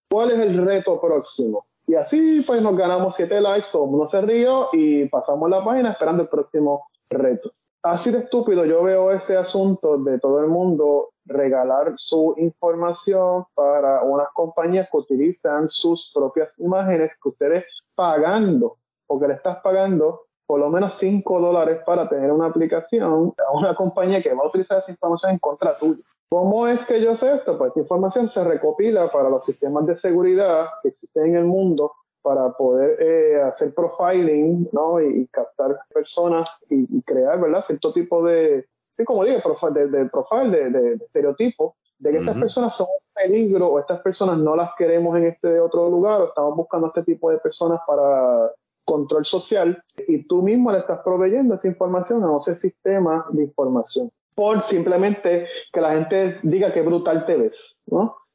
¿Cuál 0.09 0.31
es 0.31 0.39
el 0.39 0.65
reto 0.65 0.99
próximo? 0.99 1.65
Y 1.87 1.95
así 1.95 2.41
pues 2.41 2.61
nos 2.61 2.77
ganamos 2.77 3.15
siete 3.15 3.41
likes, 3.41 3.67
todo 3.71 3.85
el 3.85 3.91
mundo 3.91 4.07
se 4.07 4.21
rió 4.21 4.69
y 4.73 5.05
pasamos 5.09 5.49
la 5.49 5.63
página 5.63 5.91
esperando 5.91 6.23
el 6.23 6.29
próximo 6.29 6.85
reto. 7.09 7.51
Así 7.83 8.11
de 8.11 8.19
estúpido 8.19 8.63
yo 8.65 8.83
veo 8.83 9.11
ese 9.11 9.35
asunto 9.35 9.97
de 9.97 10.19
todo 10.19 10.39
el 10.39 10.47
mundo 10.47 11.09
regalar 11.25 11.93
su 11.97 12.35
información 12.37 13.45
para 13.55 14.03
unas 14.03 14.27
compañías 14.33 14.87
que 14.91 14.97
utilizan 14.97 15.67
sus 15.67 16.11
propias 16.13 16.57
imágenes 16.59 17.11
que 17.21 17.29
ustedes 17.29 17.65
pagando, 17.95 18.77
porque 19.07 19.27
le 19.27 19.33
estás 19.35 19.57
pagando 19.63 20.27
por 20.51 20.59
lo 20.59 20.69
menos 20.69 20.95
5 20.95 21.39
dólares 21.39 21.79
para 21.85 22.09
tener 22.09 22.29
una 22.29 22.47
aplicación 22.47 23.03
a 23.03 23.51
una 23.53 23.73
compañía 23.73 24.21
que 24.21 24.33
va 24.33 24.43
a 24.43 24.47
utilizar 24.47 24.79
esa 24.79 24.91
información 24.91 25.31
en 25.31 25.39
contra 25.39 25.77
tuya. 25.77 26.03
¿Cómo 26.27 26.67
es 26.67 26.83
que 26.83 26.99
yo 26.99 27.15
sé 27.15 27.35
esto? 27.35 27.57
Pues 27.57 27.69
esta 27.69 27.79
información 27.79 28.27
se 28.27 28.43
recopila 28.43 29.09
para 29.09 29.29
los 29.29 29.45
sistemas 29.45 29.85
de 29.85 29.95
seguridad 29.95 30.65
que 30.83 30.89
existen 30.89 31.27
en 31.27 31.35
el 31.37 31.45
mundo 31.45 31.93
para 32.21 32.51
poder 32.51 33.01
eh, 33.01 33.41
hacer 33.43 33.73
profiling 33.73 34.67
¿no? 34.73 34.99
y, 34.99 35.25
captar 35.27 35.79
personas 35.93 36.49
y, 36.69 37.01
crear 37.03 37.39
¿verdad? 37.39 37.63
cierto 37.65 37.93
tipo 37.93 38.21
de, 38.21 38.65
sí, 38.91 39.05
como 39.05 39.23
digo, 39.23 39.39
de, 39.71 39.87
de, 39.87 40.09
profile, 40.09 40.69
de, 40.69 40.93
estereotipo, 40.95 41.77
de 41.97 42.11
que 42.11 42.17
estas 42.17 42.37
personas 42.37 42.75
son 42.75 42.87
un 42.87 43.13
peligro 43.13 43.67
o 43.67 43.79
estas 43.79 44.01
personas 44.01 44.37
no 44.37 44.57
las 44.57 44.71
queremos 44.77 45.17
en 45.17 45.27
este 45.27 45.61
otro 45.61 45.89
lugar 45.89 46.19
o 46.19 46.25
estamos 46.25 46.57
buscando 46.57 46.87
este 46.87 47.03
tipo 47.03 47.31
de 47.31 47.37
personas 47.37 47.79
para 47.87 48.51
control 48.85 49.25
social 49.25 49.83
y 50.07 50.27
tú 50.27 50.41
mismo 50.41 50.71
le 50.71 50.79
estás 50.79 50.99
proveyendo 51.03 51.55
esa 51.55 51.67
información 51.67 52.23
a 52.23 52.37
ese 52.39 52.55
sistema 52.55 53.25
de 53.31 53.43
información 53.43 54.11
por 54.35 54.63
simplemente 54.63 55.47
que 55.71 55.81
la 55.81 55.91
gente 55.91 56.39
diga 56.43 56.73
que 56.73 56.81
brutal 56.81 57.25
te 57.25 57.35
ves. 57.35 57.77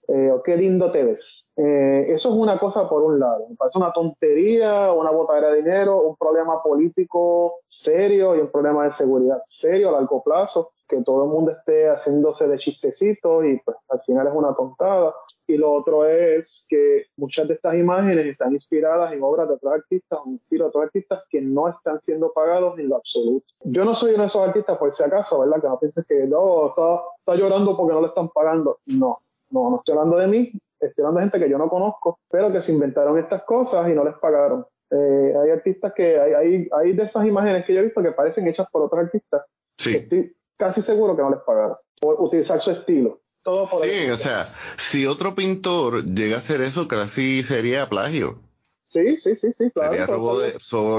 Eh, 0.08 0.30
o 0.30 0.40
qué 0.40 0.56
lindo 0.56 0.92
te 0.92 1.02
ves. 1.02 1.48
Eh, 1.56 2.06
eso 2.10 2.28
es 2.28 2.34
una 2.36 2.60
cosa 2.60 2.88
por 2.88 3.02
un 3.02 3.18
lado. 3.18 3.46
Me 3.48 3.56
parece 3.56 3.78
una 3.78 3.92
tontería, 3.92 4.92
una 4.92 5.10
botadera 5.10 5.50
de 5.50 5.56
dinero, 5.56 6.00
un 6.02 6.14
problema 6.14 6.62
político 6.62 7.56
serio 7.66 8.36
y 8.36 8.38
un 8.38 8.50
problema 8.52 8.84
de 8.84 8.92
seguridad 8.92 9.42
serio 9.46 9.88
a 9.88 9.92
largo 9.92 10.22
plazo, 10.22 10.70
que 10.88 11.02
todo 11.02 11.24
el 11.24 11.30
mundo 11.30 11.52
esté 11.52 11.88
haciéndose 11.88 12.46
de 12.46 12.58
chistecitos 12.58 13.44
y 13.44 13.58
pues 13.64 13.76
al 13.88 14.00
final 14.02 14.26
es 14.28 14.34
una 14.34 14.54
tontada. 14.54 15.14
Y 15.48 15.56
lo 15.56 15.72
otro 15.72 16.04
es 16.06 16.66
que 16.68 17.04
muchas 17.16 17.46
de 17.46 17.54
estas 17.54 17.74
imágenes 17.74 18.26
están 18.26 18.52
inspiradas 18.52 19.12
en 19.12 19.22
obras 19.22 19.46
de 19.46 19.54
otros 19.54 19.72
artistas, 19.72 20.18
un 20.24 20.36
estilo 20.36 20.64
de 20.64 20.68
otros 20.70 20.84
artistas 20.84 21.22
que 21.30 21.40
no 21.40 21.68
están 21.68 22.00
siendo 22.02 22.32
pagados 22.32 22.78
en 22.78 22.88
lo 22.88 22.96
absoluto. 22.96 23.46
Yo 23.62 23.84
no 23.84 23.94
soy 23.94 24.14
uno 24.14 24.22
de 24.22 24.28
esos 24.28 24.46
artistas, 24.46 24.76
por 24.76 24.92
si 24.92 25.04
acaso, 25.04 25.40
¿verdad? 25.40 25.60
Que 25.60 25.68
no 25.68 25.78
pienses 25.78 26.04
que 26.06 26.26
no, 26.26 26.70
está, 26.70 27.00
está 27.18 27.34
llorando 27.36 27.76
porque 27.76 27.94
no 27.94 28.00
le 28.00 28.08
están 28.08 28.28
pagando. 28.30 28.80
No, 28.86 29.20
no, 29.50 29.70
no 29.70 29.76
estoy 29.76 29.92
hablando 29.92 30.16
de 30.16 30.26
mí, 30.26 30.52
estoy 30.80 31.04
hablando 31.04 31.20
de 31.20 31.30
gente 31.30 31.38
que 31.44 31.50
yo 31.50 31.58
no 31.58 31.68
conozco, 31.68 32.18
pero 32.28 32.50
que 32.50 32.60
se 32.60 32.72
inventaron 32.72 33.16
estas 33.18 33.44
cosas 33.44 33.88
y 33.88 33.94
no 33.94 34.04
les 34.04 34.14
pagaron. 34.14 34.66
Eh, 34.90 35.34
hay 35.42 35.50
artistas 35.50 35.92
que, 35.94 36.18
hay, 36.18 36.32
hay, 36.32 36.68
hay, 36.72 36.92
de 36.92 37.02
esas 37.04 37.24
imágenes 37.26 37.64
que 37.64 37.74
yo 37.74 37.80
he 37.80 37.84
visto 37.84 38.02
que 38.02 38.12
parecen 38.12 38.46
hechas 38.48 38.68
por 38.70 38.82
otros 38.82 39.04
artistas. 39.04 39.42
Sí. 39.78 39.96
Estoy 39.96 40.36
casi 40.56 40.82
seguro 40.82 41.16
que 41.16 41.22
no 41.22 41.30
les 41.30 41.40
pagaron 41.40 41.76
por 42.00 42.20
utilizar 42.20 42.60
su 42.60 42.70
estilo. 42.70 43.20
Todo 43.42 43.66
por 43.66 43.84
sí, 43.84 44.10
o 44.10 44.16
sea, 44.16 44.54
si 44.76 45.06
otro 45.06 45.34
pintor 45.34 46.04
llega 46.04 46.36
a 46.36 46.38
hacer 46.38 46.60
eso, 46.62 46.88
casi 46.88 47.42
sería 47.42 47.88
plagio. 47.88 48.40
Sí, 48.88 49.16
sí, 49.18 49.36
sí, 49.36 49.52
sí, 49.52 49.70
claro. 49.70 49.92
Sería 49.92 50.06
robo 50.06 50.38
de, 50.40 50.54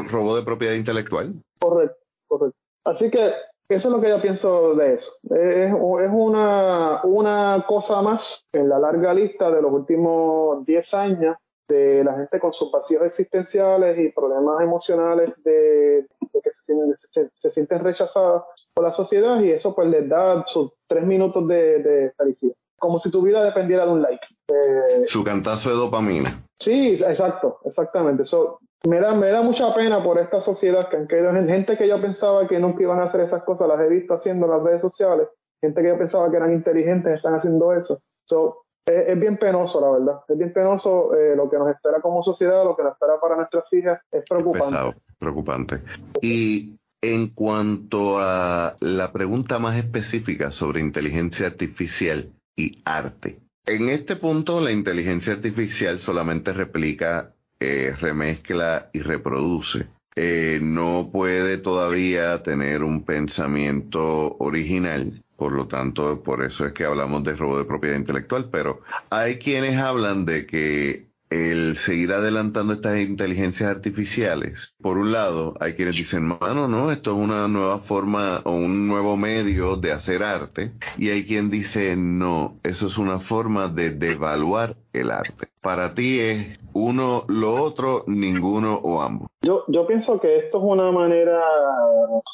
robo 0.07 0.35
de 0.35 0.43
propiedad 0.43 0.73
intelectual. 0.73 1.33
Correcto, 1.59 1.97
correcto. 2.27 2.57
Así 2.85 3.11
que 3.11 3.33
eso 3.69 3.89
es 3.89 3.93
lo 3.93 3.99
que 3.99 4.09
yo 4.09 4.21
pienso 4.21 4.75
de 4.75 4.93
eso. 4.93 5.11
Es, 5.29 5.73
es 5.73 5.73
una, 5.73 7.01
una 7.03 7.65
cosa 7.67 8.01
más 8.01 8.45
en 8.53 8.69
la 8.69 8.79
larga 8.79 9.13
lista 9.13 9.51
de 9.51 9.61
los 9.61 9.71
últimos 9.71 10.65
10 10.65 10.93
años 10.93 11.37
de 11.67 12.03
la 12.03 12.13
gente 12.15 12.39
con 12.39 12.53
sus 12.53 12.71
vacíos 12.71 13.03
existenciales 13.03 13.97
y 13.99 14.11
problemas 14.11 14.61
emocionales 14.61 15.31
de, 15.43 16.05
que 16.43 16.53
se 16.53 16.63
sienten, 16.63 16.95
se, 17.41 17.51
sienten, 17.51 17.83
rechazados 17.83 18.43
por 18.73 18.85
la 18.85 18.93
sociedad 18.93 19.39
y 19.41 19.51
eso 19.51 19.75
pues 19.75 19.89
les 19.89 20.07
da 20.07 20.45
sus 20.47 20.71
tres 20.87 21.05
minutos 21.05 21.47
de, 21.47 22.13
felicidad. 22.17 22.55
Como 22.79 22.99
si 22.99 23.09
tu 23.09 23.21
vida 23.21 23.43
dependiera 23.43 23.85
de 23.85 23.91
un 23.91 24.01
like. 24.03 24.25
Eh, 24.49 25.05
Su 25.05 25.23
cantazo 25.23 25.71
de 25.71 25.75
dopamina. 25.75 26.43
Sí, 26.59 26.93
exacto, 26.93 27.59
exactamente. 27.65 28.23
Eso 28.23 28.59
me 28.87 28.99
da, 28.99 29.13
me 29.13 29.29
da 29.29 29.41
mucha 29.41 29.73
pena 29.73 30.03
por 30.03 30.19
esta 30.19 30.41
sociedad 30.41 30.87
que 30.89 30.97
han 30.97 31.47
gente 31.47 31.77
que 31.77 31.87
yo 31.87 31.99
pensaba 31.99 32.47
que 32.47 32.59
nunca 32.59 32.83
iban 32.83 32.99
a 32.99 33.05
hacer 33.05 33.21
esas 33.21 33.43
cosas, 33.43 33.67
las 33.67 33.79
he 33.81 33.87
visto 33.87 34.13
haciendo 34.13 34.45
en 34.45 34.51
las 34.51 34.63
redes 34.63 34.81
sociales, 34.81 35.27
gente 35.59 35.81
que 35.81 35.87
yo 35.87 35.97
pensaba 35.97 36.29
que 36.29 36.37
eran 36.37 36.53
inteligentes 36.53 37.15
están 37.15 37.33
haciendo 37.33 37.73
eso. 37.73 37.99
So, 38.25 38.65
es, 38.87 39.19
bien 39.19 39.37
penoso, 39.37 39.81
la 39.81 39.91
verdad. 39.91 40.21
Es 40.27 40.37
bien 40.37 40.53
penoso 40.53 41.15
eh, 41.15 41.35
lo 41.35 41.49
que 41.49 41.57
nos 41.57 41.69
espera 41.69 42.01
como 42.01 42.23
sociedad, 42.23 42.63
lo 42.63 42.75
que 42.75 42.83
nos 42.83 42.93
espera 42.93 43.19
para 43.19 43.35
nuestras 43.35 43.71
hijas, 43.73 43.99
es 44.11 44.23
preocupante. 44.27 44.67
Pesado, 44.67 44.95
preocupante. 45.19 45.81
Y 46.21 46.77
en 47.01 47.29
cuanto 47.29 48.19
a 48.19 48.77
la 48.79 49.11
pregunta 49.11 49.59
más 49.59 49.77
específica 49.77 50.51
sobre 50.51 50.81
inteligencia 50.81 51.47
artificial 51.47 52.31
y 52.55 52.81
arte, 52.85 53.39
en 53.65 53.89
este 53.89 54.15
punto 54.15 54.61
la 54.61 54.71
inteligencia 54.71 55.33
artificial 55.33 55.99
solamente 55.99 56.53
replica 56.53 57.33
eh, 57.59 57.93
remezcla 57.99 58.89
y 58.93 59.01
reproduce. 59.01 59.87
Eh, 60.15 60.59
no 60.61 61.09
puede 61.11 61.57
todavía 61.57 62.41
tener 62.41 62.83
un 62.83 63.03
pensamiento 63.03 64.35
original. 64.39 65.23
Por 65.37 65.53
lo 65.53 65.67
tanto, 65.67 66.23
por 66.23 66.43
eso 66.43 66.65
es 66.65 66.73
que 66.73 66.83
hablamos 66.83 67.23
de 67.23 67.35
robo 67.35 67.57
de 67.59 67.65
propiedad 67.65 67.95
intelectual, 67.95 68.49
pero 68.51 68.81
hay 69.11 69.37
quienes 69.37 69.77
hablan 69.77 70.25
de 70.25 70.47
que 70.47 71.07
el 71.29 71.75
seguir 71.75 72.13
adelantando 72.13 72.73
estas 72.73 72.99
inteligencias 72.99 73.69
artificiales. 73.69 74.75
Por 74.81 74.97
un 74.97 75.11
lado, 75.11 75.55
hay 75.59 75.73
quienes 75.73 75.95
dicen, 75.95 76.23
mano, 76.23 76.67
no, 76.67 76.91
esto 76.91 77.11
es 77.11 77.17
una 77.17 77.47
nueva 77.47 77.77
forma 77.79 78.41
o 78.45 78.51
un 78.51 78.87
nuevo 78.87 79.17
medio 79.17 79.75
de 79.75 79.91
hacer 79.91 80.23
arte. 80.23 80.71
Y 80.97 81.09
hay 81.09 81.25
quien 81.25 81.49
dice, 81.49 81.95
no, 81.97 82.57
eso 82.63 82.87
es 82.87 82.97
una 82.97 83.19
forma 83.19 83.67
de 83.67 83.91
devaluar 83.91 84.77
el 84.93 85.11
arte. 85.11 85.47
Para 85.61 85.93
ti 85.93 86.19
es 86.19 86.57
uno, 86.73 87.25
lo 87.27 87.55
otro, 87.55 88.05
ninguno 88.07 88.75
o 88.75 89.01
ambos. 89.01 89.27
Yo, 89.41 89.65
yo 89.67 89.85
pienso 89.85 90.19
que 90.19 90.37
esto 90.37 90.59
es 90.59 90.63
una 90.63 90.91
manera 90.91 91.41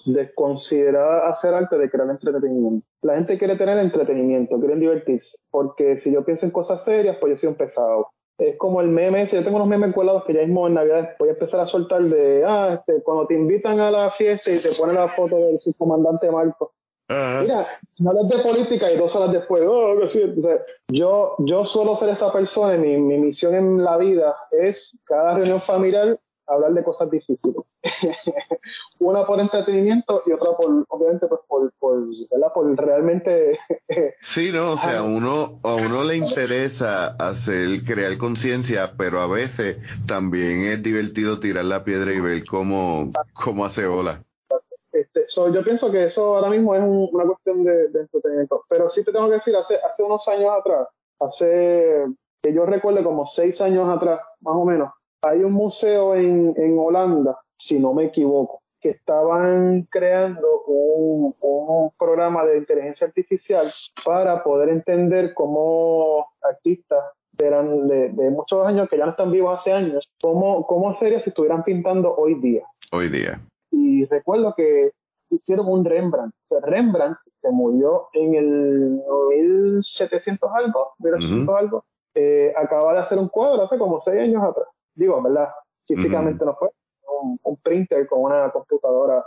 de 0.05 0.31
considerar 0.33 1.31
hacer 1.31 1.53
arte, 1.53 1.77
de 1.77 1.89
crear 1.89 2.09
entretenimiento. 2.09 2.85
La 3.01 3.15
gente 3.15 3.37
quiere 3.37 3.55
tener 3.55 3.79
entretenimiento, 3.79 4.59
quieren 4.59 4.79
divertirse. 4.79 5.37
Porque 5.49 5.97
si 5.97 6.13
yo 6.13 6.23
pienso 6.23 6.45
en 6.45 6.51
cosas 6.51 6.83
serias, 6.85 7.17
pues 7.19 7.31
yo 7.31 7.37
soy 7.37 7.49
un 7.49 7.55
pesado 7.55 8.07
es 8.37 8.57
como 8.57 8.81
el 8.81 8.87
meme 8.87 9.25
yo 9.27 9.43
tengo 9.43 9.57
unos 9.57 9.67
memes 9.67 9.93
colados 9.93 10.23
que 10.25 10.33
ya 10.33 10.41
mismo 10.41 10.67
en 10.67 10.73
Navidad 10.73 11.15
voy 11.19 11.29
a 11.29 11.33
empezar 11.33 11.59
a 11.59 11.67
soltar 11.67 12.03
de, 12.03 12.43
ah, 12.45 12.79
este, 12.79 13.01
cuando 13.03 13.27
te 13.27 13.35
invitan 13.35 13.79
a 13.79 13.91
la 13.91 14.11
fiesta 14.11 14.51
y 14.51 14.59
te 14.59 14.69
ponen 14.77 14.95
la 14.95 15.07
foto 15.07 15.35
del 15.37 15.59
subcomandante 15.59 16.29
Marco. 16.31 16.73
Mira, 17.09 17.67
no 17.99 18.09
hablas 18.09 18.29
de 18.29 18.39
política 18.39 18.91
y 18.91 18.97
dos 18.97 19.15
horas 19.15 19.31
después, 19.33 19.61
oh, 19.67 19.99
yo, 20.87 21.35
yo 21.37 21.65
suelo 21.65 21.95
ser 21.95 22.09
esa 22.09 22.31
persona, 22.31 22.75
mi, 22.77 22.97
mi 22.97 23.17
misión 23.19 23.53
en 23.53 23.83
la 23.83 23.97
vida 23.97 24.35
es 24.51 24.97
cada 25.03 25.35
reunión 25.35 25.61
familiar 25.61 26.17
hablar 26.47 26.73
de 26.73 26.83
cosas 26.83 27.09
difíciles. 27.09 27.61
Una 28.99 29.25
por 29.25 29.39
entretenimiento 29.39 30.21
y 30.25 30.31
otra 30.31 30.55
por, 30.55 30.85
obviamente, 30.89 31.27
pues 31.27 31.41
por, 31.47 31.71
por, 31.79 32.07
por 32.53 32.75
realmente... 32.77 33.59
sí, 34.21 34.51
no, 34.51 34.73
o 34.73 34.77
sea, 34.77 35.03
uno, 35.03 35.59
a 35.63 35.75
uno 35.75 36.03
le 36.03 36.17
interesa 36.17 37.15
hacer, 37.19 37.83
crear 37.85 38.17
conciencia, 38.17 38.93
pero 38.97 39.21
a 39.21 39.27
veces 39.27 39.77
también 40.05 40.65
es 40.65 40.83
divertido 40.83 41.39
tirar 41.39 41.65
la 41.65 41.83
piedra 41.83 42.13
y 42.13 42.19
ver 42.19 42.45
cómo, 42.45 43.11
cómo 43.33 43.65
hace 43.65 43.85
ola. 43.85 44.23
Este, 44.91 45.25
yo 45.51 45.63
pienso 45.63 45.91
que 45.91 46.05
eso 46.05 46.35
ahora 46.35 46.49
mismo 46.49 46.75
es 46.75 46.83
una 46.85 47.25
cuestión 47.25 47.63
de, 47.63 47.85
entretenimiento. 47.85 48.63
Pero 48.69 48.89
sí 48.89 49.03
te 49.03 49.11
tengo 49.11 49.27
que 49.27 49.35
decir, 49.35 49.55
hace, 49.55 49.77
hace 49.77 50.03
unos 50.03 50.27
años 50.27 50.51
atrás, 50.51 50.87
hace 51.19 52.05
que 52.43 52.53
yo 52.53 52.65
recuerdo 52.65 53.03
como 53.03 53.25
seis 53.25 53.59
años 53.61 53.89
atrás, 53.89 54.19
más 54.41 54.55
o 54.55 54.65
menos, 54.65 54.91
hay 55.23 55.43
un 55.43 55.53
museo 55.53 56.15
en, 56.15 56.53
en 56.57 56.77
Holanda, 56.77 57.39
si 57.57 57.79
no 57.79 57.93
me 57.93 58.05
equivoco, 58.05 58.61
que 58.81 58.89
estaban 58.89 59.87
creando 59.89 60.63
un, 60.67 61.33
un, 61.39 61.91
programa 61.97 62.43
de 62.45 62.57
inteligencia 62.57 63.07
artificial 63.07 63.73
para 64.03 64.43
poder 64.43 64.69
entender 64.69 65.33
cómo 65.33 66.27
artistas 66.41 66.99
eran 67.39 67.87
de, 67.87 68.09
de, 68.09 68.29
muchos 68.29 68.65
años, 68.67 68.89
que 68.89 68.97
ya 68.97 69.05
no 69.05 69.11
están 69.11 69.31
vivos 69.31 69.57
hace 69.57 69.71
años, 69.71 70.07
cómo, 70.21 70.67
cómo 70.67 70.93
sería 70.93 71.21
si 71.21 71.29
estuvieran 71.29 71.63
pintando 71.63 72.13
hoy 72.15 72.35
día. 72.35 72.63
Hoy 72.91 73.07
día. 73.07 73.41
Y 73.71 74.05
recuerdo 74.05 74.53
que 74.55 74.91
hicieron 75.29 75.67
un 75.67 75.85
Rembrandt. 75.85 76.35
O 76.35 76.45
sea, 76.45 76.59
Rembrandt 76.61 77.17
se 77.39 77.49
murió 77.49 78.07
en 78.13 78.35
el 78.35 79.01
1700 79.29 80.51
algo, 80.53 80.93
1800 80.99 81.55
algo. 81.57 81.85
Eh, 82.13 82.53
acaba 82.55 82.93
de 82.93 82.99
hacer 82.99 83.17
un 83.17 83.29
cuadro 83.29 83.63
hace 83.63 83.77
como 83.77 83.99
seis 84.01 84.21
años 84.21 84.43
atrás. 84.43 84.67
Digo, 84.95 85.21
¿verdad? 85.21 85.49
Físicamente 85.87 86.45
no 86.45 86.55
fue. 86.55 86.69
Un, 87.21 87.39
un, 87.43 87.57
printer 87.57 88.07
con 88.07 88.21
una 88.21 88.49
computadora 88.49 89.23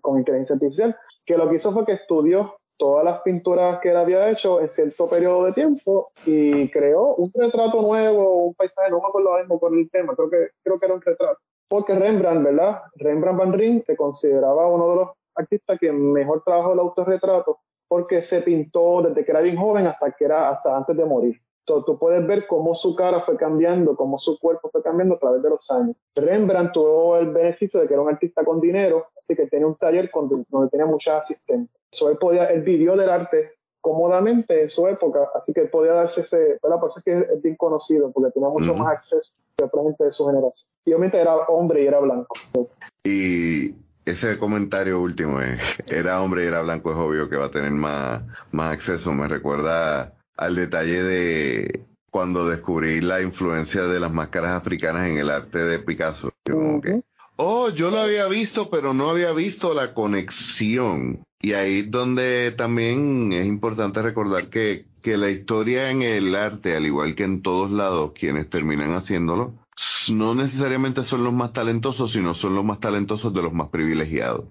con 0.00 0.18
inteligencia 0.18 0.54
artificial, 0.54 0.96
que 1.24 1.36
lo 1.36 1.48
que 1.48 1.56
hizo 1.56 1.72
fue 1.72 1.84
que 1.84 1.92
estudió 1.92 2.56
todas 2.78 3.04
las 3.04 3.20
pinturas 3.22 3.80
que 3.80 3.90
él 3.90 3.96
había 3.96 4.30
hecho 4.30 4.60
en 4.60 4.68
cierto 4.68 5.08
periodo 5.08 5.44
de 5.44 5.52
tiempo 5.52 6.10
y 6.24 6.70
creó 6.70 7.14
un 7.14 7.30
retrato 7.34 7.80
nuevo, 7.80 8.46
un 8.46 8.54
paisaje, 8.54 8.90
no 8.90 9.00
me 9.00 9.08
acuerdo 9.08 9.38
mismo 9.38 9.58
por 9.58 9.76
el 9.76 9.88
tema, 9.90 10.14
creo 10.14 10.30
que, 10.30 10.48
creo 10.62 10.78
que 10.78 10.86
era 10.86 10.94
un 10.94 11.00
retrato. 11.00 11.38
Porque 11.68 11.94
Rembrandt, 11.94 12.44
¿verdad? 12.44 12.82
Rembrandt 12.96 13.38
Van 13.38 13.52
Rijn 13.52 13.82
se 13.84 13.96
consideraba 13.96 14.66
uno 14.68 14.90
de 14.90 14.96
los 14.96 15.08
artistas 15.34 15.78
que 15.78 15.92
mejor 15.92 16.42
trabajó 16.44 16.72
el 16.72 16.78
autorretrato 16.78 17.58
porque 17.88 18.22
se 18.22 18.42
pintó 18.42 19.02
desde 19.02 19.24
que 19.24 19.30
era 19.30 19.40
bien 19.40 19.56
joven 19.56 19.86
hasta 19.86 20.10
que 20.12 20.24
era 20.24 20.50
hasta 20.50 20.76
antes 20.76 20.96
de 20.96 21.04
morir. 21.04 21.40
So, 21.66 21.82
tú 21.82 21.98
puedes 21.98 22.24
ver 22.24 22.46
cómo 22.46 22.76
su 22.76 22.94
cara 22.94 23.22
fue 23.22 23.36
cambiando, 23.36 23.96
cómo 23.96 24.18
su 24.18 24.38
cuerpo 24.38 24.70
fue 24.70 24.82
cambiando 24.82 25.16
a 25.16 25.18
través 25.18 25.42
de 25.42 25.50
los 25.50 25.68
años. 25.70 25.96
Rembrandt 26.14 26.72
tuvo 26.72 27.16
el 27.16 27.32
beneficio 27.32 27.80
de 27.80 27.88
que 27.88 27.94
era 27.94 28.02
un 28.02 28.08
artista 28.08 28.44
con 28.44 28.60
dinero, 28.60 29.08
así 29.18 29.34
que 29.34 29.46
tenía 29.46 29.66
un 29.66 29.74
taller 29.74 30.08
donde 30.12 30.70
tenía 30.70 30.86
muchas 30.86 31.22
asistentes. 31.22 31.74
So, 31.90 32.08
él, 32.08 32.18
podía, 32.18 32.44
él 32.46 32.62
vivió 32.62 32.96
del 32.96 33.10
arte 33.10 33.54
cómodamente 33.80 34.62
en 34.62 34.70
su 34.70 34.86
época, 34.86 35.28
así 35.34 35.52
que 35.52 35.62
él 35.62 35.68
podía 35.68 35.92
darse 35.92 36.20
ese, 36.20 36.58
¿verdad? 36.62 36.80
Por 36.80 36.90
eso 36.90 36.98
es 37.00 37.04
que 37.04 37.34
es 37.34 37.42
bien 37.42 37.56
conocido, 37.56 38.12
porque 38.12 38.32
tenía 38.32 38.48
mucho 38.48 38.74
más 38.74 38.88
acceso 38.88 39.32
que 39.56 39.64
otra 39.64 39.82
gente 39.82 40.04
de 40.04 40.12
su 40.12 40.26
generación. 40.26 40.68
Y 40.84 40.90
obviamente 40.90 41.20
era 41.20 41.36
hombre 41.48 41.82
y 41.82 41.86
era 41.86 41.98
blanco. 41.98 42.34
Y 43.04 43.74
ese 44.04 44.38
comentario 44.38 45.00
último, 45.00 45.40
eh, 45.40 45.58
era 45.88 46.22
hombre 46.22 46.44
y 46.44 46.46
era 46.46 46.62
blanco, 46.62 46.90
es 46.90 46.96
obvio 46.96 47.28
que 47.28 47.36
va 47.36 47.46
a 47.46 47.50
tener 47.50 47.72
más, 47.72 48.22
más 48.52 48.74
acceso. 48.74 49.12
Me 49.12 49.26
recuerda 49.28 50.15
al 50.36 50.54
detalle 50.54 51.02
de 51.02 51.86
cuando 52.10 52.48
descubrí 52.48 53.00
la 53.00 53.20
influencia 53.20 53.82
de 53.82 54.00
las 54.00 54.12
máscaras 54.12 54.52
africanas 54.52 55.08
en 55.08 55.18
el 55.18 55.30
arte 55.30 55.58
de 55.58 55.78
Picasso. 55.78 56.32
oh, 57.36 57.68
yo 57.68 57.90
lo 57.90 57.98
había 57.98 58.26
visto, 58.26 58.70
pero 58.70 58.94
no 58.94 59.10
había 59.10 59.32
visto 59.32 59.74
la 59.74 59.92
conexión. 59.92 61.22
Y 61.42 61.52
ahí 61.52 61.82
donde 61.82 62.52
también 62.52 63.32
es 63.32 63.46
importante 63.46 64.00
recordar 64.00 64.48
que, 64.48 64.86
que 65.02 65.16
la 65.18 65.28
historia 65.28 65.90
en 65.90 66.02
el 66.02 66.34
arte, 66.34 66.74
al 66.74 66.86
igual 66.86 67.14
que 67.14 67.24
en 67.24 67.42
todos 67.42 67.70
lados, 67.70 68.12
quienes 68.14 68.48
terminan 68.48 68.94
haciéndolo, 68.94 69.54
no 70.12 70.34
necesariamente 70.34 71.02
son 71.04 71.24
los 71.24 71.34
más 71.34 71.52
talentosos, 71.52 72.12
sino 72.12 72.32
son 72.34 72.54
los 72.54 72.64
más 72.64 72.80
talentosos 72.80 73.32
de 73.34 73.42
los 73.42 73.52
más 73.52 73.68
privilegiados. 73.68 74.46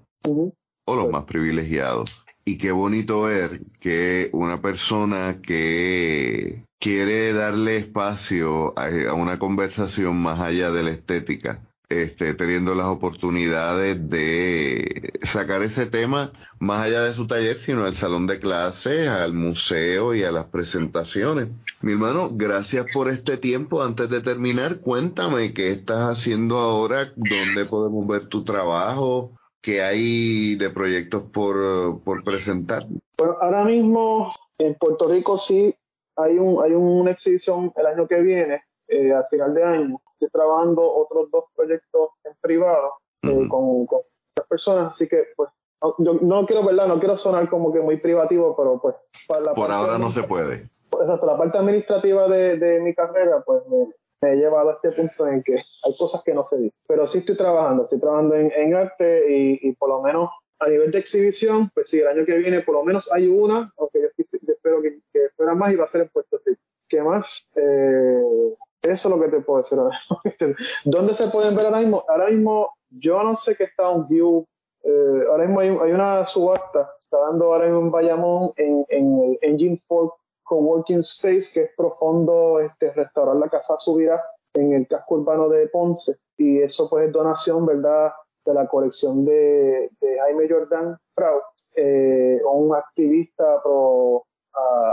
O 0.86 0.95
los 0.95 1.09
más 1.09 1.23
privilegiados. 1.23 2.24
Y 2.47 2.59
qué 2.59 2.71
bonito 2.71 3.23
ver 3.23 3.61
que 3.81 4.29
una 4.31 4.61
persona 4.61 5.41
que 5.41 6.63
quiere 6.79 7.33
darle 7.33 7.77
espacio 7.77 8.77
a, 8.77 9.13
una 9.15 9.39
conversación 9.39 10.21
más 10.21 10.39
allá 10.39 10.69
de 10.69 10.83
la 10.83 10.91
estética, 10.91 11.67
este, 11.89 12.35
teniendo 12.35 12.75
las 12.75 12.85
oportunidades 12.85 14.07
de 14.07 15.13
sacar 15.23 15.63
ese 15.63 15.87
tema 15.87 16.31
más 16.59 16.85
allá 16.85 17.01
de 17.01 17.15
su 17.15 17.25
taller, 17.25 17.57
sino 17.57 17.83
al 17.83 17.95
salón 17.95 18.27
de 18.27 18.39
clases, 18.39 19.07
al 19.07 19.33
museo 19.33 20.13
y 20.13 20.21
a 20.21 20.31
las 20.31 20.45
presentaciones. 20.45 21.49
Mi 21.81 21.93
hermano, 21.93 22.29
gracias 22.31 22.85
por 22.93 23.09
este 23.09 23.37
tiempo. 23.37 23.81
Antes 23.81 24.07
de 24.11 24.21
terminar, 24.21 24.81
cuéntame 24.81 25.51
qué 25.51 25.71
estás 25.71 26.11
haciendo 26.11 26.59
ahora, 26.59 27.11
dónde 27.15 27.65
podemos 27.65 28.05
ver 28.07 28.27
tu 28.27 28.43
trabajo, 28.43 29.31
que 29.66 29.82
hay 29.82 30.55
de 30.57 30.70
proyectos 30.70 31.24
por, 31.24 31.99
por 32.03 32.24
presentar? 32.24 32.84
Bueno, 33.18 33.36
ahora 33.41 33.63
mismo 33.66 34.30
en 34.59 34.76
Puerto 34.76 35.07
Rico 35.07 35.39
sí 35.39 35.76
hay, 36.16 36.38
un, 36.38 36.63
hay 36.63 36.74
una 36.74 37.09
exhibición 37.09 37.74
el 37.76 37.86
año 37.88 38.07
que 38.07 38.22
viene, 38.22 38.61
eh, 38.88 39.11
a 39.11 39.24
final 39.24 39.55
de 39.55 39.63
año. 39.63 39.99
Estoy 40.13 40.30
trabajando 40.30 40.84
otros 40.84 41.32
dos 41.32 41.45
proyectos 41.55 42.09
en 42.26 42.34
privado 42.41 42.93
eh, 43.24 43.47
con, 43.49 43.88
con 43.88 44.01
otras 44.34 44.47
personas, 44.47 44.91
así 44.91 45.07
que 45.07 45.24
pues 45.36 45.49
yo 45.97 46.13
no 46.22 46.45
quiero, 46.45 46.63
¿verdad? 46.63 46.88
No 46.88 46.99
quiero 46.99 47.18
sonar 47.18 47.49
como 47.49 47.74
que 47.74 47.80
muy 47.80 47.97
privativo, 47.97 48.55
pero 48.55 48.80
pues... 48.80 48.95
Por 49.28 49.72
ahora 49.72 49.97
no 49.97 50.11
se 50.11 50.24
puede. 50.24 50.70
Exacto, 50.91 51.26
la 51.26 51.38
parte 51.38 51.57
administrativa 51.57 52.28
de, 52.28 52.57
de 52.57 52.80
mi 52.82 52.93
carrera, 52.93 53.43
pues 53.43 53.63
me, 53.68 53.88
me 54.22 54.34
he 54.34 54.36
llevado 54.36 54.70
a 54.70 54.74
este 54.74 54.91
punto 54.91 55.28
en 55.28 55.43
que 55.43 55.55
hay 55.55 55.97
cosas 55.97 56.22
que 56.24 56.34
no 56.34 56.43
se 56.45 56.57
dicen. 56.57 56.84
Pero 56.88 57.07
sí 57.07 57.20
estoy 57.20 57.38
trabajando, 57.38 57.84
estoy 57.84 57.99
trabajando 57.99 58.36
en, 58.36 58.76
arte 58.76 59.26
y, 59.30 59.72
por 59.74 59.89
lo 59.89 60.01
menos 60.01 60.30
a 60.59 60.70
nivel 60.70 60.91
de 60.91 60.99
exhibición, 60.99 61.70
pues 61.74 61.89
sí, 61.89 61.99
el 61.99 62.07
año 62.07 62.26
que 62.26 62.38
viene 62.38 62.61
por 62.61 62.76
lo 62.76 62.84
menos 62.84 63.09
hay 63.11 63.28
una, 63.28 63.72
aunque 63.78 64.01
yo, 64.01 64.07
espero 64.18 64.82
que, 64.82 64.99
que, 65.11 65.30
fuera 65.36 65.53
más 65.53 65.74
y 65.74 65.76
va 65.76 65.84
a 65.84 65.88
ser 65.88 66.01
en 66.01 66.09
Puerto 66.09 66.39
Rico. 66.45 66.61
¿Qué 66.88 67.01
más? 67.01 67.47
Eh, 67.55 68.55
eso 68.84 69.09
es 69.09 69.16
lo 69.16 69.22
que 69.22 69.30
te 69.30 69.41
puedo 69.41 69.61
decir 69.61 69.78
ahora. 69.78 69.99
¿Dónde 70.86 71.13
se 71.13 71.28
pueden 71.30 71.55
ver 71.55 71.66
ahora 71.66 71.80
mismo? 71.80 72.05
Ahora 72.07 72.30
mismo 72.30 72.72
yo 72.89 73.22
no 73.24 73.36
sé 73.36 73.55
qué 73.55 73.66
está 73.66 73.89
un 73.89 74.07
view. 74.07 74.45
Eh, 74.84 75.24
ahora 75.30 75.45
mismo 75.45 75.59
hay, 75.82 75.91
una 75.91 76.26
subasta, 76.28 76.91
está 77.01 77.18
dando 77.18 77.53
ahora 77.53 77.66
mismo 77.66 77.82
en 77.82 77.91
Bayamón 77.91 78.53
en, 78.55 78.86
en 78.89 79.20
el 79.24 79.39
Engine 79.41 79.82
4 79.88 80.16
coworking 80.45 80.99
space 80.99 81.49
que 81.53 81.63
es 81.63 81.71
profundo 81.75 82.59
este, 82.59 82.91
restaurar 82.93 83.35
la 83.35 83.49
casa 83.49 83.75
subirá 83.77 84.23
en 84.53 84.73
el 84.73 84.87
casco 84.87 85.15
urbano 85.15 85.49
de 85.49 85.67
Ponce. 85.67 86.15
Y 86.37 86.61
eso 86.61 86.89
pues 86.89 87.07
es 87.07 87.13
donación 87.13 87.65
verdad 87.65 88.13
de 88.45 88.53
la 88.53 88.67
colección 88.67 89.25
de, 89.25 89.89
Jaime 90.01 90.47
Jordan 90.49 90.97
Frau 91.13 91.41
eh, 91.75 92.39
un 92.45 92.73
activista 92.73 93.61
pro 93.61 94.23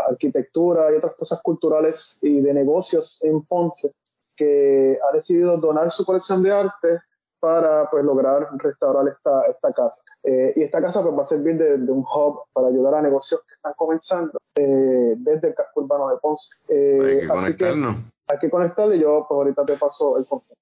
arquitectura 0.08 0.92
y 0.92 0.96
otras 0.96 1.14
cosas 1.14 1.40
culturales 1.40 2.18
y 2.20 2.40
de 2.40 2.52
negocios 2.52 3.18
en 3.22 3.42
Ponce 3.42 3.92
que 4.36 4.98
ha 5.00 5.14
decidido 5.14 5.56
donar 5.56 5.92
su 5.92 6.04
colección 6.04 6.42
de 6.42 6.50
arte 6.50 7.00
para 7.42 7.90
pues 7.90 8.04
lograr 8.04 8.48
restaurar 8.58 9.08
esta, 9.08 9.42
esta 9.46 9.72
casa. 9.72 10.04
Eh, 10.22 10.52
y 10.54 10.62
esta 10.62 10.80
casa 10.80 11.02
pues 11.02 11.18
va 11.18 11.22
a 11.22 11.24
servir 11.24 11.58
de, 11.58 11.76
de, 11.76 11.90
un 11.90 12.04
hub 12.04 12.44
para 12.52 12.68
ayudar 12.68 12.94
a 12.94 13.02
negocios 13.02 13.42
que 13.48 13.54
están 13.54 13.72
comenzando 13.76 14.38
eh, 14.54 15.14
desde 15.16 15.48
el 15.48 15.54
casco 15.56 15.80
urbano 15.80 16.08
de 16.10 16.18
Ponce. 16.18 16.54
Eh, 16.68 17.00
hay 17.02 17.18
que 17.18 17.26
conectarnos. 17.26 17.96
hay 18.28 18.38
que 18.38 18.48
conectarle, 18.48 19.00
yo 19.00 19.26
pues 19.28 19.36
ahorita 19.36 19.64
te 19.64 19.76
paso 19.76 20.16
el 20.18 20.26
contacto. 20.26 20.56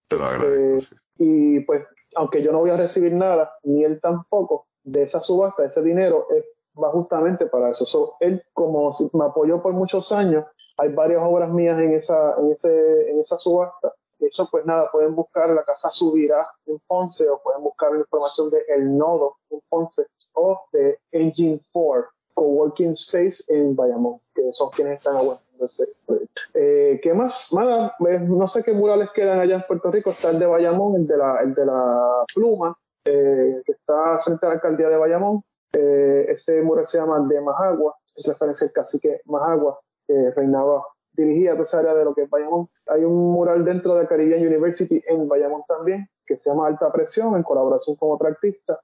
y 1.19 1.61
pues 1.61 1.85
aunque 2.17 2.43
yo 2.43 2.51
no 2.51 2.61
voy 2.61 2.71
a 2.71 2.79
recibir 2.79 3.13
nada, 3.13 3.53
ni 3.63 3.85
él 3.85 4.01
tampoco, 4.01 4.67
de 4.83 5.03
esa 5.03 5.21
subasta, 5.21 5.67
ese 5.67 5.83
dinero 5.83 6.29
es, 6.35 6.47
va 6.83 6.89
justamente 6.93 7.45
para 7.45 7.73
eso. 7.73 8.17
él 8.21 8.43
como 8.55 8.91
me 9.13 9.25
apoyó 9.27 9.61
por 9.61 9.75
muchos 9.75 10.13
años, 10.13 10.47
hay 10.79 10.95
varias 10.95 11.21
obras 11.23 11.51
mías 11.51 11.79
en 11.79 11.93
esa, 11.93 12.37
en 12.39 12.53
ese, 12.53 13.11
en 13.11 13.21
esa 13.21 13.39
subasta 13.39 13.93
eso 14.27 14.49
pues 14.51 14.65
nada, 14.67 14.91
pueden 14.91 15.15
buscar 15.15 15.51
la 15.51 15.63
casa 15.65 15.91
Subirá 15.91 16.49
en 16.67 16.79
Ponce 16.87 17.29
o 17.29 17.41
pueden 17.43 17.63
buscar 17.63 17.93
la 17.93 18.01
información 18.01 18.51
de 18.51 18.65
El 18.69 18.97
Nodo 18.97 19.37
en 19.51 19.61
Ponce 19.69 20.07
o 20.35 20.61
de 20.73 20.99
Engine 21.13 21.61
4 21.73 22.09
Coworking 22.35 22.93
Space 22.93 23.45
en 23.49 23.77
Bayamón, 23.77 24.19
que 24.35 24.43
son 24.53 24.71
quienes 24.71 24.99
están 24.99 25.17
aguantando 25.17 25.67
ese 25.67 25.89
proyecto. 26.07 26.41
Eh, 26.55 26.99
¿Qué 27.03 27.13
más? 27.13 27.53
Nada, 27.53 27.95
eh, 28.09 28.19
no 28.19 28.47
sé 28.47 28.63
qué 28.63 28.73
murales 28.73 29.11
quedan 29.15 29.41
allá 29.41 29.57
en 29.57 29.65
Puerto 29.69 29.91
Rico, 29.91 30.11
está 30.11 30.31
el 30.31 30.39
de 30.39 30.47
Bayamón, 30.47 30.97
el 30.97 31.07
de 31.07 31.17
la, 31.19 31.41
el 31.43 31.55
de 31.55 31.67
la 31.67 32.25
pluma, 32.35 32.77
eh, 33.05 33.61
que 33.67 33.73
está 33.73 34.21
frente 34.25 34.47
a 34.47 34.49
la 34.49 34.55
alcaldía 34.55 34.89
de 34.89 34.97
Bayamón. 34.97 35.43
ese 35.73 36.63
mural 36.63 36.87
se 36.87 36.99
llama 36.99 37.21
de 37.29 37.41
Majagua, 37.43 37.95
es 38.17 38.25
referencia 38.25 38.67
al 38.67 38.73
cacique 38.73 39.21
Majagua, 39.27 39.79
que 40.07 40.31
reinaba 40.31 40.83
dirigía 41.13 41.53
toda 41.53 41.65
esa 41.65 41.79
área 41.81 41.95
de 41.95 42.05
lo 42.05 42.15
que 42.15 42.23
es 42.23 42.31
Bayamón. 42.31 42.69
Hay 42.87 43.05
un 43.05 43.33
mural 43.33 43.65
dentro 43.65 43.95
de 43.95 44.07
Caribbean 44.07 44.47
University 44.47 45.03
en 45.07 45.29
Bayamón 45.29 45.63
también, 45.67 46.09
que 46.27 46.37
se 46.37 46.51
llama 46.51 46.67
Alta 46.67 46.93
Presión, 46.93 47.37
en 47.37 47.43
colaboración 47.43 47.97
con 47.97 48.13
otra 48.13 48.29
artista. 48.29 48.81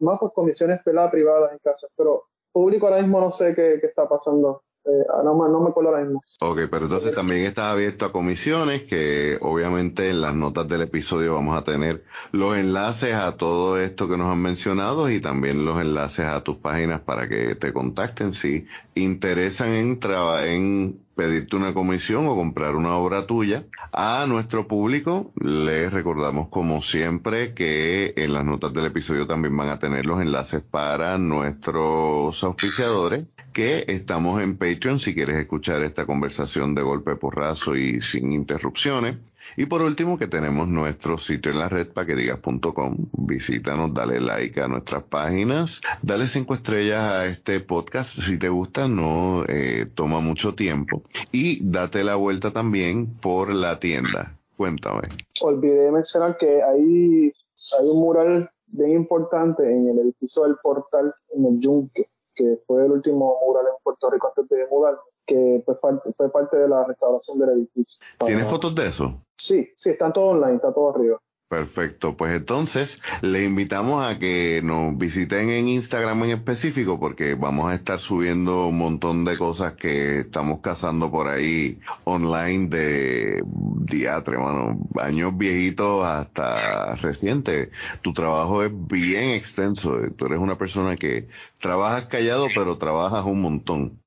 Más 0.00 0.18
pues 0.18 0.32
comisiones 0.34 0.80
privadas 0.82 1.52
en 1.52 1.58
casa, 1.58 1.86
pero 1.96 2.24
público 2.52 2.86
ahora 2.86 3.00
mismo 3.00 3.20
no 3.20 3.30
sé 3.30 3.54
qué, 3.54 3.78
qué 3.80 3.86
está 3.86 4.08
pasando 4.08 4.62
eh, 4.84 5.06
ah, 5.14 5.22
no, 5.22 5.36
no, 5.48 5.60
me 5.60 5.70
acuerdo 5.70 5.90
ahora 5.90 6.02
mismo. 6.04 6.22
Ok, 6.40 6.62
pero 6.68 6.86
entonces 6.86 7.14
también 7.14 7.42
está 7.42 7.70
abierto 7.70 8.04
a 8.04 8.12
comisiones, 8.12 8.82
que 8.82 9.38
obviamente 9.40 10.10
en 10.10 10.20
las 10.20 10.34
notas 10.34 10.66
del 10.66 10.82
episodio 10.82 11.34
vamos 11.34 11.56
a 11.56 11.62
tener 11.62 12.02
los 12.32 12.56
enlaces 12.56 13.14
a 13.14 13.36
todo 13.36 13.78
esto 13.78 14.08
que 14.08 14.16
nos 14.16 14.32
han 14.32 14.42
mencionado 14.42 15.08
y 15.08 15.20
también 15.20 15.64
los 15.64 15.80
enlaces 15.80 16.26
a 16.26 16.42
tus 16.42 16.56
páginas 16.56 17.00
para 17.00 17.28
que 17.28 17.54
te 17.54 17.72
contacten 17.72 18.32
si 18.32 18.66
interesan 18.94 19.68
en, 19.68 20.00
en 20.44 21.00
pedirte 21.14 21.56
una 21.56 21.74
comisión 21.74 22.26
o 22.26 22.34
comprar 22.34 22.76
una 22.76 22.96
obra 22.96 23.26
tuya. 23.26 23.64
A 23.92 24.26
nuestro 24.28 24.66
público 24.66 25.32
les 25.40 25.92
recordamos 25.92 26.48
como 26.48 26.82
siempre 26.82 27.54
que 27.54 28.12
en 28.16 28.32
las 28.32 28.44
notas 28.44 28.72
del 28.72 28.86
episodio 28.86 29.26
también 29.26 29.56
van 29.56 29.68
a 29.68 29.78
tener 29.78 30.06
los 30.06 30.20
enlaces 30.20 30.62
para 30.62 31.18
nuestros 31.18 32.42
auspiciadores 32.42 33.36
que 33.52 33.84
estamos 33.88 34.42
en 34.42 34.56
Patreon 34.56 34.98
si 34.98 35.14
quieres 35.14 35.36
escuchar 35.36 35.82
esta 35.82 36.06
conversación 36.06 36.74
de 36.74 36.82
golpe 36.82 37.16
porrazo 37.16 37.76
y 37.76 38.00
sin 38.00 38.32
interrupciones. 38.32 39.16
Y 39.56 39.66
por 39.66 39.82
último, 39.82 40.18
que 40.18 40.26
tenemos 40.26 40.68
nuestro 40.68 41.18
sitio 41.18 41.52
en 41.52 41.58
la 41.58 41.68
red 41.68 41.88
paquedigas.com. 41.88 42.96
Visítanos, 43.12 43.92
dale 43.92 44.20
like 44.20 44.60
a 44.60 44.68
nuestras 44.68 45.02
páginas, 45.04 45.80
dale 46.02 46.26
cinco 46.26 46.54
estrellas 46.54 47.02
a 47.02 47.26
este 47.26 47.60
podcast 47.60 48.20
si 48.20 48.38
te 48.38 48.48
gusta, 48.48 48.88
no 48.88 49.44
eh, 49.48 49.86
toma 49.94 50.20
mucho 50.20 50.54
tiempo. 50.54 51.02
Y 51.30 51.68
date 51.68 52.04
la 52.04 52.16
vuelta 52.16 52.52
también 52.52 53.14
por 53.20 53.52
la 53.52 53.78
tienda. 53.78 54.36
Cuéntame. 54.56 55.08
Olvidé 55.40 55.90
mencionar 55.90 56.36
que 56.38 56.62
hay, 56.62 57.32
hay 57.78 57.86
un 57.86 58.00
mural 58.00 58.50
bien 58.68 58.92
importante 58.92 59.62
en 59.62 59.88
el 59.88 59.98
edificio 59.98 60.44
del 60.44 60.56
portal 60.62 61.12
en 61.34 61.46
el 61.46 61.60
Yunque, 61.60 62.08
que 62.42 62.58
fue 62.66 62.84
el 62.84 62.92
último 62.92 63.38
mural 63.46 63.66
en 63.66 63.82
Puerto 63.84 64.10
Rico 64.10 64.32
antes 64.34 64.48
de 64.48 64.66
mudarme 64.68 64.98
que 65.24 65.62
fue, 65.64 65.76
fue 66.16 66.32
parte 66.32 66.56
de 66.56 66.68
la 66.68 66.84
restauración 66.84 67.38
del 67.38 67.50
edificio. 67.50 68.04
¿Tienes 68.26 68.48
fotos 68.48 68.74
de 68.74 68.88
eso? 68.88 69.22
Sí, 69.36 69.70
sí, 69.76 69.90
están 69.90 70.12
todo 70.12 70.26
online, 70.26 70.56
está 70.56 70.72
todo 70.72 70.90
arriba. 70.90 71.20
Perfecto, 71.52 72.16
pues 72.16 72.34
entonces 72.34 73.02
le 73.20 73.44
invitamos 73.44 74.02
a 74.02 74.18
que 74.18 74.62
nos 74.64 74.96
visiten 74.96 75.50
en 75.50 75.68
Instagram 75.68 76.22
en 76.22 76.30
específico 76.30 76.98
porque 76.98 77.34
vamos 77.34 77.70
a 77.70 77.74
estar 77.74 78.00
subiendo 78.00 78.68
un 78.68 78.78
montón 78.78 79.26
de 79.26 79.36
cosas 79.36 79.74
que 79.74 80.20
estamos 80.20 80.60
cazando 80.62 81.10
por 81.10 81.28
ahí 81.28 81.78
online 82.04 82.68
de 82.68 83.44
diatre, 83.44 84.38
mano, 84.38 84.78
años 84.98 85.36
viejitos 85.36 86.06
hasta 86.06 86.96
recientes. 86.96 87.68
Tu 88.00 88.14
trabajo 88.14 88.62
es 88.62 88.72
bien 88.88 89.32
extenso, 89.32 89.98
tú 90.16 90.24
eres 90.24 90.38
una 90.38 90.56
persona 90.56 90.96
que 90.96 91.28
trabajas 91.60 92.06
callado 92.06 92.46
pero 92.54 92.78
trabajas 92.78 93.26
un 93.26 93.42
montón. 93.42 94.01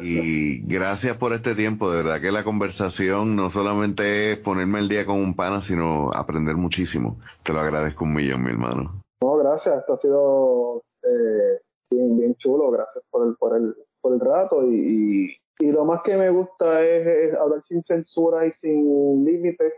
Y 0.00 0.62
gracias 0.66 1.16
por 1.16 1.32
este 1.32 1.54
tiempo, 1.54 1.90
de 1.90 2.02
verdad 2.02 2.20
que 2.20 2.32
la 2.32 2.44
conversación 2.44 3.36
no 3.36 3.50
solamente 3.50 4.32
es 4.32 4.38
ponerme 4.38 4.78
el 4.78 4.88
día 4.88 5.06
con 5.06 5.16
un 5.16 5.34
pana, 5.34 5.60
sino 5.60 6.10
aprender 6.12 6.56
muchísimo. 6.56 7.18
Te 7.42 7.52
lo 7.52 7.60
agradezco 7.60 8.04
un 8.04 8.14
millón, 8.14 8.44
mi 8.44 8.50
hermano. 8.50 9.02
No, 9.22 9.36
gracias, 9.36 9.78
esto 9.78 9.94
ha 9.94 9.98
sido 9.98 10.82
eh, 11.02 11.60
bien, 11.90 12.18
bien 12.18 12.34
chulo, 12.36 12.70
gracias 12.70 13.04
por 13.10 13.26
el, 13.26 13.36
por 13.36 13.56
el, 13.56 13.74
por 14.00 14.14
el 14.14 14.20
rato 14.20 14.66
y, 14.66 15.36
y, 15.60 15.66
lo 15.70 15.84
más 15.84 16.02
que 16.02 16.16
me 16.16 16.30
gusta 16.30 16.82
es, 16.82 17.34
hablar 17.34 17.62
sin 17.62 17.82
censura 17.82 18.46
y 18.46 18.52
sin 18.52 19.24
límites, 19.24 19.74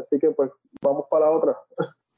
así 0.00 0.18
que 0.18 0.30
pues 0.30 0.50
vamos 0.80 1.06
para 1.10 1.26
la 1.26 1.32
otra. 1.32 1.58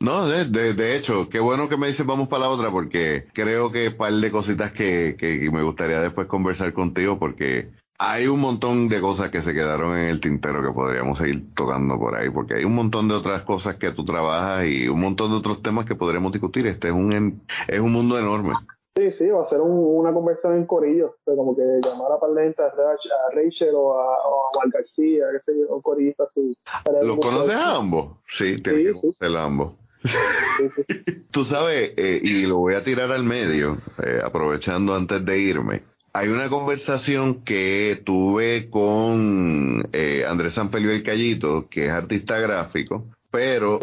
No, 0.07 0.28
de, 0.28 0.44
de, 0.72 0.96
hecho, 0.96 1.28
qué 1.28 1.40
bueno 1.40 1.68
que 1.68 1.76
me 1.76 1.88
dices 1.88 2.07
vamos 2.07 2.28
para 2.28 2.42
la 2.44 2.50
otra 2.50 2.70
porque 2.70 3.26
creo 3.32 3.72
que 3.72 3.88
un 3.88 3.96
par 3.96 4.12
de 4.12 4.30
cositas 4.30 4.70
que, 4.70 5.16
que, 5.18 5.50
me 5.50 5.64
gustaría 5.64 6.00
después 6.00 6.28
conversar 6.28 6.72
contigo 6.72 7.18
porque 7.18 7.70
hay 7.98 8.28
un 8.28 8.38
montón 8.38 8.86
de 8.86 9.00
cosas 9.00 9.32
que 9.32 9.42
se 9.42 9.52
quedaron 9.52 9.98
en 9.98 10.07
el 10.07 10.20
tintero 10.20 10.62
que 10.62 10.72
podríamos 10.72 11.18
seguir 11.18 11.52
tocando 11.57 11.98
por 11.98 12.14
ahí 12.14 12.30
porque 12.30 12.54
hay 12.54 12.64
un 12.64 12.76
montón 12.76 13.09
de 13.09 13.16
otras 13.16 13.42
cosas 13.42 13.78
que 13.78 13.90
tú 13.90 14.04
trabajas 14.04 14.66
y 14.66 14.86
un 14.86 15.00
montón 15.00 15.32
de 15.32 15.38
otros 15.38 15.61
temas 15.61 15.86
que 15.86 15.96
podremos 15.96 16.30
discutir. 16.30 16.68
Este 16.68 16.86
es 16.86 16.94
un, 16.94 17.42
es 17.66 17.80
un 17.80 17.90
mundo 17.90 18.16
enorme. 18.16 18.54
Sí, 18.96 19.11
sí, 19.11 19.26
va 19.26 19.42
a 19.42 19.44
ser 19.44 19.61
una 19.61 20.12
conversación 20.12 20.57
en 20.57 20.66
corillo, 20.66 21.16
como 21.24 21.57
que 21.57 21.62
llamar 21.82 22.12
a 22.12 22.20
par 22.20 22.30
a 22.30 23.34
Rachel 23.34 23.74
o 23.74 23.98
a, 23.98 24.07
Juan 24.52 24.70
García, 24.70 25.24
que 25.32 25.40
sé 25.40 25.52
yo, 25.59 25.82
un 25.84 26.14
así. 26.24 26.57
¿Los 27.02 27.18
conoces 27.18 27.57
a 27.57 27.74
ambos? 27.74 28.18
Sí, 28.28 28.57
te 28.62 28.94
sí, 28.94 29.12
sí. 29.12 29.26
ambos. 29.36 29.72
Tú 31.30 31.44
sabes, 31.44 31.92
eh, 31.96 32.20
y 32.22 32.46
lo 32.46 32.59
voy 32.59 32.74
a 32.74 32.84
tirar 32.84 33.12
al 33.12 33.24
medio, 33.24 33.78
eh, 34.02 34.20
aprovechando 34.22 34.94
antes 34.94 35.24
de 35.24 35.38
irme. 35.38 35.82
Hay 36.12 36.28
una 36.28 36.48
conversación 36.48 37.42
que 37.42 38.00
tuve 38.04 38.70
con 38.70 39.86
eh, 39.92 40.24
Andrés 40.26 40.54
Sanfelio 40.54 40.90
El 40.90 41.02
Callito, 41.02 41.68
que 41.68 41.86
es 41.86 41.92
artista 41.92 42.38
gráfico, 42.38 43.07
pero 43.30 43.80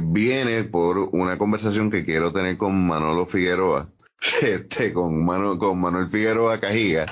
viene 0.00 0.64
por 0.64 0.98
una 0.98 1.38
conversación 1.38 1.88
que 1.88 2.04
quiero 2.04 2.32
tener 2.32 2.56
con 2.56 2.84
Manolo 2.84 3.26
Figueroa, 3.26 3.88
este, 4.42 4.92
con, 4.92 5.24
con 5.58 5.80
Manuel 5.80 6.10
Figueroa 6.10 6.58
Cajiga, 6.58 7.06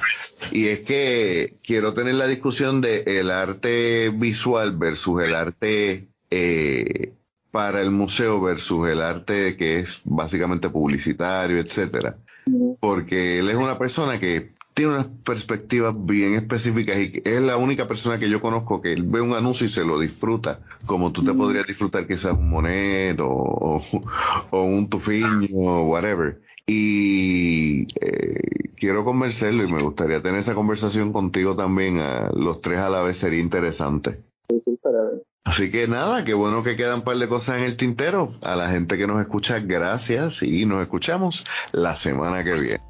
y 0.50 0.66
es 0.66 0.80
que 0.80 1.58
quiero 1.62 1.94
tener 1.94 2.14
la 2.14 2.26
discusión 2.26 2.80
de 2.80 3.04
el 3.06 3.30
arte 3.30 4.10
visual 4.12 4.76
versus 4.76 5.22
el 5.22 5.34
arte 5.36 6.08
para 7.50 7.80
el 7.80 7.90
museo 7.90 8.40
versus 8.40 8.88
el 8.88 9.00
arte 9.00 9.56
que 9.56 9.80
es 9.80 10.02
básicamente 10.04 10.68
publicitario, 10.68 11.58
etcétera. 11.58 12.16
Porque 12.80 13.38
él 13.38 13.50
es 13.50 13.56
una 13.56 13.78
persona 13.78 14.18
que 14.18 14.52
tiene 14.74 14.94
unas 14.94 15.06
perspectivas 15.24 15.94
bien 16.06 16.34
específicas 16.34 16.96
y 16.98 17.22
es 17.24 17.42
la 17.42 17.56
única 17.56 17.86
persona 17.86 18.18
que 18.18 18.30
yo 18.30 18.40
conozco 18.40 18.80
que 18.80 18.96
ve 18.98 19.20
un 19.20 19.34
anuncio 19.34 19.66
y 19.66 19.70
se 19.70 19.84
lo 19.84 19.98
disfruta, 19.98 20.60
como 20.86 21.12
tú 21.12 21.24
te 21.24 21.34
podrías 21.34 21.66
disfrutar 21.66 22.06
quizás 22.06 22.32
un 22.32 22.48
Monet 22.48 23.18
o, 23.20 23.82
un 24.52 24.88
Tufiño 24.88 25.48
o 25.52 25.84
whatever. 25.86 26.40
Y 26.66 27.82
eh, 28.00 28.70
quiero 28.76 29.04
convencerlo 29.04 29.64
y 29.64 29.72
me 29.72 29.82
gustaría 29.82 30.22
tener 30.22 30.40
esa 30.40 30.54
conversación 30.54 31.12
contigo 31.12 31.56
también. 31.56 31.98
A 31.98 32.30
los 32.32 32.60
tres 32.60 32.78
a 32.78 32.88
la 32.88 33.02
vez 33.02 33.18
sería 33.18 33.40
interesante. 33.40 34.22
Así 35.44 35.70
que 35.70 35.88
nada, 35.88 36.24
qué 36.24 36.34
bueno 36.34 36.62
que 36.62 36.76
quedan 36.76 36.98
un 36.98 37.04
par 37.04 37.16
de 37.16 37.28
cosas 37.28 37.58
en 37.58 37.64
el 37.64 37.76
tintero. 37.76 38.34
A 38.42 38.56
la 38.56 38.68
gente 38.68 38.98
que 38.98 39.06
nos 39.06 39.20
escucha, 39.20 39.58
gracias 39.58 40.42
y 40.42 40.66
nos 40.66 40.82
escuchamos 40.82 41.46
la 41.72 41.96
semana 41.96 42.44
que 42.44 42.52
viene. 42.52 42.89